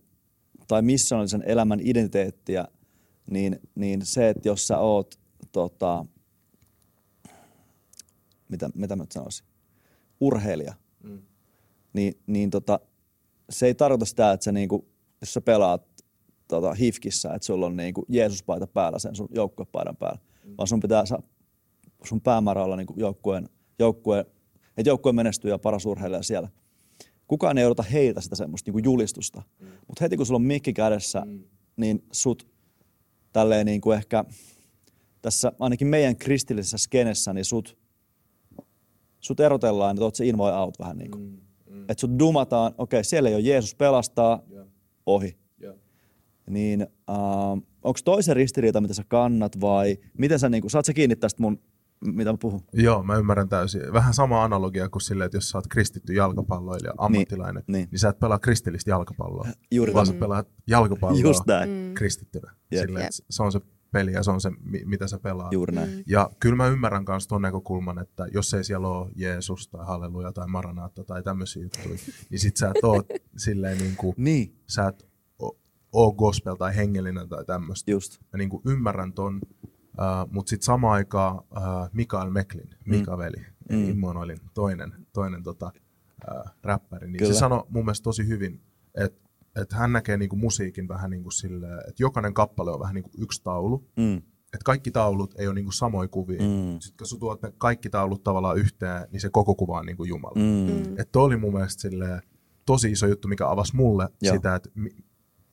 [0.68, 2.64] tai missionallisen elämän identiteettiä,
[3.30, 5.20] niin, niin se, että jos sä oot,
[5.52, 6.04] tota,
[8.48, 9.46] mitä, mitä mä nyt sanoisin,
[10.20, 11.22] urheilija, Mm.
[11.92, 12.80] niin, niin tota,
[13.50, 14.88] se ei tarkoita sitä, että sä niinku,
[15.20, 16.04] jos sä pelaat
[16.48, 20.54] tota, hifkissä, että sulla on niinku Jeesuspaita päällä sen sun joukkuepaidan päällä, mm.
[20.58, 21.04] vaan sun pitää
[22.05, 23.48] sun päämäärä olla niinku joukkueen,
[23.78, 24.26] joukkueen,
[24.76, 26.48] että joukkue menestyy ja paras urheilija siellä.
[27.26, 29.66] Kukaan ei odota heiltä sitä semmoista niinku julistusta, mm.
[29.66, 31.44] mutta heti kun sulla on mikki kädessä, mm.
[31.76, 32.46] niin sut
[33.32, 34.24] tälleen niinku ehkä
[35.22, 37.78] tässä ainakin meidän kristillisessä skenessä, niin sut,
[39.20, 41.22] sut erotellaan, että oot se in vai out vähän niin kuin.
[41.22, 41.82] Mm.
[41.82, 44.66] Että sut dumataan, okei, siellä ei ole Jeesus pelastaa, Yeah.
[45.07, 45.36] ohi.
[45.62, 45.76] Yeah.
[46.51, 47.16] Niin äh,
[47.82, 51.42] onko toisen ristiriita, mitä sä kannat vai miten sä, niin kuin, saat sä kiinni tästä
[51.42, 51.61] mun,
[52.05, 52.61] mitä mä puhun?
[52.72, 53.92] Joo, mä ymmärrän täysin.
[53.92, 57.72] Vähän sama analogia kuin silleen, että jos sä oot kristitty jalkapalloilija, ammattilainen, niin.
[57.72, 61.70] niin, niin sä et pelaa kristillistä jalkapalloa, Juuri vaan sä pelaat jalkapalloa Just näin.
[61.70, 61.94] Mm.
[61.94, 62.55] kristittynä.
[62.72, 62.80] Jep.
[62.86, 63.61] Silleen, että se on se
[63.92, 65.53] peli ja se on se, mi- mitä sä pelaat.
[65.53, 65.90] Juuri näin.
[65.90, 66.03] Mm.
[66.07, 70.32] Ja kyllä mä ymmärrän myös tuon näkökulman, että jos ei siellä ole Jeesus tai Halleluja
[70.32, 71.94] tai Maranata tai tämmöisiä juttuja,
[72.30, 73.03] niin sit sä et oo
[73.36, 75.59] silleen niin kuin, Niin, sä et oo-
[75.92, 77.90] oo gospel tai hengellinen tai tämmöistä.
[77.90, 78.18] just.
[78.32, 79.40] Mä niin kuin ymmärrän ton,
[79.99, 81.43] uh, mutta sitten samaan aikaan uh,
[81.93, 83.76] Mikael Meklin, Mika Veli, Mm.
[83.76, 83.88] mm.
[83.91, 85.72] Immanuelin toinen, toinen tota,
[86.30, 87.32] uh, räppäri, niin Kyllä.
[87.32, 88.61] se sanoi mun mielestä tosi hyvin,
[88.95, 89.20] että
[89.57, 93.03] et hän näkee niinku musiikin vähän niin kuin silleen, että jokainen kappale on vähän niin
[93.03, 94.16] kuin yksi taulu, Mm.
[94.16, 96.38] että kaikki taulut ei ole niinku samoja kuvia.
[96.43, 96.72] Mm.
[96.72, 96.80] Mm.
[96.80, 100.05] Sitten kun sä tuot ne kaikki taulut tavallaan yhteen, niin se koko kuva on niinku
[100.05, 100.34] Jumala.
[100.36, 100.88] Mm.
[100.88, 100.95] Mm.
[100.99, 102.22] Että oli mun mielestä silleen,
[102.66, 104.11] tosi iso juttu, mikä avasi mulle Joo.
[104.22, 104.34] Joo.
[104.34, 104.97] sitä, että mi-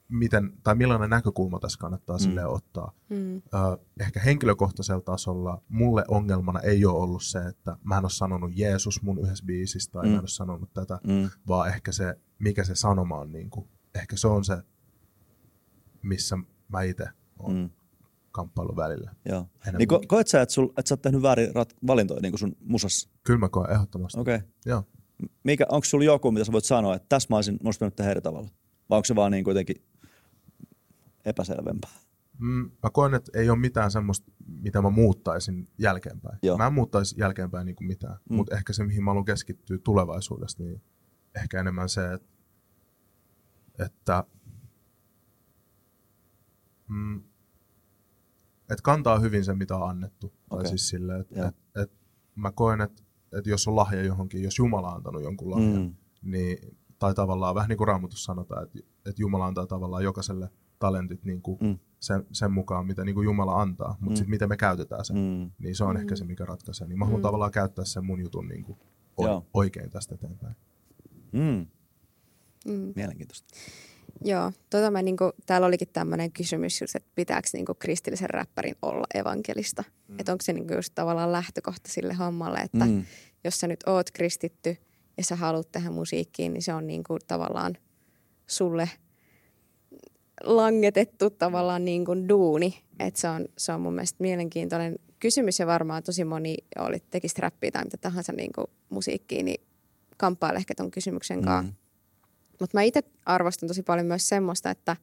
[0.09, 2.19] miten, tai millainen näkökulma tässä kannattaa mm.
[2.19, 2.91] silleen ottaa.
[3.09, 3.37] Mm.
[3.37, 3.41] Ö,
[3.99, 9.01] ehkä henkilökohtaisella tasolla mulle ongelmana ei ole ollut se, että mä en ole sanonut Jeesus
[9.01, 10.07] mun yhdessä biisissä tai mm.
[10.07, 10.11] Mm.
[10.11, 11.29] mä en ole sanonut tätä, Mm.
[11.47, 14.57] vaan ehkä se, mikä se sanoma on, niin kuin, ehkä se on se,
[16.01, 16.37] missä
[16.69, 17.05] mä itse
[17.39, 17.61] olen Mm.
[17.61, 17.69] mm.
[18.31, 19.11] kamppailun välillä.
[19.29, 19.45] Joo.
[19.77, 22.39] Niin ko- koet sä, että, sul, että sä oot tehnyt väärin rat- valintoja niin kuin
[22.39, 23.09] sun musassa?
[23.23, 24.19] Kyllä mä koen ehdottomasti.
[24.19, 24.35] Okei.
[24.35, 24.47] Okay.
[24.65, 24.83] Joo.
[25.43, 28.21] Mikä, onko sulla joku, mitä sä voit sanoa, että tässä mä olisin, pitänyt tehdä eri
[28.21, 28.49] tavalla?
[28.89, 29.75] Vai onko se vaan niin kuitenkin
[31.27, 31.91] epäselvempää?
[32.39, 36.39] Mm, mä koen, että ei ole mitään semmoista, mitä mä muuttaisin jälkeenpäin.
[36.43, 36.57] Joo.
[36.57, 38.35] Mä en muuttaisi jälkeenpäin niin kuin mitään, Mm.
[38.35, 40.81] mutta ehkä se, mihin mä haluan keskittyä tulevaisuudessa, niin
[41.35, 42.27] ehkä enemmän se, että,
[43.85, 44.23] että,
[46.87, 47.17] mm,
[48.61, 50.33] että kantaa hyvin sen, mitä on annettu.
[50.49, 50.63] Okay.
[50.63, 51.47] Tai siis silleen, että, Joo.
[51.47, 51.95] että, että
[52.35, 53.03] mä koen, että,
[53.37, 55.95] että jos on lahja johonkin, jos Jumala on antanut jonkun lahjan, Mm.
[56.21, 60.49] niin tai tavallaan vähän niin kuin Raamatussa sanotaan, että, että Jumala antaa tavallaan jokaiselle
[60.79, 61.77] talentit niin kuin Mm.
[61.99, 64.15] sen, sen mukaan, mitä niin kuin Jumala antaa, mutta Mm.
[64.15, 65.51] sitten miten me käytetään sen, Mm.
[65.59, 66.01] niin se on Mm.
[66.01, 66.87] ehkä se, mikä ratkaisee.
[66.87, 67.23] Niin mä haluan Mm.
[67.23, 68.77] tavallaan käyttää sen mun jutun niin kuin
[69.17, 70.55] o- oikein tästä eteenpäin.
[71.31, 71.65] Mm.
[72.67, 72.93] Mm.
[72.95, 73.47] Mielenkiintoista.
[74.21, 79.05] Joo, tota mä niinku, täällä olikin tämmöinen kysymys just, että pitääkö niinku kristillisen räppärin olla
[79.13, 79.83] evankelista.
[80.07, 80.15] Mm.
[80.19, 82.91] Että onko se niinku just tavallaan lähtökohta sille hommalle, että mm.
[82.91, 83.03] Mm.
[83.43, 84.77] jos sä nyt oot kristitty
[85.17, 87.77] ja sä haluat tehdä musiikkiin, niin se on niinku tavallaan
[88.47, 88.89] sulle
[90.43, 92.83] langetettu tavallaan niin kuin duuni.
[92.99, 97.41] Että se on, se on mun mielestä mielenkiintoinen kysymys ja varmaan tosi moni oli, tekisi
[97.41, 99.61] räppiä tai mitä tahansa niin kuin musiikkiin, niin
[100.17, 101.71] kamppaile ehkä ton kysymyksen kanssa.
[101.71, 101.77] Mm.
[102.59, 104.95] Mutta mä itse arvostan tosi paljon myös semmoista, että,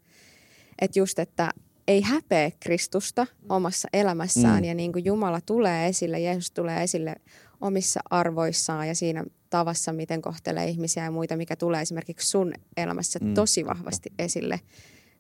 [0.81, 1.51] että just, että
[1.89, 4.65] ei häpeä Kristusta omassa elämässään Mm.
[4.65, 7.15] ja niin kuin Jumala tulee esille, Jeesus tulee esille
[7.61, 13.19] omissa arvoissaan ja siinä tavassa, miten kohtelee ihmisiä ja muita, mikä tulee esimerkiksi sun elämässä
[13.23, 13.35] Mm.
[13.35, 14.61] tosi vahvasti esille.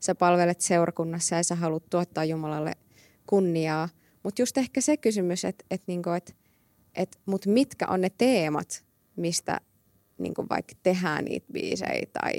[0.05, 2.73] Sä palvelet seurakunnassa ja sä haluat tuottaa Jumalalle
[3.27, 3.89] kunniaa.
[4.23, 6.37] Mutta just ehkä se kysymys, että et niinku, et,
[6.95, 8.85] et, mut mitkä on ne teemat,
[9.17, 9.61] mistä
[10.19, 12.33] niinku vaikka tehdään niitä biisejä tai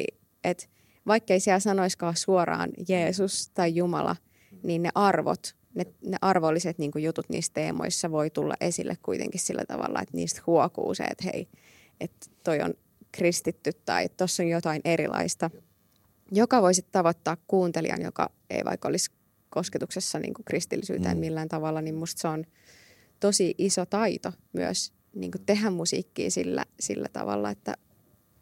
[0.43, 0.69] et,
[1.07, 4.15] vaikkei siellä sanoiskaan suoraan Jeesus tai Jumala,
[4.63, 9.63] niin ne arvot, ne, ne arvolliset niinku jutut niissä teemoissa voi tulla esille kuitenkin sillä
[9.67, 11.47] tavalla, että niistä huokuu se, että hei,
[11.99, 12.73] että toi on
[13.11, 15.49] kristitty tai tuossa on jotain erilaista,
[16.31, 19.11] joka voisi tavoittaa kuuntelijan, joka ei vaikka olisi
[19.49, 21.19] kosketuksessa niin kuin kristillisyyteen Mm.
[21.19, 22.45] millään tavalla, niin musta se on
[23.19, 27.73] tosi iso taito myös niin kuin tehdä musiikkia sillä, sillä tavalla, että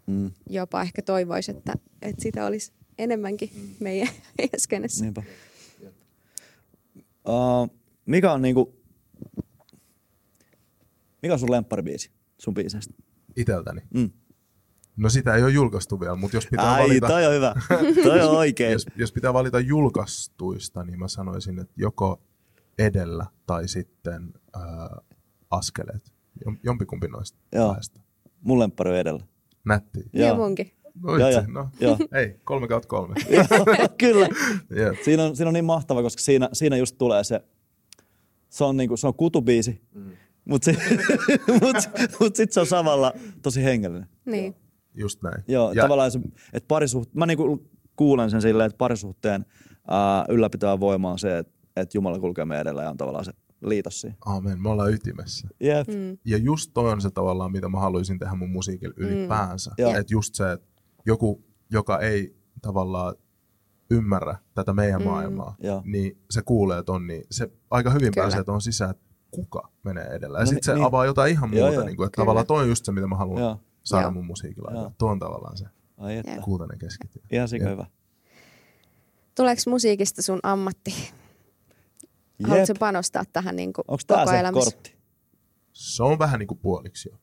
[0.08, 0.32] Mm.
[0.50, 4.08] jopa ehkä toivoisi, että, että sitä olisi enemmänkin meidän,
[4.38, 5.04] meidän skenessä.
[5.04, 5.24] Niinpä.
[7.28, 8.76] Uh, mikä on niinku,
[11.22, 12.94] mikä on sun lempparibiisi sun biiseistä?
[13.36, 13.82] Iteltäni.
[13.94, 14.10] Mm.
[14.98, 17.08] No sitä ei ole julkaistu vielä, mutta jos pitää Ai, valita...
[17.08, 17.56] toi on hyvä.
[18.04, 18.72] toi on oikein.
[18.72, 22.22] jos, jos pitää valita julkaistuista, niin mä sanoisin, että joko
[22.80, 24.98] edellä tai sitten ää,
[25.50, 26.14] askeleet.
[26.46, 27.68] Jom- Jompikumpi noista Joo.
[27.68, 28.00] kahdesta.
[28.41, 29.24] Mun lemppari on edellä.
[29.66, 30.00] Nätti.
[30.14, 30.72] Ja munkin.
[31.04, 31.52] No, Joo, itse, joo.
[31.52, 31.70] no.
[31.80, 31.98] Joo.
[32.20, 33.16] Ei, kolme kautta kolme.
[33.98, 34.28] Kyllä.
[34.76, 35.04] Jep.
[35.06, 37.41] Siinä on, siinä on niin mahtava, koska siinä, siinä just tulee se,
[38.50, 40.12] se on, niinku, se on kutubiisi, mm.
[40.46, 40.72] mutta
[41.62, 41.76] mut,
[42.20, 44.10] mut sitten se on samalla tosi hengellinen.
[44.26, 44.56] Niin.
[44.96, 45.44] Just näin.
[45.48, 46.20] Joo, ja, tavallaan se,
[46.54, 49.46] että parisuht, mä niinku kuulen sen silleen, että parisuhteen
[49.88, 53.32] ää, ylläpitävä voima on se, että, että Jumala kulkee meidän edellä ja on tavallaan se
[53.66, 54.16] liitos siinä.
[54.26, 55.48] Amen, me ollaan ytimessä.
[55.60, 55.88] Jep.
[55.88, 56.18] Mm.
[56.26, 59.72] Ja just toi on se tavallaan, mitä mä haluaisin tehdä mun musiikilla ylipäänsä.
[59.78, 59.89] Joo.
[59.96, 60.68] Että just se, että
[61.06, 63.16] joku, joka ei tavallaan
[63.91, 65.08] ymmärrä tätä meidän Mm.
[65.08, 65.82] maailmaa, Joo.
[65.86, 68.24] niin se kuulee ton, niin se aika hyvin Kyllä.
[68.26, 70.38] pääsee tuon sisään, että kuka menee edellä.
[70.38, 70.86] Ja No sitten se niin.
[70.86, 71.86] avaa jotain ihan Joo, muuta, joo.
[71.86, 72.24] niin kuin, että Kyllä.
[72.26, 73.60] tavallaan toi on just se, mitä mä haluan Joo.
[73.84, 74.12] Saada Joo.
[74.12, 74.92] mun musiikilla.
[74.98, 75.66] Tuo on tavallaan se
[75.98, 76.42] Ai että.
[76.42, 77.22] Kultainen keskitie.
[77.32, 77.70] Ihan Jep.
[77.72, 77.86] hyvä.
[79.36, 80.94] Tuleeko musiikista sun ammatti?
[82.40, 82.50] Jep.
[82.50, 84.72] Haluatko panostaa tähän niin kuin Onko koko tää se elämässä?
[84.72, 84.96] kortti?
[85.74, 87.16] Se on vähän niin kuin puoliksi jo.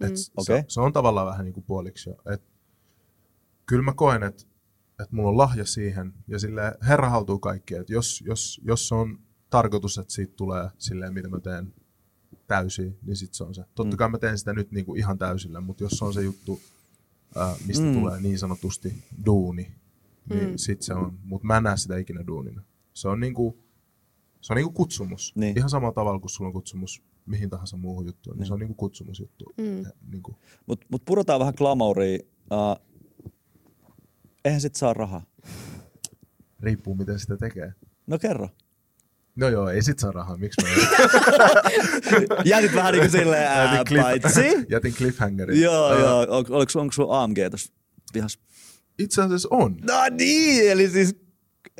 [0.00, 0.16] Et Mm.
[0.16, 0.64] se, Okei.
[0.68, 2.16] se on tavallaan vähän niin kuin puoliksi jo.
[2.34, 2.42] Et
[3.66, 4.44] kyllä mä koen, että
[5.02, 7.74] et mulla on lahja siihen ja sille Herra haltuu kaikki.
[7.74, 9.18] Et jos, jos, jos on
[9.50, 11.74] tarkoitus, että siitä tulee silleen, mitä mä teen
[12.50, 13.64] täysin, niin sit se on se.
[13.74, 13.98] Totta Mm.
[13.98, 16.60] kai mä teen sitä nyt niin kuin ihan täysillä, mutta jos se on se juttu,
[17.36, 17.94] ää, mistä Mm.
[17.94, 18.94] tulee niin sanotusti
[19.26, 19.62] duuni,
[20.30, 20.50] niin Mm.
[20.50, 20.56] mm.
[20.56, 21.18] sit se on.
[21.24, 22.62] Mutta mä en näe sitä ikinä duunina.
[22.94, 23.58] Se on niinku,
[24.40, 25.32] se on niinku kutsumus.
[25.36, 25.58] Niin.
[25.58, 28.46] Ihan samalla tavalla kuin sulla on kutsumus mihin tahansa muuhun juttuun, niin, Niin.
[28.46, 29.44] se on niinku kutsumusjuttu.
[29.58, 29.84] Mm.
[30.10, 30.36] Niinku,
[30.66, 32.18] Mutta mut pudotaan vähän glamouria.
[32.52, 32.86] Uh,
[34.44, 35.22] eihän sit saa rahaa.
[36.60, 37.72] riippuu miten sitä tekee.
[38.06, 38.48] No kerro.
[39.36, 40.68] No joo, ei sit saa rahaa, miksi mä
[42.44, 44.66] Jätit vähän niinku silleen ää, jätin, cliff, paitsi.
[44.68, 45.60] jätin cliffhangerin.
[45.60, 46.20] joo, Ää, joo.
[46.20, 47.72] On, oliko, onko sulla AMG tuossa
[48.12, 48.40] pihassa?
[48.98, 51.16] Itse asiassa on, No niin, eli siis...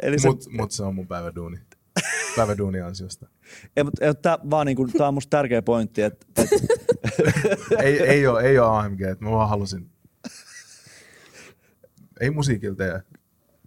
[0.03, 1.57] Eli se, mutta mut se on mun päiväduuni.
[2.37, 3.27] Päiväduuni ansiosta.
[3.77, 6.51] ei, mut, ei, tää, vaan niinku, tää on musta tärkeä pointti, että et,
[7.83, 9.91] ei, ei, ole, ei ole AMG, mä vaan halusin.
[12.21, 13.03] Ei musiikilta tee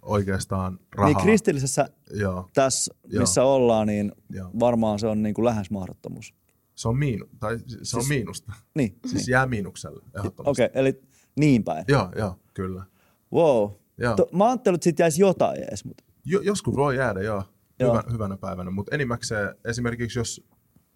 [0.04, 1.08] oikeastaan rahaa.
[1.12, 3.20] niin kristillisessä Joo, tässä, Joo.
[3.20, 4.50] missä ollaan, niin joo.
[4.60, 6.34] varmaan se on niinku lähes mahdottomuus.
[6.74, 8.52] Se on, miinu, tai se on Siis- miinusta.
[8.74, 10.50] Niin, Siis jää miinukselle ehdottomasti.
[10.50, 11.02] okei, okay, eli
[11.38, 11.84] niin päin.
[11.88, 12.84] Joo, joo, kyllä.
[13.32, 13.70] Wow.
[13.98, 14.16] Joo.
[14.16, 17.42] To, mä ajattelin, että siitä jäisi jotain edes, mutta Jo, joskus voi jäädä, joo,
[17.80, 17.90] Joo.
[17.92, 20.44] Hyvä, hyvänä päivänä, mutta enimmäkseen esimerkiksi jos,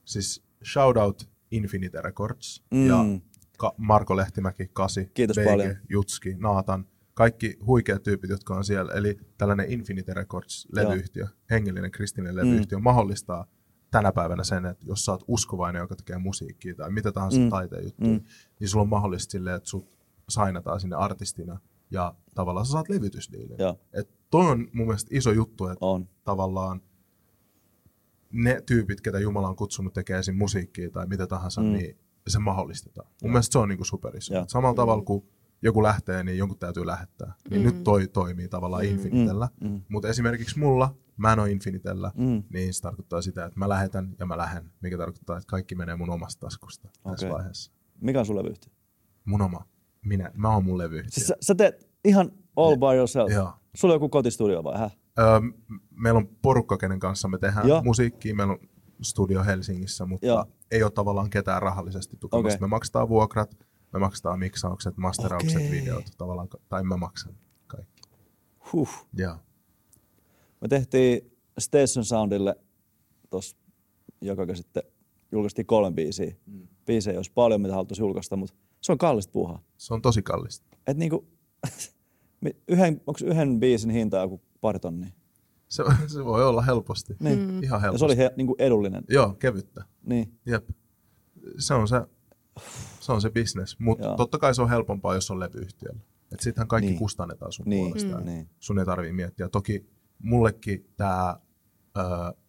[0.05, 0.43] siis
[0.73, 2.87] shout out Infinite Records Mm.
[2.87, 3.05] ja
[3.59, 5.77] Ka- Marko Lehtimäki, Kasi, Kiitos BG, paljon.
[5.89, 6.87] Jutski, Naatan,
[7.19, 13.47] kaikki huikeat tyypit, jotka on siellä, eli tällainen Infinite Records-levyyhtiö, hengellinen kristillinen levyyhtiö, mahdollistaa
[13.91, 17.45] tänä päivänä sen, että jos sä oot uskovainen, joka tekee musiikkia tai mitä tahansa Mm.
[17.45, 17.51] mm.
[17.51, 18.15] taiteen juttuja, Mm.
[18.17, 18.25] mm.
[18.61, 19.89] niin sulla on mahdollista silleen, että sut
[20.29, 21.61] sainataan sinne artistina
[21.91, 23.57] ja tavallaan sä saat levytysdiilin.
[23.59, 23.81] Joo.
[23.93, 26.09] Et toi on mun mielestä iso juttu, että On.
[26.25, 26.83] tavallaan
[28.33, 30.37] ne tyypit, ketä Jumala on kutsunut tekemään esim.
[30.37, 31.73] musiikkia tai mitä tahansa, mm.
[31.73, 31.99] niin
[32.29, 33.11] se mahdollistetaan.
[33.23, 34.35] Mun mielestä se on niinku superiso.
[34.35, 34.45] Joo.
[34.49, 35.25] Samalla tavalla kuin
[35.63, 37.33] joku lähtee, niin jonkun täytyy lähettää.
[37.51, 38.91] Niin nyt toi toimii tavallaan mm.
[38.91, 39.49] Infinitellä.
[39.61, 39.83] Mm.
[39.89, 42.43] Mutta esimerkiksi mulla, mä en ole Infinitellä, Mm.
[42.53, 45.97] niin se tarkoittaa sitä, että mä lähetän ja mä lähden, mikä tarkoittaa, että kaikki menee
[45.97, 47.31] mun omasta taskusta tässä Okei.
[47.35, 47.73] vaiheessa.
[48.01, 48.73] Mikä on sun levyyhtiö?
[49.25, 49.65] Mun oma.
[50.05, 51.11] Minä, mä oon mun levyyhtiö.
[51.11, 53.33] Siis sä, sä teet ihan all by yourself.
[53.33, 53.53] Joo.
[53.77, 54.79] Sulla on joku kotistudio vai?
[54.79, 54.91] Hä?
[55.19, 55.27] Öö,
[55.91, 57.83] meillä on porukka, kenen kanssa me tehdään Joo.
[57.83, 58.35] musiikkia.
[58.35, 58.59] Meillä on
[59.03, 60.45] studio Helsingissä, mutta Joo.
[60.71, 62.57] ei ole tavallaan ketään rahallisesti tukemassa.
[62.57, 62.61] Okei.
[62.61, 63.57] Me maksetaan vuokrat,
[63.93, 65.71] me maksetaan miksaukset, masteraukset, Okei.
[65.71, 67.35] videot, tavallaan, tai mä maksan
[67.67, 68.03] kaikki.
[68.73, 68.89] Huh.
[69.15, 69.37] Joo.
[70.61, 72.57] Me tehtiin Station Soundille
[73.31, 73.57] tos,
[74.21, 74.83] joka sitten
[75.33, 76.35] julkaistiin kolme biisiä.
[76.47, 76.69] Mm.
[76.87, 79.63] Biisejä olisi paljon, mitä haluttaisiin julkaista, mutta se on kallista puuhaa.
[79.77, 80.67] Se on tosi kallista.
[80.87, 81.29] Et niinku,
[82.69, 85.11] yhden, onko yhden biisin hinta joku pari tonnia?
[85.69, 87.17] Se, se voi olla helposti.
[87.21, 87.65] Niin.
[87.65, 87.99] Ihan Ja helposti.
[87.99, 89.05] se oli he, niinku edullinen.
[89.09, 89.85] Joo, kevyttä.
[90.03, 90.39] Niin.
[90.47, 90.69] Jep.
[91.59, 91.97] Se on se,
[93.09, 93.79] se, on se business.
[93.79, 96.01] Mutta totta kai se on helpompaa, jos on levyyhtiöllä.
[96.33, 96.99] Et sittenhän kaikki Niin.
[96.99, 97.85] kustannetaan sun Niin.
[97.87, 98.09] puolesta.
[98.11, 98.49] ja Niin.
[98.61, 99.49] Sun ei tarvii miettiä.
[99.49, 99.87] Toki
[100.23, 101.37] mullekin tämä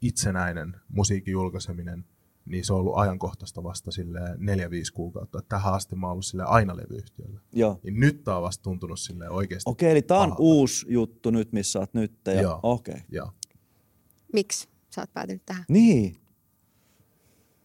[0.01, 2.05] itsenäinen musiikin julkaiseminen,
[2.45, 5.41] niin se on ollut ajankohtaista vasta sille 4-5 kuukautta.
[5.49, 7.39] Tähän asti mä oon ollut sille aina levyyhtiöllä.
[7.53, 7.79] Joo.
[7.83, 9.69] Niin nyt tää on vasta tuntunut sille oikeasti.
[9.69, 10.41] Okei, eli tää on pahalta.
[10.43, 12.13] uusi juttu nyt, missä oot nyt.
[12.25, 12.59] Ja, Joo.
[12.63, 13.01] Okei.
[13.09, 13.31] Joo.
[14.33, 15.65] Miksi sä oot päätynyt tähän?
[15.69, 16.15] Niin.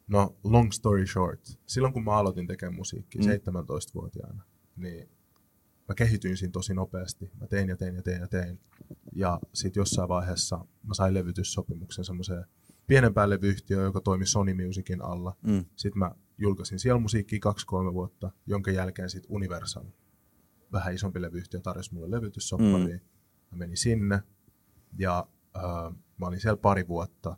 [0.07, 1.41] No, long story short.
[1.67, 3.27] Silloin kun mä aloitin tekemään musiikkia Mm.
[3.29, 3.59] mm.
[3.59, 4.43] 17-vuotiaana,
[4.77, 5.09] niin
[5.89, 7.31] mä kehityin siinä tosi nopeasti.
[7.41, 8.61] Mä tein ja tein ja tein ja tein.
[9.13, 12.45] Ja sitten jossain vaiheessa mä sain levytyssopimuksen semmoiseen
[12.87, 15.37] pienempään levyyhtiöön, joka toimi Sony Musicin alla.
[15.43, 15.65] Mm.
[15.77, 19.85] Sitten mä julkaisin siellä musiikkia kaksi-kolme vuotta, jonka jälkeen sitten Universal,
[20.73, 23.01] vähän isompi levyyhtiö, tarjosi mulle levytyssoppariin.
[23.01, 23.51] Mm.
[23.51, 24.23] Mä menin sinne
[24.99, 25.27] ja
[25.57, 25.63] äh,
[26.19, 27.37] mä olin siellä pari vuotta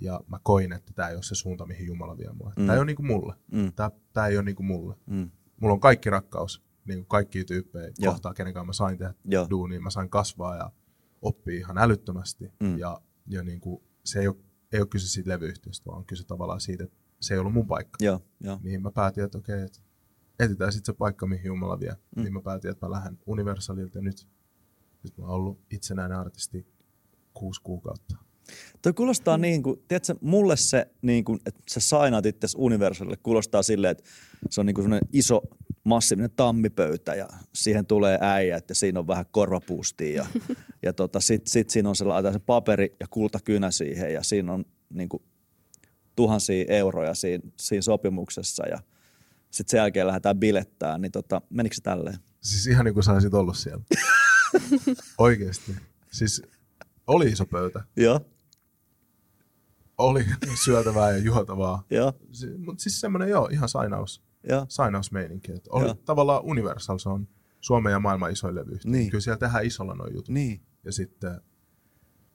[0.00, 2.52] ja mä koin, että tämä ei ole se suunta, mihin Jumala vie mua.
[2.56, 2.66] Mm.
[2.66, 3.34] Tämä ei ole niinku mulle.
[3.52, 3.72] Mm.
[3.72, 4.94] Tämä, tämä ei ole niinku mulle.
[5.06, 5.30] Mm.
[5.60, 8.12] Mulla on kaikki rakkaus, niin kaikki tyyppejä Joo.
[8.12, 9.46] kohtaa, kenen kanssa mä sain tehdä Joo.
[9.50, 9.80] duunia.
[9.80, 10.70] Mä sain kasvaa ja
[11.22, 12.52] oppia ihan älyttömästi.
[12.60, 12.78] Mm.
[12.78, 14.36] Ja, ja niinku, se ei ole,
[14.72, 17.66] ei ole kyse siitä levyyhtiöstä, vaan on kyse tavallaan siitä, että se ei ollut mun
[17.66, 18.04] paikka.
[18.04, 18.60] Joo, joo.
[18.62, 19.78] Niin mä päätin, että okei, että
[20.38, 21.96] etsitään sitten se paikka, mihin Jumala vie.
[22.16, 22.22] Mm.
[22.22, 24.28] Niin mä päätin, että mä lähden Universalilta ja nyt,
[25.02, 26.66] nyt mä oon ollut itsenäinen artisti
[27.34, 28.16] kuusi kuukautta.
[28.82, 33.62] Toi kuulostaa niin kuin, tiedätkö, mulle se, niin kuin, että sä sainaat itse Universalille, kuulostaa
[33.62, 34.04] silleen, että
[34.50, 35.42] se on niin kuin iso,
[35.84, 40.26] massiivinen tammipöytä ja siihen tulee äijät ja siinä on vähän korvapuustia ja,
[40.82, 44.64] ja tota, sit, sit siinä on sellainen se paperi ja kultakynä siihen ja siinä on
[44.90, 45.22] niin kuin,
[46.16, 48.78] tuhansia euroja siinä, siinä sopimuksessa ja
[49.50, 52.18] sitten sen jälkeen lähdetään bilettään, niin tota, menikö se tälleen?
[52.40, 53.84] Siis ihan niin kuin sä olisit ollut siellä.
[55.18, 55.76] Oikeesti.
[56.12, 56.42] Siis
[57.06, 57.82] oli iso pöytä.
[57.96, 58.20] Joo,
[59.98, 60.24] Oli
[60.64, 61.84] syötävää ja juotavaa.
[62.32, 64.66] Si- Mutta siis semmoinen joo, ihan sainaus, joo.
[64.68, 65.52] sainausmeininki.
[65.52, 65.94] Et oli Joo.
[65.94, 67.28] tavallaan Universal, se on
[67.60, 68.90] Suomen ja maailman isoin levyyhtiö.
[68.90, 69.10] Niin.
[69.10, 70.28] Kyllä siellä tehdään isolla noin jutut.
[70.28, 71.40] Niin, Ja sitten,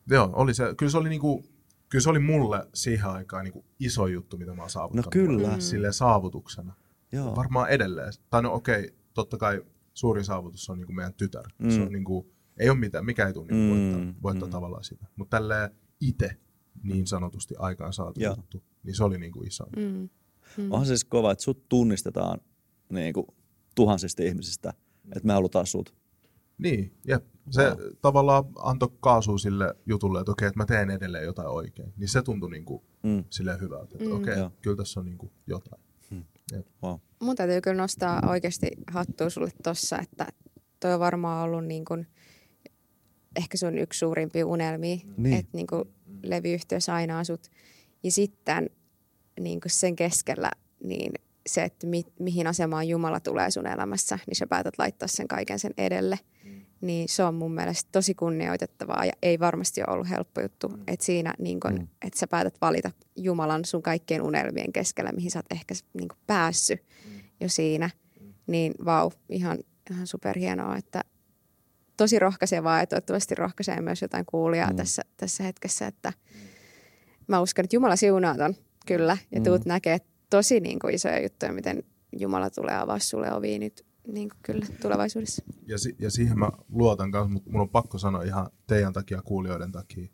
[0.10, 1.44] joo, oli se, kyllä se oli niinku,
[1.90, 5.06] kyllä se oli mulle siihen aikaan niinku iso juttu, mitä mä oon saavuttanut.
[5.06, 5.54] No kyllä.
[5.56, 5.60] Mm.
[5.60, 6.74] Silleen saavutuksena.
[7.12, 7.36] joo.
[7.36, 8.14] Varmaan edelleen.
[8.30, 9.62] Tai no okei, totta kai
[9.94, 11.44] suurin saavutus on niinku meidän tytär.
[11.58, 11.70] Mm.
[11.70, 14.52] Se on niinku, ei ole mitään, mikä ei tule niinku Mm, voittaa, voittaa mm.
[14.52, 15.06] tavallaan sitä.
[15.16, 15.70] Mutta tälleen
[16.02, 16.38] itse
[16.84, 18.36] niin sanotusti aikaan saatu Joo.
[18.38, 19.66] juttu, niin se oli niinku iso.
[19.76, 20.10] Mm.
[20.58, 20.72] Mm.
[20.72, 22.40] Onhan se siis kova, että sut tunnistetaan
[22.90, 23.28] niin kuin,
[23.76, 24.74] tuhansista ihmisistä,
[25.16, 25.96] että me halutaan sut.
[26.58, 27.26] Niin, jep.
[27.50, 27.78] Se Wow.
[28.02, 31.94] tavallaan antoi kaasua sille jutulle, että okei, että mä teen edelleen jotain oikein.
[31.98, 33.24] Niin se tuntui niinku Mm.
[33.30, 34.16] silleen hyvältä, että Mm.
[34.16, 34.52] okei, Joo.
[34.62, 35.82] kyllä tässä on niinku jotain.
[36.84, 36.96] Wow.
[37.22, 40.28] Mun täytyy kyllä nostaa oikeasti hattua sulle tossa, että
[40.80, 42.08] toi on varmaan ollut niin kuin,
[43.36, 45.34] ehkä sun yksi suurimpia unelmia, Niin.
[45.40, 45.84] että niin kuin
[46.24, 47.52] levyyhtiö sainaa sut.
[48.04, 48.70] Ja sitten
[49.40, 50.52] niin kuin sen keskellä
[50.84, 51.12] niin
[51.48, 55.60] se, että mi, mihin asemaan Jumala tulee sun elämässä, niin sä päätät laittaa sen kaiken
[55.60, 56.20] sen edelle.
[56.82, 60.72] Niin se on mun mielestä tosi kunnioitettavaa ja ei varmasti ole ollut helppo juttu.
[60.88, 61.88] Että siinä, niin kun, Mm.
[62.06, 66.84] että sä päätät valita Jumalan sun kaikkien unelmien keskellä, mihin sä oot ehkä niin päässyt
[67.40, 67.90] jo siinä.
[68.48, 69.58] Niin vau, ihan,
[69.92, 71.02] ihan superhienoa, että
[72.00, 74.76] tosi rohkaisevaa ja toivottavasti rohkaisee myös jotain kuulijaa Mm.
[74.76, 76.14] tässä, tässä hetkessä, että
[77.28, 79.44] mä uskon, että Jumala siunaa ton kyllä ja Mm.
[79.44, 79.98] tuut näkee
[80.30, 81.84] tosi niin kuin isoja juttuja, miten
[82.20, 85.44] Jumala tulee avaa sulle oviin nyt niin kuin kyllä tulevaisuudessa.
[85.68, 89.22] Ja, si- ja siihen mä luotan kanssa, mutta mun on pakko sanoa ihan teidän takia,
[89.22, 90.06] kuulijoiden takia,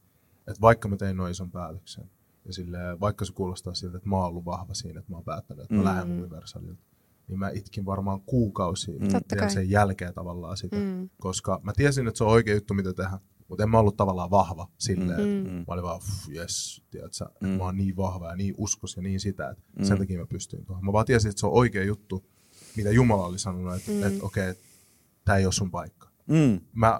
[0.47, 2.09] että vaikka mä tein noin ison päätöksen,
[2.45, 5.25] ja silleen, vaikka se kuulostaa siltä, että mä oon ollut vahva siinä, että mä oon
[5.25, 5.85] päättänyt, että mä Mm.
[5.85, 6.83] lähden Universalilta,
[7.27, 9.49] niin mä itkin varmaan kuukausia mm.
[9.49, 10.75] Sen jälkeen tavallaan sitä.
[10.75, 11.09] Mm.
[11.21, 14.31] Koska mä tiesin, että se on oikea juttu, mitä tehdä, mutta en mä ollut tavallaan
[14.31, 15.19] vahva silleen.
[15.19, 15.51] Mm.
[15.51, 15.57] Mm.
[15.57, 17.47] Mä olin vaan, jes, tiedätkö, mm.
[17.47, 19.85] mä oon niin vahva ja niin uskos ja niin sitä, että mm.
[19.85, 20.85] sen takia mä pystyin tuohon.
[20.85, 22.25] Mä vaan tiesin, että se on oikea juttu,
[22.75, 24.03] mitä Jumala oli sanonut, että, mm.
[24.03, 24.63] että okei, okay,
[25.25, 26.09] tämä ei ole sun paikka.
[26.27, 26.59] Mm.
[26.73, 26.99] Mä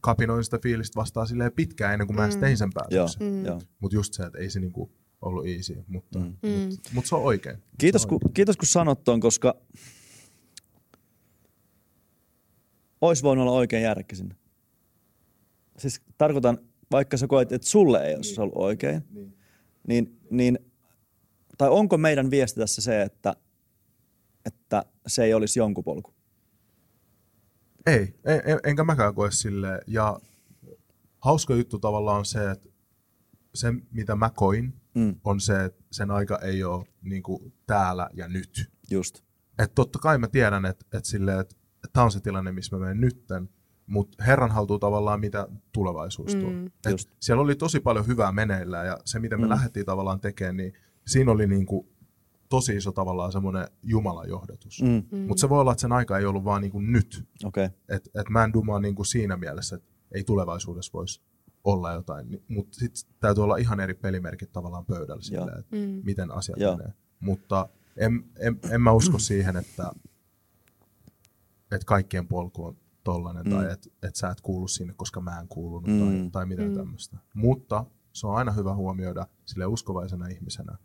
[0.00, 2.40] kapinoin sitä fiilistä vastaan silleen pitkään ennen kuin mä mm.
[2.40, 3.22] tein sen päätöksen.
[3.22, 3.66] Mm.
[3.80, 4.92] Mutta just se, että ei se niinku
[5.22, 6.24] ollut easy, mutta Mm.
[6.70, 7.62] mut, mut se on oikein.
[7.78, 9.54] Kiitos, se on kun, kiitos kun sanot ton, koska
[13.00, 14.36] ois voinut olla oikein järkkä sinne.
[15.78, 16.58] Siis tarkoitan,
[16.90, 19.36] vaikka sä koet, että sulle ei olisi ollut oikein, Niin.
[19.88, 20.58] niin, niin,
[21.58, 23.36] tai onko meidän viesti tässä se, että,
[24.44, 26.14] että se ei olisi jonkun polku?
[27.86, 29.80] Ei, en, en, enkä mäkään koe silleen.
[29.86, 30.20] Ja
[31.18, 32.68] hauska juttu tavallaan on se, että
[33.54, 38.28] se mitä mä koin, Mm, on se, että sen aika ei ole niinku täällä ja
[38.28, 38.70] nyt.
[38.90, 39.20] just.
[39.58, 42.76] Et totta kai mä tiedän, että et silleen, että et tämä on se tilanne, missä
[42.76, 43.48] mä menen nytten,
[43.86, 46.50] mutta Herran haltuu tavallaan, mitä tulevaisuus tuo.
[46.50, 46.66] Mm.
[46.66, 47.10] Et Just.
[47.20, 49.48] siellä oli tosi paljon hyvää meneillään ja se, mitä me Mm.
[49.48, 50.72] lähdettiin tavallaan tekemään, niin
[51.06, 51.88] siinä oli niinku
[52.48, 54.82] tosi iso tavallaan semmoinen Jumalan johdatus.
[54.82, 55.02] Mm.
[55.18, 57.24] Mm, Mutta se voi olla, että sen aika ei ollut vaan niinku nyt.
[57.44, 57.64] Okei.
[57.64, 57.76] Okay.
[57.88, 61.22] Et, et mä en dumaa niinku siinä mielessä, että ei tulevaisuudessa voisi
[61.66, 62.42] olla jotain.
[62.48, 66.00] Mutta sitten täytyy olla ihan eri pelimerkit tavallaan pöydällä silleen, että Mm.
[66.04, 66.76] miten asiat Joo.
[66.76, 66.92] menee.
[67.20, 69.90] Mutta en, en, en mä usko siihen, että,
[71.72, 73.50] että kaikkien polku on tollainen Mm.
[73.50, 75.98] tai että että sä et kuulu sinne, koska mä en kuulunut Mm.
[76.00, 76.74] tai, tai mitään Mm.
[76.74, 76.78] mm.
[76.78, 77.16] tämmöistä.
[77.34, 80.78] Mutta se on aina hyvä huomioida sille uskovaisena ihmisenä,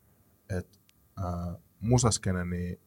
[0.50, 0.80] että
[1.20, 2.80] äh, musaskene, niin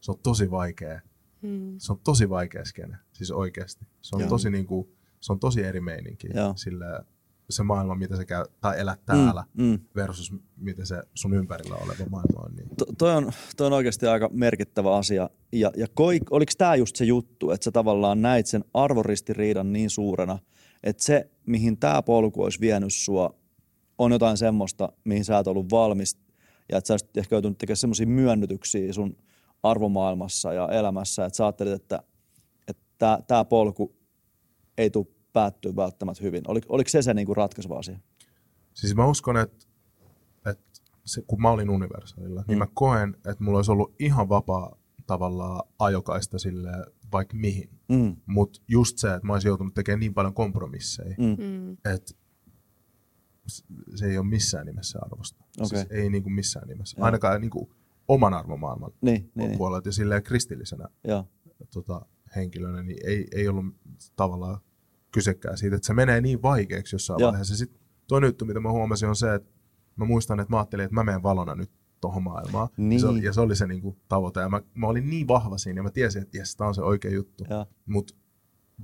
[0.00, 1.00] se on tosi vaikea.
[1.42, 1.74] Mm.
[1.78, 3.86] Se on tosi vaikea skene, siis oikeasti.
[4.02, 4.28] Se on, Joo.
[4.30, 6.28] tosi, niinku, se on tosi eri meininki.
[6.34, 6.52] Joo.
[6.56, 6.84] Sille,
[7.50, 9.78] se maailma, mitä sä käy, tai elät täällä, Mm, mm.
[9.96, 12.54] versus miten se sun ympärillä oleva maailma on.
[12.56, 12.68] Niin.
[12.78, 15.30] To, toi, on, toi on oikeasti aika merkittävä asia.
[15.52, 15.86] Ja, ja
[16.30, 20.38] oliko tämä just se juttu, että sä tavallaan näit sen arvoristiriidan niin suurena,
[20.82, 23.34] että se, mihin tämä polku olisi vienyt sua,
[23.98, 26.18] on jotain semmoista, mihin sä et ollut valmis.
[26.68, 29.16] Ja että sä olisit ehkä joutunut tekemään semmoisia myönnytyksiä sun
[29.62, 32.02] arvomaailmassa ja elämässä, että sä ajattelit, että
[32.68, 33.96] että tämä polku
[34.78, 36.42] ei tule päättyä välttämättä hyvin.
[36.48, 37.98] Oliko, oliko se se niinku ratkaiseva asia?
[38.74, 39.66] Siis mä uskon, että,
[40.46, 42.44] että se, kun mä olin universaalilla, mm.
[42.48, 44.76] niin mä koen, että mulla olisi ollut ihan vapaa
[45.06, 46.70] tavallaan ajokaista sille
[47.12, 47.70] vaikka mihin.
[47.88, 51.24] Mm, Mutta just se, että mä olisin joutunut tekemään niin paljon kompromisseja, mm.
[51.24, 51.76] mm, Mm.
[51.94, 52.14] että
[53.94, 55.44] se ei ole missään nimessä arvosta.
[55.60, 55.68] Okei.
[55.68, 56.98] Siis ei niin kuin missään nimessä.
[56.98, 57.04] Joo.
[57.04, 57.70] Ainakaan niin kuin
[58.08, 59.58] oman arvomaailman niin, niin, niin.
[59.58, 61.28] puolelta ja silleen kristillisenä Joo.
[61.72, 62.06] tota,
[62.36, 63.64] henkilönä, niin ei, ei ollut
[64.16, 64.60] tavallaan
[65.12, 67.30] kysekään siitä, että se menee niin vaikeaksi jossain Joo.
[67.30, 67.56] vaiheessa.
[67.56, 69.48] Sitten toinen juttu, mitä mä huomasin, on se, että
[69.96, 72.68] mä muistan, että mä ajattelin, että mä menen valona nyt tuohon maailmaan.
[72.76, 72.92] Niin.
[72.92, 74.40] Ja, se oli, ja se oli se niin kuin, tavoite.
[74.40, 76.82] Ja mä, mä olin niin vahva siinä ja mä tiesin, että jes, tää on se
[76.82, 77.44] oikea juttu.
[77.86, 78.14] Mutta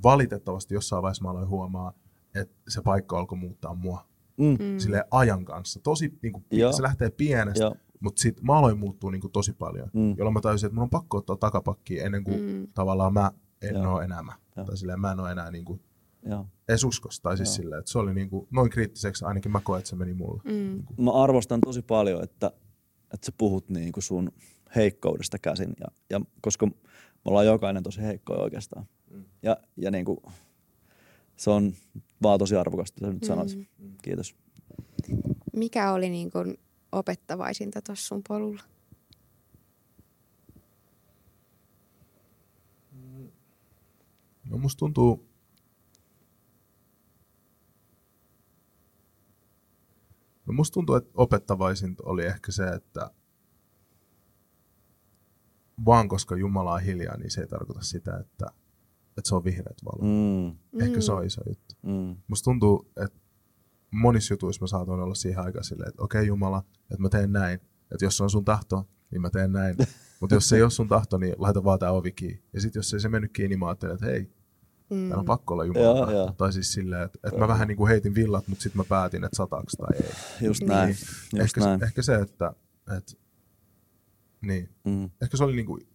[0.02, 1.92] valitettavasti jossain vaiheessa mä aloin huomaa,
[2.34, 4.08] että se paikka alkoi muuttaa mua
[4.38, 4.44] Mm.
[4.44, 4.78] Mm.
[4.78, 5.80] silleen ajan kanssa.
[5.80, 6.72] Tosi, niin kuin, Joo.
[6.72, 7.74] se lähtee pienestä, Joo.
[8.00, 10.14] mutta sitten mä aloin muuttua niin kuin, tosi paljon, Mm.
[10.18, 12.66] jolloin mä tajusin, että mun on pakko ottaa takapakkia ennen kuin Mm.
[12.74, 13.30] tavallaan mä
[13.62, 13.94] en Joo.
[13.94, 14.32] ole enää mä.
[14.56, 14.66] Joo.
[14.66, 15.80] Tai silleen mä en ole enää niin kuin,
[16.28, 16.46] Joo.
[16.68, 17.22] edes uskossa.
[17.22, 19.96] Tai siis silleen, että se oli niin kuin, noin kriittiseksi, ainakin mä koen, että se
[19.96, 20.42] meni mulle.
[20.44, 21.04] Mm.
[21.04, 22.46] Mä arvostan tosi paljon, että,
[23.14, 24.32] että sä puhut niin kuin sun
[24.76, 25.74] heikkoudesta käsin.
[25.80, 26.72] Ja, ja koska me
[27.24, 28.86] ollaan jokainen tosi heikkoja oikeastaan.
[29.10, 29.24] Mm.
[29.42, 30.18] Ja, ja niin kuin,
[31.36, 31.72] se on
[32.22, 33.68] vaan tosi arvokasta, että sä nyt sanoit.
[34.02, 34.36] Kiitos.
[35.56, 36.58] Mikä oli niin kuin
[36.92, 38.62] opettavaisinta tuossa sun polulla?
[44.50, 45.27] No musta tuntuu,
[50.48, 53.10] no musta tuntuu, että opettavaisinta oli ehkä se, että
[55.86, 58.46] vaan koska Jumala on hiljaa, niin se ei tarkoita sitä, että,
[59.18, 60.02] että se on vihreät valo.
[60.02, 60.56] Mm.
[60.72, 61.74] Mm, Ehkä se on iso juttu.
[61.82, 63.20] mm, Musta tuntuu, että
[63.90, 67.32] monissa jutuissa mä saatoin olla siihen aikaan silleen, että okei okay, Jumala, että mä teen
[67.32, 67.60] näin.
[67.92, 69.76] Että jos se on sun tahto, niin mä teen näin.
[70.20, 72.42] Mutta jos se ei ole sun tahto, niin laita vaan tää ovi kiinni.
[72.52, 74.30] Ja sitten jos ei se mennyt kiinni, mä ajattelin, että hei,
[74.90, 74.96] Mm.
[75.08, 76.12] täällä on pakko olla tahto.
[76.12, 76.34] joo.
[76.38, 79.24] Tai siis silleen, että, että mä vähän niin kuin heitin villat, mutta sitten mä päätin,
[79.24, 80.46] että sataaks tai ei.
[80.46, 80.68] just Niin.
[80.68, 80.88] näin.
[80.88, 81.84] Just ehkä, näin.
[81.84, 82.52] ehkä se, että,
[82.96, 83.12] että
[84.40, 84.68] niin.
[84.84, 85.88] Mm, Ehkä se oli niin kuin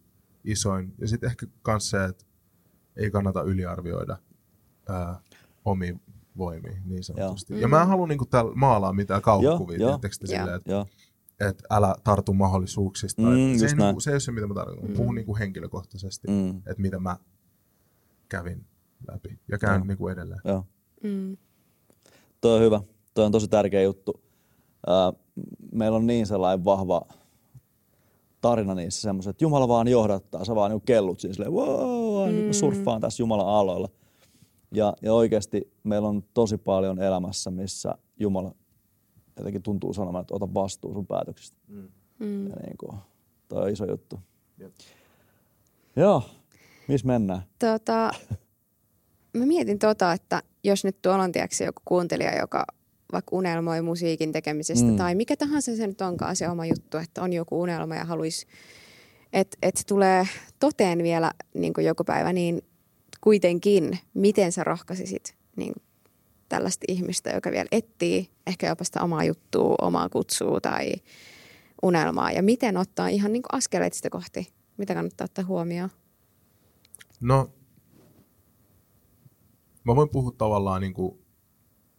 [0.44, 0.94] isoin.
[0.98, 2.24] Ja sitten ehkä myös se, että
[2.96, 4.16] ei kannata yliarvioida
[4.88, 5.20] ää,
[5.64, 5.96] omia
[6.36, 7.52] voimia niin sanotusti.
[7.52, 7.60] Joo.
[7.60, 10.26] Ja mä en halua niin täällä maalaa mitään kauhukuvia, Joo, te joo.
[10.38, 10.86] silleen, että, joo.
[11.40, 13.22] että älä tartu mahdollisuuksista.
[13.22, 13.78] Mm, se, ei, näin.
[13.78, 14.90] niin kuin, se ei ole se, mitä mä tarkoitan.
[14.90, 14.96] Mm.
[14.96, 17.16] Puhun niin kuin henkilökohtaisesti, Mm, että mitä mä
[18.28, 18.66] kävin
[19.12, 19.84] läpi ja käyn Joo.
[19.84, 20.40] niin kuin edelleen.
[20.44, 20.64] joo.
[21.02, 21.36] Mm.
[22.40, 22.80] Toi on hyvä.
[23.14, 24.22] Toi on tosi tärkeä juttu.
[24.86, 25.12] Ää,
[25.72, 27.02] meillä on niin sellainen vahva
[28.40, 32.52] tarina niissä semmoiset, että Jumala vaan johdattaa, sä vaan niin kellut siinä silleen, wow, mm.
[32.52, 33.88] surffaan tässä Jumalan aloilla.
[34.72, 38.54] Ja, ja oikeasti meillä on tosi paljon elämässä, missä Jumala
[39.36, 41.56] jotenkin tuntuu sanomaan, että ota vastuu sun päätöksistä.
[41.68, 41.88] Mm.
[42.18, 42.46] Mm.
[42.48, 42.98] Ja niin kuin,
[43.48, 44.20] toi on iso juttu.
[44.58, 44.72] Jep.
[45.96, 46.22] Joo,
[46.88, 47.42] missä mennään?
[47.58, 48.10] Tota,
[49.34, 52.64] mä mietin tota, että jos nyt tuolla on tiedätkö, joku kuuntelija, joka
[53.12, 54.96] vaikka unelmoi musiikin tekemisestä mm.
[54.96, 58.46] tai mikä tahansa se nyt onkaan se oma juttu, että on joku unelma ja haluaisi,
[59.32, 60.28] että et se tulee
[60.58, 62.62] toteen vielä niin kuin joku päivä, niin
[63.20, 65.74] kuitenkin, miten sä rohkaisisit niin
[66.48, 70.92] tällaista ihmistä, joka vielä etsii ehkä jopa sitä omaa juttua, omaa kutsua tai
[71.82, 75.90] unelmaa ja miten ottaa ihan niin kuin askeleet sitä kohti, mitä kannattaa ottaa huomioon?
[77.20, 77.50] No,
[79.84, 81.24] mä voin puhua tavallaan niin kuin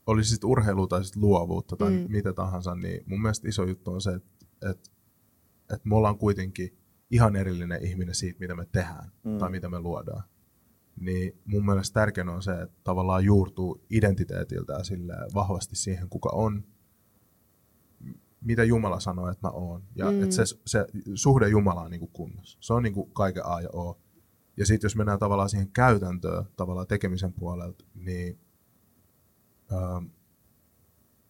[0.08, 2.06] olisi sitten urheilu tai sit luovuutta tai mm.
[2.10, 4.90] mitä tahansa, niin mun mielestä iso juttu on se, että, että,
[5.74, 6.78] että me ollaan kuitenkin
[7.12, 9.38] ihan erillinen ihminen siitä, mitä me tehdään mm.
[9.38, 10.24] tai mitä me luodaan.
[11.00, 16.64] Niin mun mielestä tärkeää on se, että tavallaan juurtuu identiteetiltä sille vahvasti siihen, kuka on,
[18.42, 19.84] mitä Jumala sanoo, että mä oon.
[19.96, 20.24] Ja mm.
[20.24, 22.58] että se, se suhde Jumalaan niin kunnossa.
[22.62, 24.02] Se on niin kuin kaiken A ja O.
[24.58, 28.40] Ja sitten jos mennään tavallaan siihen käytäntöön, tavallaan tekemisen puolelta, niin
[29.74, 30.06] Ähm,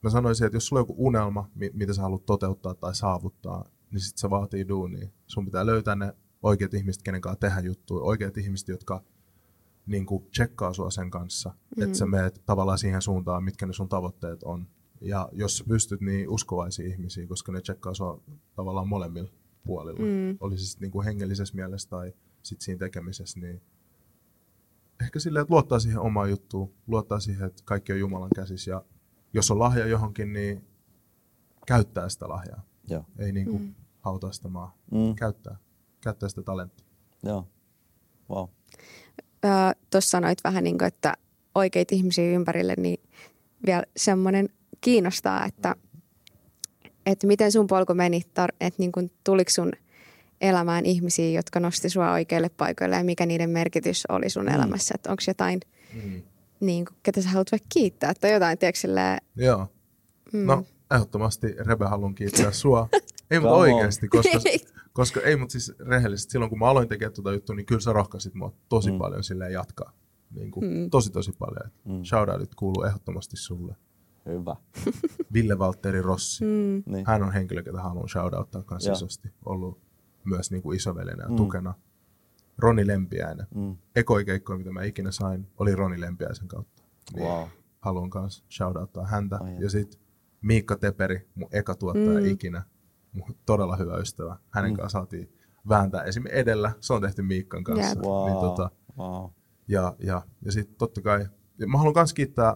[0.03, 4.01] mä sanoisin, että jos sulla on joku unelma, mitä sä haluat toteuttaa tai saavuttaa, niin
[4.01, 5.09] sit se vaatii duunia.
[5.28, 6.13] Sun pitää löytää ne
[6.43, 9.03] oikeat ihmiset, kenen kanssa tehdä juttuja, oikeat ihmiset, jotka
[9.86, 11.84] niin kuin tsekkaa sua sen kanssa, mm.
[11.84, 14.67] että sä meet tavallaan siihen suuntaan, mitkä ne sun tavoitteet on.
[15.01, 18.21] Ja jos sä pystyt, niin uskovaisia ihmisiä, koska ne tsekkaa sua
[18.55, 19.32] tavallaan molemmilla
[19.65, 19.99] puolilla.
[19.99, 20.38] Mm.
[20.39, 22.13] Oli se sitten niin kuin hengellisessä mielessä tai
[22.45, 23.61] sit siinä tekemisessä, niin
[25.01, 28.83] ehkä silleen, että luottaa siihen omaan juttuun, luottaa siihen, että kaikki on Jumalan käsissä ja
[29.33, 30.67] jos on lahja johonkin, niin
[31.67, 32.65] käyttää sitä lahjaa.
[32.89, 33.05] Joo.
[33.19, 33.75] Ei niin kuin mm.
[33.99, 34.77] hautaa sitä maa.
[34.91, 35.15] Mm.
[35.15, 35.57] Käyttää.
[36.01, 36.87] Käyttää sitä talenttia.
[37.23, 37.47] Joo.
[38.29, 38.49] Wow.
[39.91, 41.13] Tuossa sanoit vähän niin kuin, että
[41.55, 42.99] oikeita ihmisiä ympärille, niin
[43.65, 44.49] vielä semmoinen
[44.81, 45.75] kiinnostaa, että,
[47.05, 48.21] että miten sun polku meni,
[48.59, 49.71] että niin kuin, tuliko sun–
[50.41, 54.53] elämään ihmisiä, jotka nosti sua oikeille paikoille ja mikä niiden merkitys oli sun mm.
[54.55, 54.91] elämässä.
[54.95, 55.59] Että onko jotain,
[55.93, 56.21] mm.
[56.59, 59.17] niin kuin, ketä sä haluat vaikka kiittää tai jotain, tiedätkö silleen...
[59.36, 59.67] Joo.
[60.33, 60.45] Mm.
[60.45, 60.65] No,
[60.95, 62.89] ehdottomasti Rebe haluan kiittää sua.
[63.31, 64.39] ei mutta oikeasti, koska,
[64.93, 67.93] koska ei mutta siis rehellisesti, silloin kun mä aloin tekemään tuota juttua, niin kyllä sä
[67.93, 68.97] rohkaisit mua tosi mm.
[68.97, 69.91] paljon silleen jatkaa.
[70.31, 70.89] Niin kuin, mm.
[70.89, 71.71] Tosi tosi paljon.
[71.86, 72.03] Mm.
[72.03, 73.75] Shoutoutit kuuluu ehdottomasti sulle.
[74.25, 74.55] Hyvä.
[75.33, 76.43] Ville Valtteri Rossi.
[76.43, 76.83] Mm.
[76.86, 77.05] Niin.
[77.07, 79.29] Hän on henkilö, ketä haluan shoutouttaa kanssa isosti.
[79.45, 79.84] Ollut
[80.26, 81.36] myös niin kuin isoveljenä ja mm.
[81.36, 81.73] tukena.
[82.57, 83.47] Roni Lempiäinen.
[83.55, 83.78] Mm.
[83.95, 86.84] Ekoikeikkoja, mitä mä ikinä sain, oli Roni Lempiäisen kautta.
[87.13, 87.47] Niin wow.
[87.80, 89.38] Haluan myös shoutouttaa häntä.
[89.41, 90.01] Ai ja sitten
[90.41, 92.26] Miikka Teperi, mun eka tuottaja mm.
[92.26, 92.63] ikinä.
[93.13, 94.38] Mun todella hyvä ystävä.
[94.49, 94.78] Hänen mm.
[94.78, 95.34] kanssa saatiin
[95.69, 96.71] vääntää esimerkiksi edellä.
[96.80, 97.95] Se on tehty Miikkan kanssa.
[97.95, 98.05] Yep.
[98.05, 98.30] Wow.
[98.30, 99.30] Niin, tota, wow.
[99.67, 102.55] Ja, ja, ja sitten totta kai, ja mä haluan myös kiittää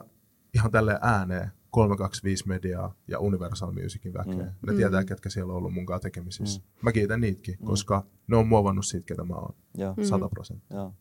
[0.53, 4.33] ihan tälle ääneen 325 Mediaa ja Universal Musicin väkeä.
[4.33, 4.67] Mm.
[4.67, 5.07] Ne tietää, mm.
[5.07, 6.59] ketkä siellä on ollut mun kanssa tekemisissä.
[6.61, 6.65] Mm.
[6.81, 7.65] Mä kiitän niitäkin, mm.
[7.65, 9.55] koska ne on muovannut siitä, ketä mä oon.
[10.03, 10.91] 100 prosenttia.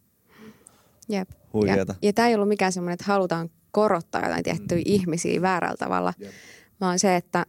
[1.09, 1.31] Jep.
[1.67, 4.85] Ja, ja tämä ei ollut mikään semmoinen, että halutaan korottaa jotain tiettyjä mm.
[4.87, 6.33] ihmisiä väärällä tavalla, Jep.
[6.81, 7.47] vaan se, että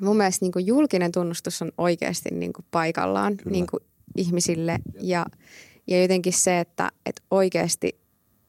[0.00, 3.82] mun mielestä niin julkinen tunnustus on oikeasti niin kuin paikallaan niin kuin
[4.16, 5.02] ihmisille Jep.
[5.02, 5.26] ja,
[5.86, 7.98] ja jotenkin se, että, että oikeasti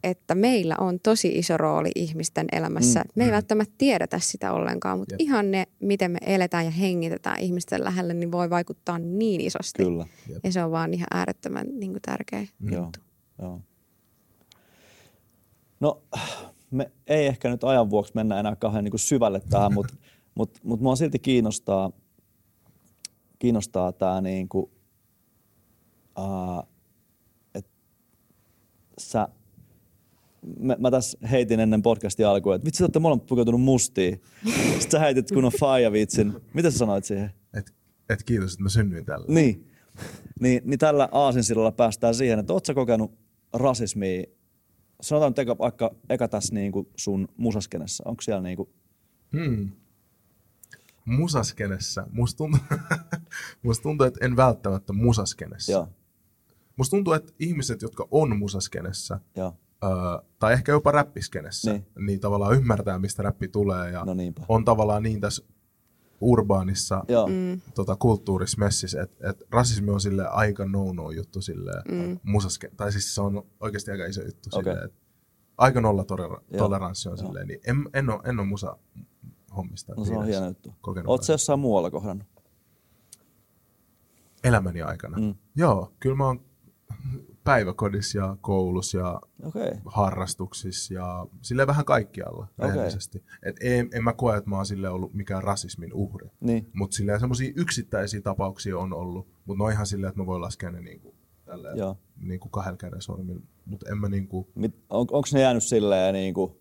[0.04, 3.00] että meillä on tosi iso rooli ihmisten elämässä.
[3.00, 3.12] Mm.
[3.16, 3.34] Me ei mm.
[3.34, 5.22] välttämättä tiedetä sitä ollenkaan, mutta Jep.
[5.22, 9.84] ihan ne, miten me eletään ja hengitetään ihmisten lähellä, niin voi vaikuttaa niin isosti.
[9.84, 10.06] Kyllä.
[10.30, 10.46] Jep.
[10.46, 12.74] Ja se on vaan ihan äärettömän niin kuin, tärkeä mm.
[12.74, 13.00] juttu.
[13.42, 13.62] Joo.
[15.80, 16.02] No,
[16.72, 19.94] me ei ehkä nyt ajan vuoksi mennä enää kahden niin kuin syvälle tähän, mutta
[20.36, 21.92] mut, mut mua silti kiinnostaa,
[23.40, 24.72] kiinnostaa tämä niin kuin,
[27.56, 27.72] että
[28.98, 29.28] sä
[30.60, 34.22] mä, mä tässä heitin ennen podcastin alkuun, että vitsi, olette molemmat pukeutunut mustiin.
[34.72, 36.34] Sitten sä heitit kun on faija vitsin.
[36.54, 37.32] Mitä sä sanoit siihen?
[37.54, 37.74] Et,
[38.10, 39.26] et kiitos, että mä synnyin tällä.
[39.30, 39.68] Niin.
[40.40, 43.12] Niin, niin tällä aasinsillalla päästään siihen, että oot sä kokenut
[43.54, 44.24] rasismia,
[45.02, 48.70] sanotaan nyt eka, vaikka eka tässä niin kuin sun musaskenessa, onko siellä niin kuin...
[49.34, 49.72] Hmm.
[51.06, 52.08] Musaskenessa?
[52.12, 52.60] Musta tuntuu,
[53.64, 55.72] musta tuntuu, että en välttämättä musaskenessa.
[55.72, 55.88] Joo.
[56.76, 59.92] Musta tuntuu, että ihmiset, jotka on musaskenessa, Joo Öö,
[60.40, 61.86] tai ehkä jopa räppiskenessä, niin.
[62.06, 64.14] niin tavallaan ymmärtää, mistä räppi tulee ja no
[64.48, 65.46] on tavallaan niin tässä
[66.22, 67.62] urbaanissa mm.
[67.76, 72.20] tota, kulttuurissa messissä, että et rasismi on sille aika no-no juttu sille mm.
[72.24, 74.74] musaske, tai siis se on oikeasti aika iso juttu okay.
[74.74, 74.90] sille,
[75.58, 76.06] aika nolla
[76.58, 78.78] toleranssi on silleen, niin en, en, ole, en ole musa
[79.58, 79.94] hommista.
[79.98, 80.74] No se on hieno juttu.
[80.88, 82.28] Oletko jossain muualla kohdannut?
[84.44, 85.18] elämäni aikana.
[85.18, 85.36] Mm.
[85.56, 86.42] Joo, kyllä mä oon
[87.50, 89.22] päiväkodissa ja koulussa ja.
[89.44, 89.72] Okay.
[89.86, 93.24] harrastuksissa ja sille vähän kaikkialla rehellisesti.
[93.44, 96.30] Et en, en mä koe, että mä oon sille ollut mikään rasismin uhri.
[96.40, 96.70] Niin.
[96.74, 100.42] Mutta silleen semmoisia yksittäisiä tapauksia on ollut, mutta ne on ihan silleen, että mä voin
[100.42, 101.98] laskea ne niinku, tälleen, Joo.
[102.22, 103.42] niinku kahdella käden sormilla.
[103.66, 106.52] Mutta en mä niinku, Mit, on, onko ne jäänyt silleen, niin kuin,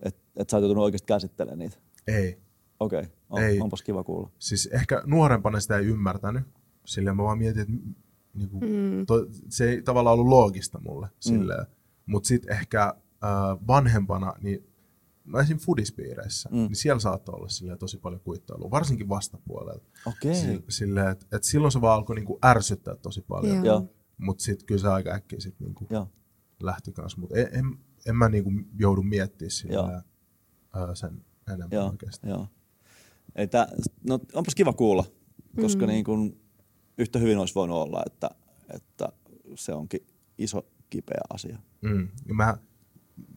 [0.00, 1.76] että et sä oot joutunut oikeasti käsittelemään niitä?
[2.06, 2.38] ei.
[2.80, 3.10] Okei, okay.
[3.30, 3.60] on, Ei.
[3.60, 4.30] onpas kiva kuulla.
[4.38, 6.42] Siis ehkä nuorempana sitä ei ymmärtänyt.
[6.84, 7.72] Silleen mä vaan mietin, että
[8.34, 9.06] niinku, mm.
[9.06, 11.08] to, se ei tavallaan ollut loogista mulle.
[11.20, 11.66] Silleen.
[12.06, 14.66] Mutta sitten ehkä äh, vanhempana, niin
[15.24, 15.58] mä esim.
[15.58, 16.56] fudispiireissä, mm.
[16.56, 19.84] niin siellä saattaa olla silleen tosi paljon kuittailua, varsinkin vastapuolella.
[20.06, 20.34] Okei.
[20.34, 23.64] Si- Silleen, että et silloin se vaan alkoi niinku ärsyttää tosi paljon.
[23.64, 23.94] Joo.
[24.18, 26.08] Mutta sitten kyllä se aika äkkiä sit niinku Joo.
[26.62, 27.20] lähti kanssa.
[27.20, 27.64] Mutta en, en,
[28.06, 30.02] en mä niinku joudu miettimään sillä Joo.
[30.72, 31.90] ää, sen enemmän Joo.
[31.90, 32.28] oikeasti.
[32.28, 32.46] Joo.
[33.36, 33.66] Ei tää,
[34.08, 35.04] no, onpas kiva kuulla,
[35.60, 35.88] koska mm.
[35.88, 36.36] niin kun,
[36.98, 38.30] yhtä hyvin olisi voinut olla, että,
[38.74, 39.08] että
[39.54, 40.06] se onkin
[40.38, 41.58] iso kipeä asia.
[41.80, 42.08] Mm.
[42.26, 42.56] Ja mä,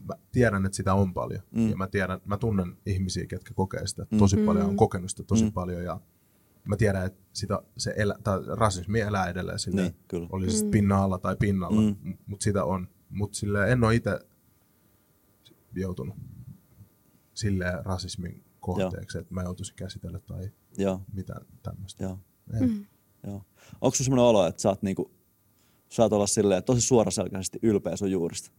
[0.07, 1.41] mä tiedän, että sitä on paljon.
[1.51, 1.69] Mm.
[1.69, 4.45] Ja mä, tiedän, mä tunnen ihmisiä, ketkä kokee sitä tosi mm.
[4.45, 5.51] paljon, on kokenut sitä tosi mm.
[5.51, 5.83] paljon.
[5.83, 5.99] Ja
[6.63, 10.27] mä tiedän, että sitä, se elä, tai rasismi elää edelleen sille, Niin, kyllä.
[10.31, 10.71] oli se mm.
[10.71, 12.17] pinnan alla tai pinnalla, mm.
[12.27, 12.87] mutta sitä on.
[13.09, 13.37] Mutta
[13.67, 14.19] en ole itse
[15.75, 16.15] joutunut
[17.33, 22.03] silleen rasismin kohteeksi, että mä joutuisin käsitellä tai Joo, mitään tämmöistä.
[22.03, 22.19] joo,
[22.61, 22.69] Ei.
[23.27, 23.41] Joo.
[23.81, 25.11] Onko sellainen olo, että oot, niinku,
[25.89, 28.51] saat olla silleen, tosi suoraselkäisesti ylpeä sun juurista?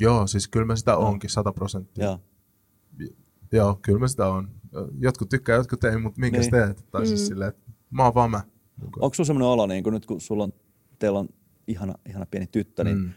[0.00, 2.04] Joo, siis kyllä mä sitä onkin, sata prosenttia.
[2.04, 2.20] Joo.
[3.52, 4.50] Joo, kyllä mä sitä on.
[4.98, 6.50] Jotkut tykkää, jotkut ei, mutta minkä Niin.
[6.50, 6.86] teet?
[6.90, 7.06] Tai mm.
[7.06, 8.40] siis silleen, että mä oon vaan mä.
[9.00, 10.52] Onko sulla sellainen olo, niin kun nyt kun sulla on,
[10.98, 11.28] teillä on
[11.66, 13.10] ihana, ihana pieni tyttö, niin mm.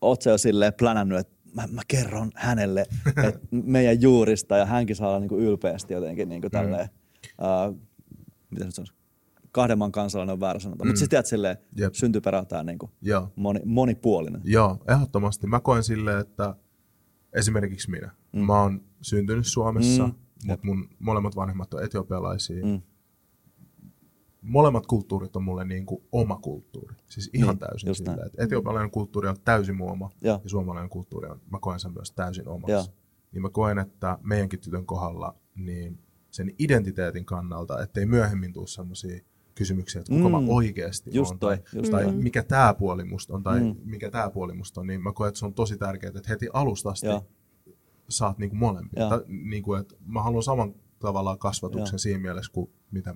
[0.00, 2.86] oot sä jo silleen plänännyt, että mä, mä kerron hänelle
[3.28, 6.88] että meidän juurista ja hänkin saa olla niin kuin ylpeästi jotenkin niin kuin tälleen,
[7.24, 7.76] uh,
[8.50, 8.94] miten se nyt sanoisi,
[9.52, 10.88] kahden maan kansalainen on väärä sanota, mm.
[10.88, 11.94] mutta siis tiedät silleen, Jep.
[11.94, 13.32] syntyperältään niin kuin Joo.
[13.36, 14.40] moni, monipuolinen.
[14.44, 15.46] Joo, ehdottomasti.
[15.46, 16.54] Mä koen silleen, että
[17.32, 18.10] esimerkiksi minä.
[18.32, 18.40] Mm.
[18.44, 20.14] Mä oon syntynyt Suomessa, Mm.
[20.46, 22.64] mutta mun molemmat vanhemmat on etiopialaisia.
[22.66, 22.70] Mm.
[22.70, 22.80] Mm.
[24.42, 26.96] Molemmat kulttuurit on mulle niin kuin oma kulttuuri.
[27.08, 28.26] Siis ihan Niin, täysin silleen, näin.
[28.26, 30.40] että etiopialainen kulttuuri on täysin mun oma Joo.
[30.44, 32.72] ja suomalainen kulttuuri on, mä koen sen myös täysin omaksi.
[32.72, 32.84] Joo.
[33.32, 35.98] Niin mä koen, että meidänkin tytön kohdalla niin
[36.30, 39.20] sen identiteetin kannalta, ettei myöhemmin tule sellaisia
[39.60, 40.44] kysymyksiä, että kuka Mm.
[40.46, 42.12] mä oikeasti Just on, toi, tai, just tai toi.
[42.12, 43.76] mikä tämä puoli musta on, tai Mm.
[43.84, 46.48] mikä tämä puoli musta on, niin mä koen, että se on tosi tärkeää, että heti
[46.52, 47.06] alusta asti
[48.08, 49.08] saat niinku molempia.
[49.08, 51.98] Tai, niinku, että mä haluan saman tavallaan kasvatuksen Joo.
[51.98, 53.14] siinä mielessä, kuin mitä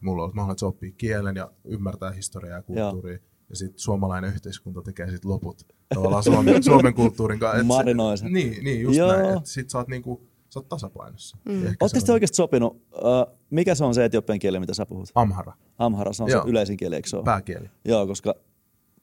[0.00, 0.30] mulla on.
[0.34, 3.18] Mä haluan, että se oppii kielen ja ymmärtää historiaa ja kulttuuria.
[3.50, 7.56] Ja sitten suomalainen yhteiskunta tekee sitten loput tavallaan Suomen, Suomen kulttuurin kanssa.
[7.56, 8.32] Et se- Marinoi sen.
[8.32, 9.12] Niin, niin just Joo.
[9.12, 9.26] Näin.
[9.36, 11.36] Että sit sä oot, niinku, sä oot tasapainossa.
[11.44, 11.62] Mm.
[11.80, 15.08] Oletteko te oikeasti sopinut, uh, mikä se on se etiopian kieli, mitä sä puhut?
[15.14, 16.42] Amhara, Amhara, se on Joo.
[16.44, 17.24] se yleisin kieli, eikö se ole?
[17.24, 17.70] pääkieli.
[17.84, 18.34] Joo, koska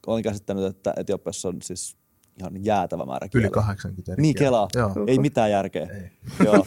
[0.07, 1.97] olen käsittänyt, että Etiopiassa on siis
[2.39, 3.49] ihan jäätävä määrä Yli kieliä.
[3.49, 4.67] 80 eri Niin kelaa.
[4.75, 4.91] Joo.
[5.07, 5.85] Ei mitään järkeä.
[5.85, 6.11] Ei.
[6.45, 6.63] Joo.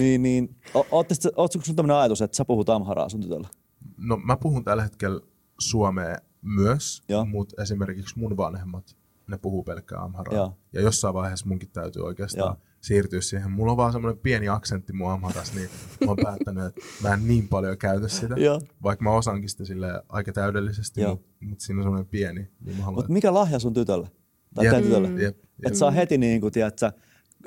[0.00, 0.56] niin, niin.
[0.74, 3.48] O- ootteko- Ootko sun tämmöinen ajatus, että sä puhut amharaa sun tytöllä?
[3.96, 5.20] No mä puhun tällä hetkellä
[5.60, 10.34] suomea myös, mutta esimerkiksi mun vanhemmat, ne puhuu pelkkää amharaa.
[10.34, 10.56] Joo.
[10.72, 12.67] Ja jossain vaiheessa munkin täytyy oikeastaan Joo.
[12.80, 13.50] Siirtyä siihen.
[13.50, 15.68] Mulla on vaan semmoinen pieni aksentti mun amharas, niin
[16.00, 18.34] mä oon päättänyt, että mä en niin paljon käytä sitä.
[18.82, 22.48] Vaikka mä osaankin sitä sille aika täydellisesti, mutta mut siinä on semmoinen pieni.
[22.64, 24.08] Niin mä haluan, Mutta mikä lahja sun tytölle?
[24.54, 24.82] Tai Jep.
[24.82, 25.08] tytölle?
[25.08, 25.36] Jep, jep.
[25.66, 26.92] Että saa heti niin kuin, tiedätkö,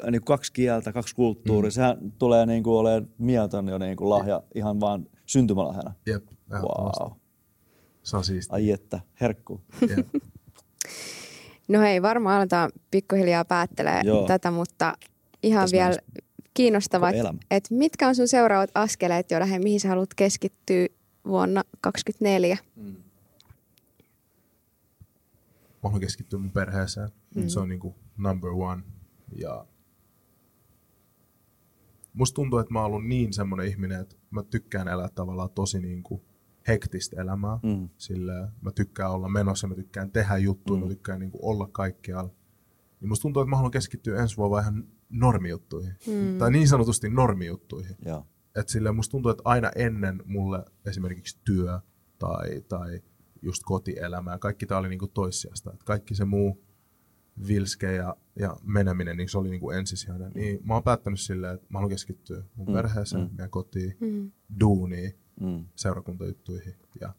[0.03, 1.69] niin kuin kaksi kieltä, kaksi kulttuuria.
[1.69, 1.73] Mm.
[1.73, 5.93] Sehän tulee niin kuin olemaan mieltön jo niin kuin lahja ihan vaan syntymälahjana.
[6.05, 6.25] Jep.
[6.51, 7.11] Wow.
[8.03, 8.55] Se on siistiä.
[8.55, 9.61] Ai että, herkku.
[9.89, 10.07] Jep.
[11.67, 14.27] No hei, varmaan aletaan pikkuhiljaa päättelee Joo.
[14.27, 14.93] tätä, mutta
[15.43, 15.97] ihan Tässä vielä
[16.53, 17.15] kiinnostavat,
[17.51, 20.87] että mitkä on sun seuraavat askeleet, joilla he, mihin sä haluat keskittyä
[21.25, 22.57] vuonna 2024?
[25.83, 27.09] mä haluan keskittyä mun perheeseen.
[27.35, 27.47] Mm.
[27.47, 28.83] Se on niinku number one.
[29.35, 29.65] Ja
[32.13, 35.79] musta tuntuu, että mä oon ollut niin semmoinen ihminen, että mä tykkään elää tavallaan tosi
[35.79, 36.25] niinku
[36.67, 37.59] hektistä elämää.
[37.63, 37.89] Mm.
[37.97, 40.83] Sillä mä tykkään olla menossa, mä tykkään tehdä juttuja, mm.
[40.83, 42.33] mä tykkään niinku olla kaikkialla.
[43.01, 45.93] Niin musta tuntuu, että mä haluan keskittyä ensi vuonna ihan normijuttuihin.
[46.07, 46.37] Mm.
[46.37, 47.95] Tai niin sanotusti normijuttuihin.
[48.05, 48.27] Joo.
[48.55, 51.79] Et sille musta tuntuu, että aina ennen mulle esimerkiksi työ
[52.19, 53.01] tai, tai
[53.41, 55.73] just kotielämä ja kaikki tää oli niinku toissijasta.
[55.73, 56.63] Et kaikki se muu
[57.47, 60.31] vilske ja, ja meneminen, niin se oli niinku ensisijainen.
[60.35, 63.29] Niin mä oon päättänyt silleen, että mä haluan keskittyä mun mm, perheeseen, mm.
[63.35, 64.31] meidän kotiin, mm.
[64.59, 65.65] duuniin, Mm.
[65.75, 67.13] seurakuntajuttuihin ja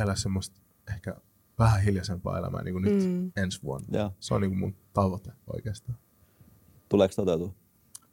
[0.00, 0.60] elää semmoista
[0.94, 1.16] ehkä
[1.58, 3.32] vähän hiljaisempaa elämää niin kuin nyt Mm.
[3.36, 3.98] ensi vuonna.
[3.98, 4.12] Joo.
[4.20, 5.98] Se on niin kuin mun tavoite oikeastaan.
[6.88, 7.54] Tuleeko toteutua,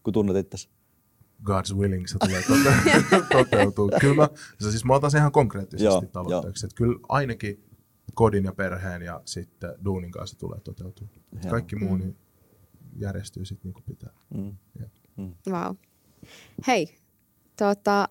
[0.03, 0.69] kun tunnet itsesi?
[1.43, 3.91] God's willing se tulee tote- toteutuu.
[4.01, 6.65] Kyllä mä, se siis mä otan sen ihan konkreettisesti Joo, tavoitteeksi.
[6.65, 7.63] Että kyllä ainakin
[8.13, 11.07] kodin ja perheen ja sitten duunin kanssa tulee toteutua.
[11.34, 11.51] Hienoa.
[11.51, 12.17] Kaikki muu niin
[12.97, 14.13] järjestyy sitten niin kuin pitää.
[14.34, 14.55] Mm.
[14.80, 14.91] Jep.
[15.49, 15.76] Wow.
[16.67, 16.97] Hei,
[17.57, 18.09] tota,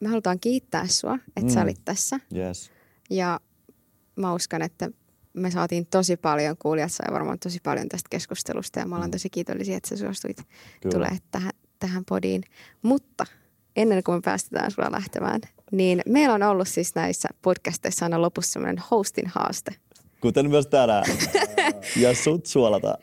[0.00, 1.48] me halutaan kiittää sua, että mm.
[1.48, 1.64] sä Mm.
[1.64, 2.20] olit tässä.
[2.36, 2.70] Yes.
[3.10, 3.40] Ja
[4.16, 4.90] mä uskon, että
[5.34, 9.30] me saatiin tosi paljon, kuulijat sai varmaan tosi paljon tästä keskustelusta ja mä olen tosi
[9.30, 10.36] kiitollisia, että sä suostuit
[10.80, 10.92] Kyllä.
[10.92, 12.42] tulee tähän, tähän podiin.
[12.82, 13.26] Mutta
[13.76, 15.40] ennen kuin me päästetään sua lähtemään,
[15.72, 19.74] niin meillä on ollut siis näissä podcasteissa aina lopussa sellainen hostin haaste.
[20.20, 21.04] Kuten myös tänään.
[22.02, 22.98] ja sut suolataan.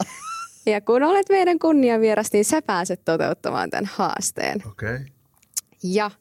[0.66, 4.64] Ja kun olet meidän kunniavieras, niin sä pääset toteuttamaan tämän haasteen.
[4.68, 4.96] Okei.
[4.96, 5.06] Okay.
[5.84, 6.12] Ja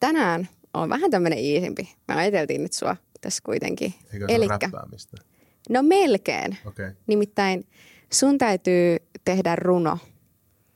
[0.00, 1.94] tänään on vähän tämmöinen iisimpi.
[2.08, 3.94] Me ajateltiin nyt sua tässä kuitenkin.
[4.12, 5.16] Eikö se ole Elikkä, räppäämistä?
[5.68, 6.56] No melkein.
[6.66, 6.86] Okei.
[6.86, 6.96] Okay.
[7.06, 7.66] Nimittäin
[8.12, 9.98] sun täytyy tehdä runo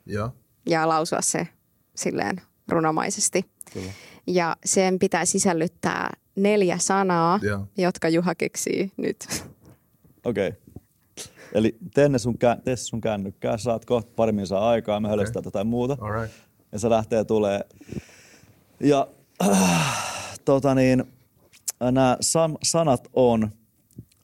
[0.06, 0.30] Joo.
[0.66, 1.48] ja lausua se
[1.94, 3.44] silleen runomaisesti.
[3.72, 3.92] Kyllä.
[4.26, 7.66] Ja sen pitää sisällyttää neljä sanaa, Joo.
[7.78, 9.44] jotka Juha keksii nyt.
[10.24, 10.48] Okei.
[10.48, 10.60] Okay.
[11.54, 15.44] Eli tee, ne sun, kä- tee sun kännykkää, saat kohta parimmin saa aikaa, me hölestään
[15.44, 15.96] jotain muuta.
[16.00, 16.36] All right.
[16.72, 17.60] Ja se lähtee tulee.
[18.80, 19.08] Ja
[19.42, 21.04] äh, tota niin,
[21.80, 23.50] nämä san- sanat on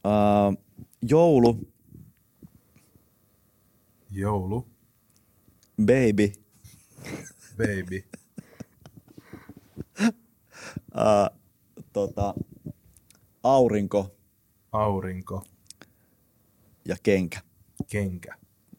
[0.07, 0.57] äh,
[1.03, 1.69] joulu,
[4.11, 4.69] Joulu,
[5.79, 6.33] baby,
[7.59, 8.05] baby,
[10.99, 11.31] äh,
[11.93, 12.35] tota,
[13.43, 14.17] aurinko
[14.77, 15.43] aurinko,
[16.89, 17.41] ja kenkä.
[17.91, 18.35] kenkä.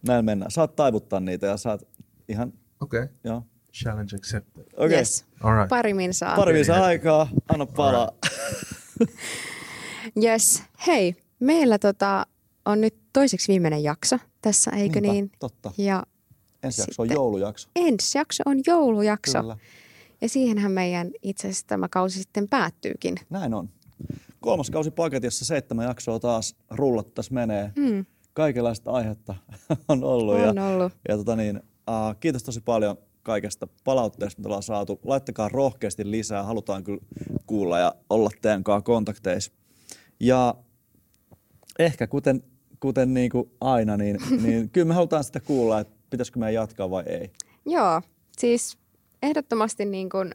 [0.08, 0.52] Näin mennään.
[0.52, 1.88] Saat taivuttaa niitä ja saat
[2.30, 3.04] ihan, Okei.
[3.04, 3.16] Okay.
[3.24, 3.44] joo.
[3.74, 4.64] Challenge accepted.
[4.64, 4.86] Okei.
[4.86, 4.98] Okay.
[4.98, 5.26] Yes.
[5.44, 5.70] All right.
[5.70, 6.36] Parimin saa.
[6.36, 8.12] Pari saa aikaa, anna palaa.
[10.24, 10.64] Yes.
[10.88, 12.26] Hei, meillä tota,
[12.66, 15.32] on nyt toiseksi viimeinen jakso tässä, eikö Niinpä, niin?
[15.40, 15.72] Totta.
[15.78, 16.04] Ja
[16.64, 17.70] Ensi jakso on joulujakso.
[17.76, 19.40] ensi jakso on joulujakso.
[19.40, 19.58] Kyllä.
[20.22, 23.16] Ja siihenhän meidän itse asiassa tämä kausi sitten päättyykin.
[23.30, 23.70] Näin on.
[24.40, 27.72] Kolmas kausi paketissa, seitsemän jaksoa taas rullat tässä menee.
[27.76, 28.06] Mm.
[28.34, 29.36] Kaikenlaista aihetta
[29.90, 30.36] on ollut.
[30.36, 30.94] On ja, ollut.
[31.10, 35.00] Ja tota niin, uh, kiitos tosi paljon kaikesta palautteesta, mitä ollaan saatu.
[35.06, 37.02] Laittakaa rohkeasti lisää, halutaan kyllä
[37.46, 39.52] kuulla ja olla teidän kanssa kontakteissa.
[40.20, 40.56] Ja
[41.80, 42.44] ehkä kuten,
[42.80, 46.90] kuten niin kuin aina, niin, niin kyllä me halutaan sitä kuulla, että pitäisikö meidän jatkaa
[46.90, 47.32] vai ei.
[47.66, 48.02] Joo,
[48.38, 48.78] siis
[49.24, 50.32] ehdottomasti niin kuin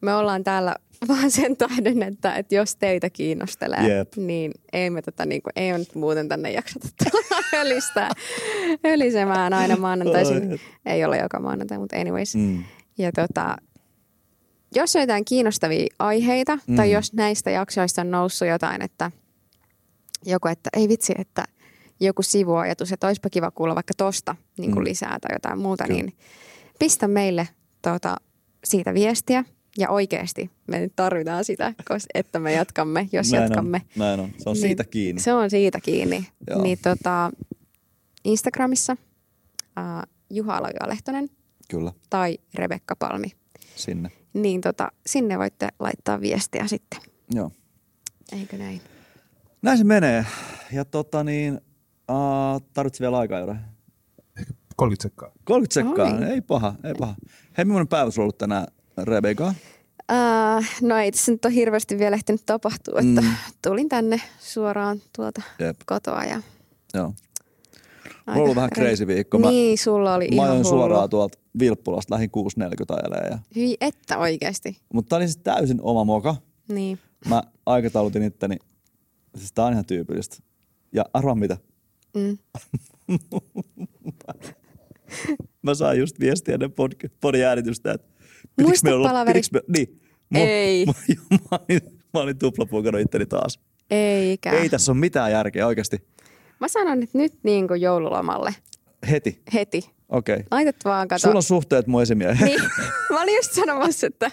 [0.00, 0.76] me ollaan täällä
[1.08, 4.16] vaan sen tähden, että, että jos teitä kiinnostelee, Jep.
[4.16, 6.88] niin ei me, tota, niin kuin, ei me nyt muuten tänne jaksota
[7.52, 8.10] hölistää,
[8.84, 10.50] hölisemään aina maanantaisin.
[10.50, 12.36] Ai, Ei ole joka maanantai, mutta anyways.
[12.36, 12.64] Mm.
[12.98, 13.56] Ja tota,
[14.74, 16.76] jos on jotain kiinnostavia aiheita, mm.
[16.76, 19.10] tai jos näistä jaksoista on noussut jotain, että
[20.26, 21.44] joku, että ei vitsi, että
[22.00, 24.84] joku sivuajatus, että olisipa kiva kuulla vaikka tosta niin kuin Mm.
[24.84, 26.02] lisää tai jotain muuta, Kyllä.
[26.02, 26.12] niin
[26.78, 27.48] pistä meille
[27.82, 28.16] tota,
[28.64, 29.44] siitä viestiä.
[29.78, 31.74] Ja oikeasti me nyt tarvitaan sitä,
[32.14, 33.76] että me jatkamme, jos näin jatkamme.
[33.84, 34.30] On, näin on.
[34.38, 35.22] Se on Niin, siitä kiinni.
[35.22, 36.26] Se on siitä kiinni.
[36.50, 36.62] Joo.
[36.62, 37.30] Niin tota,
[38.24, 41.30] Instagramissa uh, Juha Alaviva-Lehtonen
[41.70, 43.32] Kyllä, tai Rebekka Palmi.
[43.76, 44.10] sinne.
[44.32, 47.00] Niin tota, sinne voitte laittaa viestiä sitten.
[47.34, 47.50] Joo.
[48.32, 48.80] Eikö näin?
[49.62, 50.26] Näin se menee.
[50.72, 51.54] Ja tota niin,
[52.10, 53.60] uh, tarvitsi vielä aikaa jotain.
[54.76, 55.32] 30 sekkaa.
[55.44, 56.32] 30 sekkaa, Oi.
[56.34, 57.14] ei paha, ei paha.
[57.58, 58.66] Hei, millainen päivä sulla ollut tänään,
[58.98, 59.54] Rebecca?
[60.12, 63.28] Uh, no ei tässä nyt ole hirveästi vielä ehtinyt tapahtua, että Mm.
[63.62, 65.76] tulin tänne suoraan tuolta Jep.
[65.86, 66.42] kotoa ja
[66.94, 67.14] Joo.
[68.34, 69.38] Mulla on aika ollut vähän re- crazy viikko.
[69.38, 70.64] Mä, Niin, sulla oli mä ihan hullu.
[70.68, 73.28] suoraan tuolta Vilppulasta, lähin 6.40 ajelee.
[73.30, 74.76] Ja, Hyi, että oikeasti.
[74.94, 76.36] mutta tää oli siis täysin oma moka.
[76.68, 76.98] Niin.
[77.28, 78.56] Mä aikataulutin itteni.
[79.36, 80.36] Siis tää on ihan tyypillistä.
[80.92, 81.56] Ja arvaa mitä?
[82.16, 82.38] Mm.
[85.62, 88.08] Mä sain just viestiä ennen pod- podin äänitystä, että
[88.62, 89.40] Muista me olla, palaveri.
[89.52, 90.00] me, niin.
[90.34, 90.86] Ei.
[90.86, 90.92] Mä,
[91.50, 91.80] mä, olin,
[92.14, 93.60] mä olin tuplapuukannut itteni taas.
[93.90, 94.50] Eikä.
[94.50, 95.98] Ei tässä ole mitään järkeä oikeasti.
[96.60, 98.54] Mä sanon, että nyt niin kuin joululomalle
[99.10, 99.42] Heti.
[99.54, 99.90] heti.
[100.08, 100.34] Okei.
[100.34, 100.46] Okay.
[100.50, 101.18] Laitat vaan kato.
[101.18, 102.46] Sulla on suhteet mun esimiehen.
[102.46, 102.62] Niin,
[103.10, 104.30] mä olin just sanomassa, että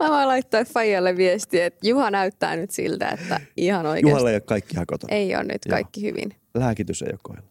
[0.00, 4.36] mä vaan laittaa Fajalle viestiä, että Juha näyttää nyt siltä, että ihan oikeasti Juhalle ei
[4.36, 5.14] ole kaikki ihan kotona.
[5.14, 5.70] ei ole nyt Joo.
[5.72, 6.34] kaikki hyvin.
[6.54, 7.48] Lääkitys ei ole kohdalla.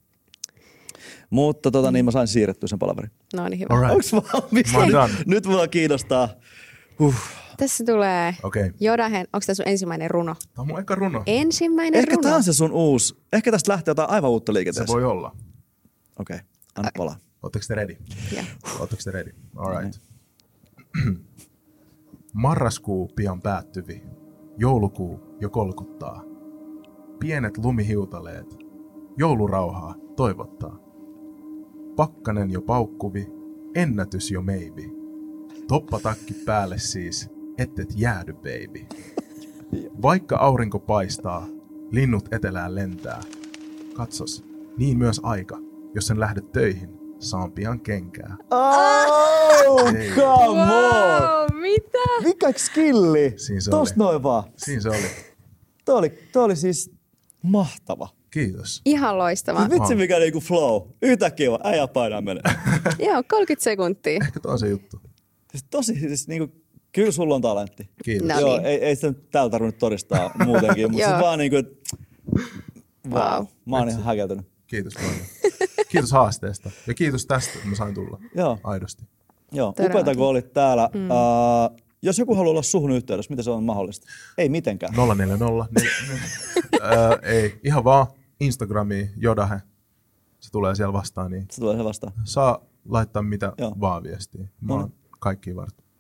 [1.30, 3.12] Mutta tota, niin mä sain siirrettyä sen palaverin.
[3.34, 3.82] No niin hyvä.
[3.82, 3.92] Right.
[3.92, 4.74] Onks valmis?
[5.26, 6.30] Nyt mua kiinnostaa.
[7.00, 7.16] Huh.
[7.58, 8.66] Tässä tulee Okei.
[8.66, 8.78] Okay.
[8.80, 10.36] Jodahen, onko tämä sun ensimmäinen runo?
[10.36, 11.24] Tämä on mun eka runo.
[11.26, 12.22] Ensimmäinen Ehkä runo.
[12.22, 13.16] tää on se sun uusi.
[13.34, 14.94] Ehkä tästä lähtee jotain aivan uutta Se liikenteessä.
[14.94, 15.36] voi olla.
[16.20, 16.48] Okei, okay.
[16.76, 17.16] anna palaa.
[17.44, 17.98] Oletteko te ready?
[18.36, 18.44] Joo.
[18.80, 19.32] Oletteko te ready?
[19.56, 20.02] All right.
[22.34, 24.04] Marraskuu pian päättyvi.
[24.58, 26.24] Joulukuu jo kolkuttaa.
[27.20, 28.58] Pienet lumihiutaleet.
[29.18, 30.80] Joulurauhaa toivottaa.
[31.96, 33.28] Pakkanen jo paukkuvi.
[33.76, 34.82] ennätys jo maybe.
[35.68, 37.30] Toppatakki päälle siis,
[37.62, 38.86] ettet jäädy baby.
[40.02, 41.48] Vaikka aurinko paistaa,
[41.92, 43.22] linnut etelään lentää.
[43.94, 44.44] Katsos,
[44.78, 45.58] niin myös aika,
[45.96, 46.90] jos sen lähdet töihin,
[47.20, 48.38] saan pian kenkää.
[48.52, 50.12] Oh, Ei.
[50.16, 51.22] come on!
[51.22, 51.98] Wow, mitä?
[52.24, 53.34] Mikä skilli?
[53.38, 54.12] Siinä se Tosta oli.
[54.12, 54.44] noin vaan.
[54.58, 54.98] Siinä se oli.
[55.86, 56.92] Toi oli, toi oli siis
[57.44, 58.10] mahtava.
[58.32, 58.82] Kiitos.
[58.86, 59.60] Ihan loistava.
[59.60, 60.88] Siis vitsi mikä niinku flow.
[61.02, 62.44] Yhtäkkiä vaan äijä painaa menee.
[63.00, 64.20] Joo, 30 sekuntia.
[64.22, 65.02] Ehkä tuo on se juttu.
[65.52, 66.61] siis tosi, siis niinku,
[66.92, 67.90] kyllä sulla on talentti.
[68.04, 68.28] Kiitos.
[68.28, 68.66] No Joo, niin.
[68.66, 71.12] ei, ei sitä nyt täällä tarvinnut todistaa muutenkin, mutta Joo.
[71.12, 71.68] siis vaan niinku, et,
[73.10, 73.22] wow.
[73.22, 73.46] Wow.
[73.66, 74.46] Mä oon ihan häkeltynyt.
[74.68, 75.12] Kiitos paljon.
[75.90, 76.72] Kiitos haasteesta.
[76.88, 78.20] Ja kiitos tästä, että mä sain tulla.
[78.36, 79.04] Joo, Aidosti.
[79.52, 79.70] joo.
[79.70, 80.90] Upeata kun olit täällä.
[80.94, 81.10] Mm.
[81.10, 84.08] Uh, jos joku haluaa olla suhun yhteydessä, miten se on mahdollista?
[84.38, 84.94] Ei mitenkään.
[85.18, 85.46] 040.
[85.80, 85.88] Niin,
[86.84, 88.08] öö, ei, ihan vaan
[88.40, 89.62] Instagramiin, Jodahe.
[90.40, 92.14] Se tulee siellä vastaan, niin Se tulee se vastaan.
[92.24, 93.74] saa laittaa mitä Joo.
[93.80, 94.46] vaan viestiä.
[94.62, 95.84] Mä oon kaikkiin varattu.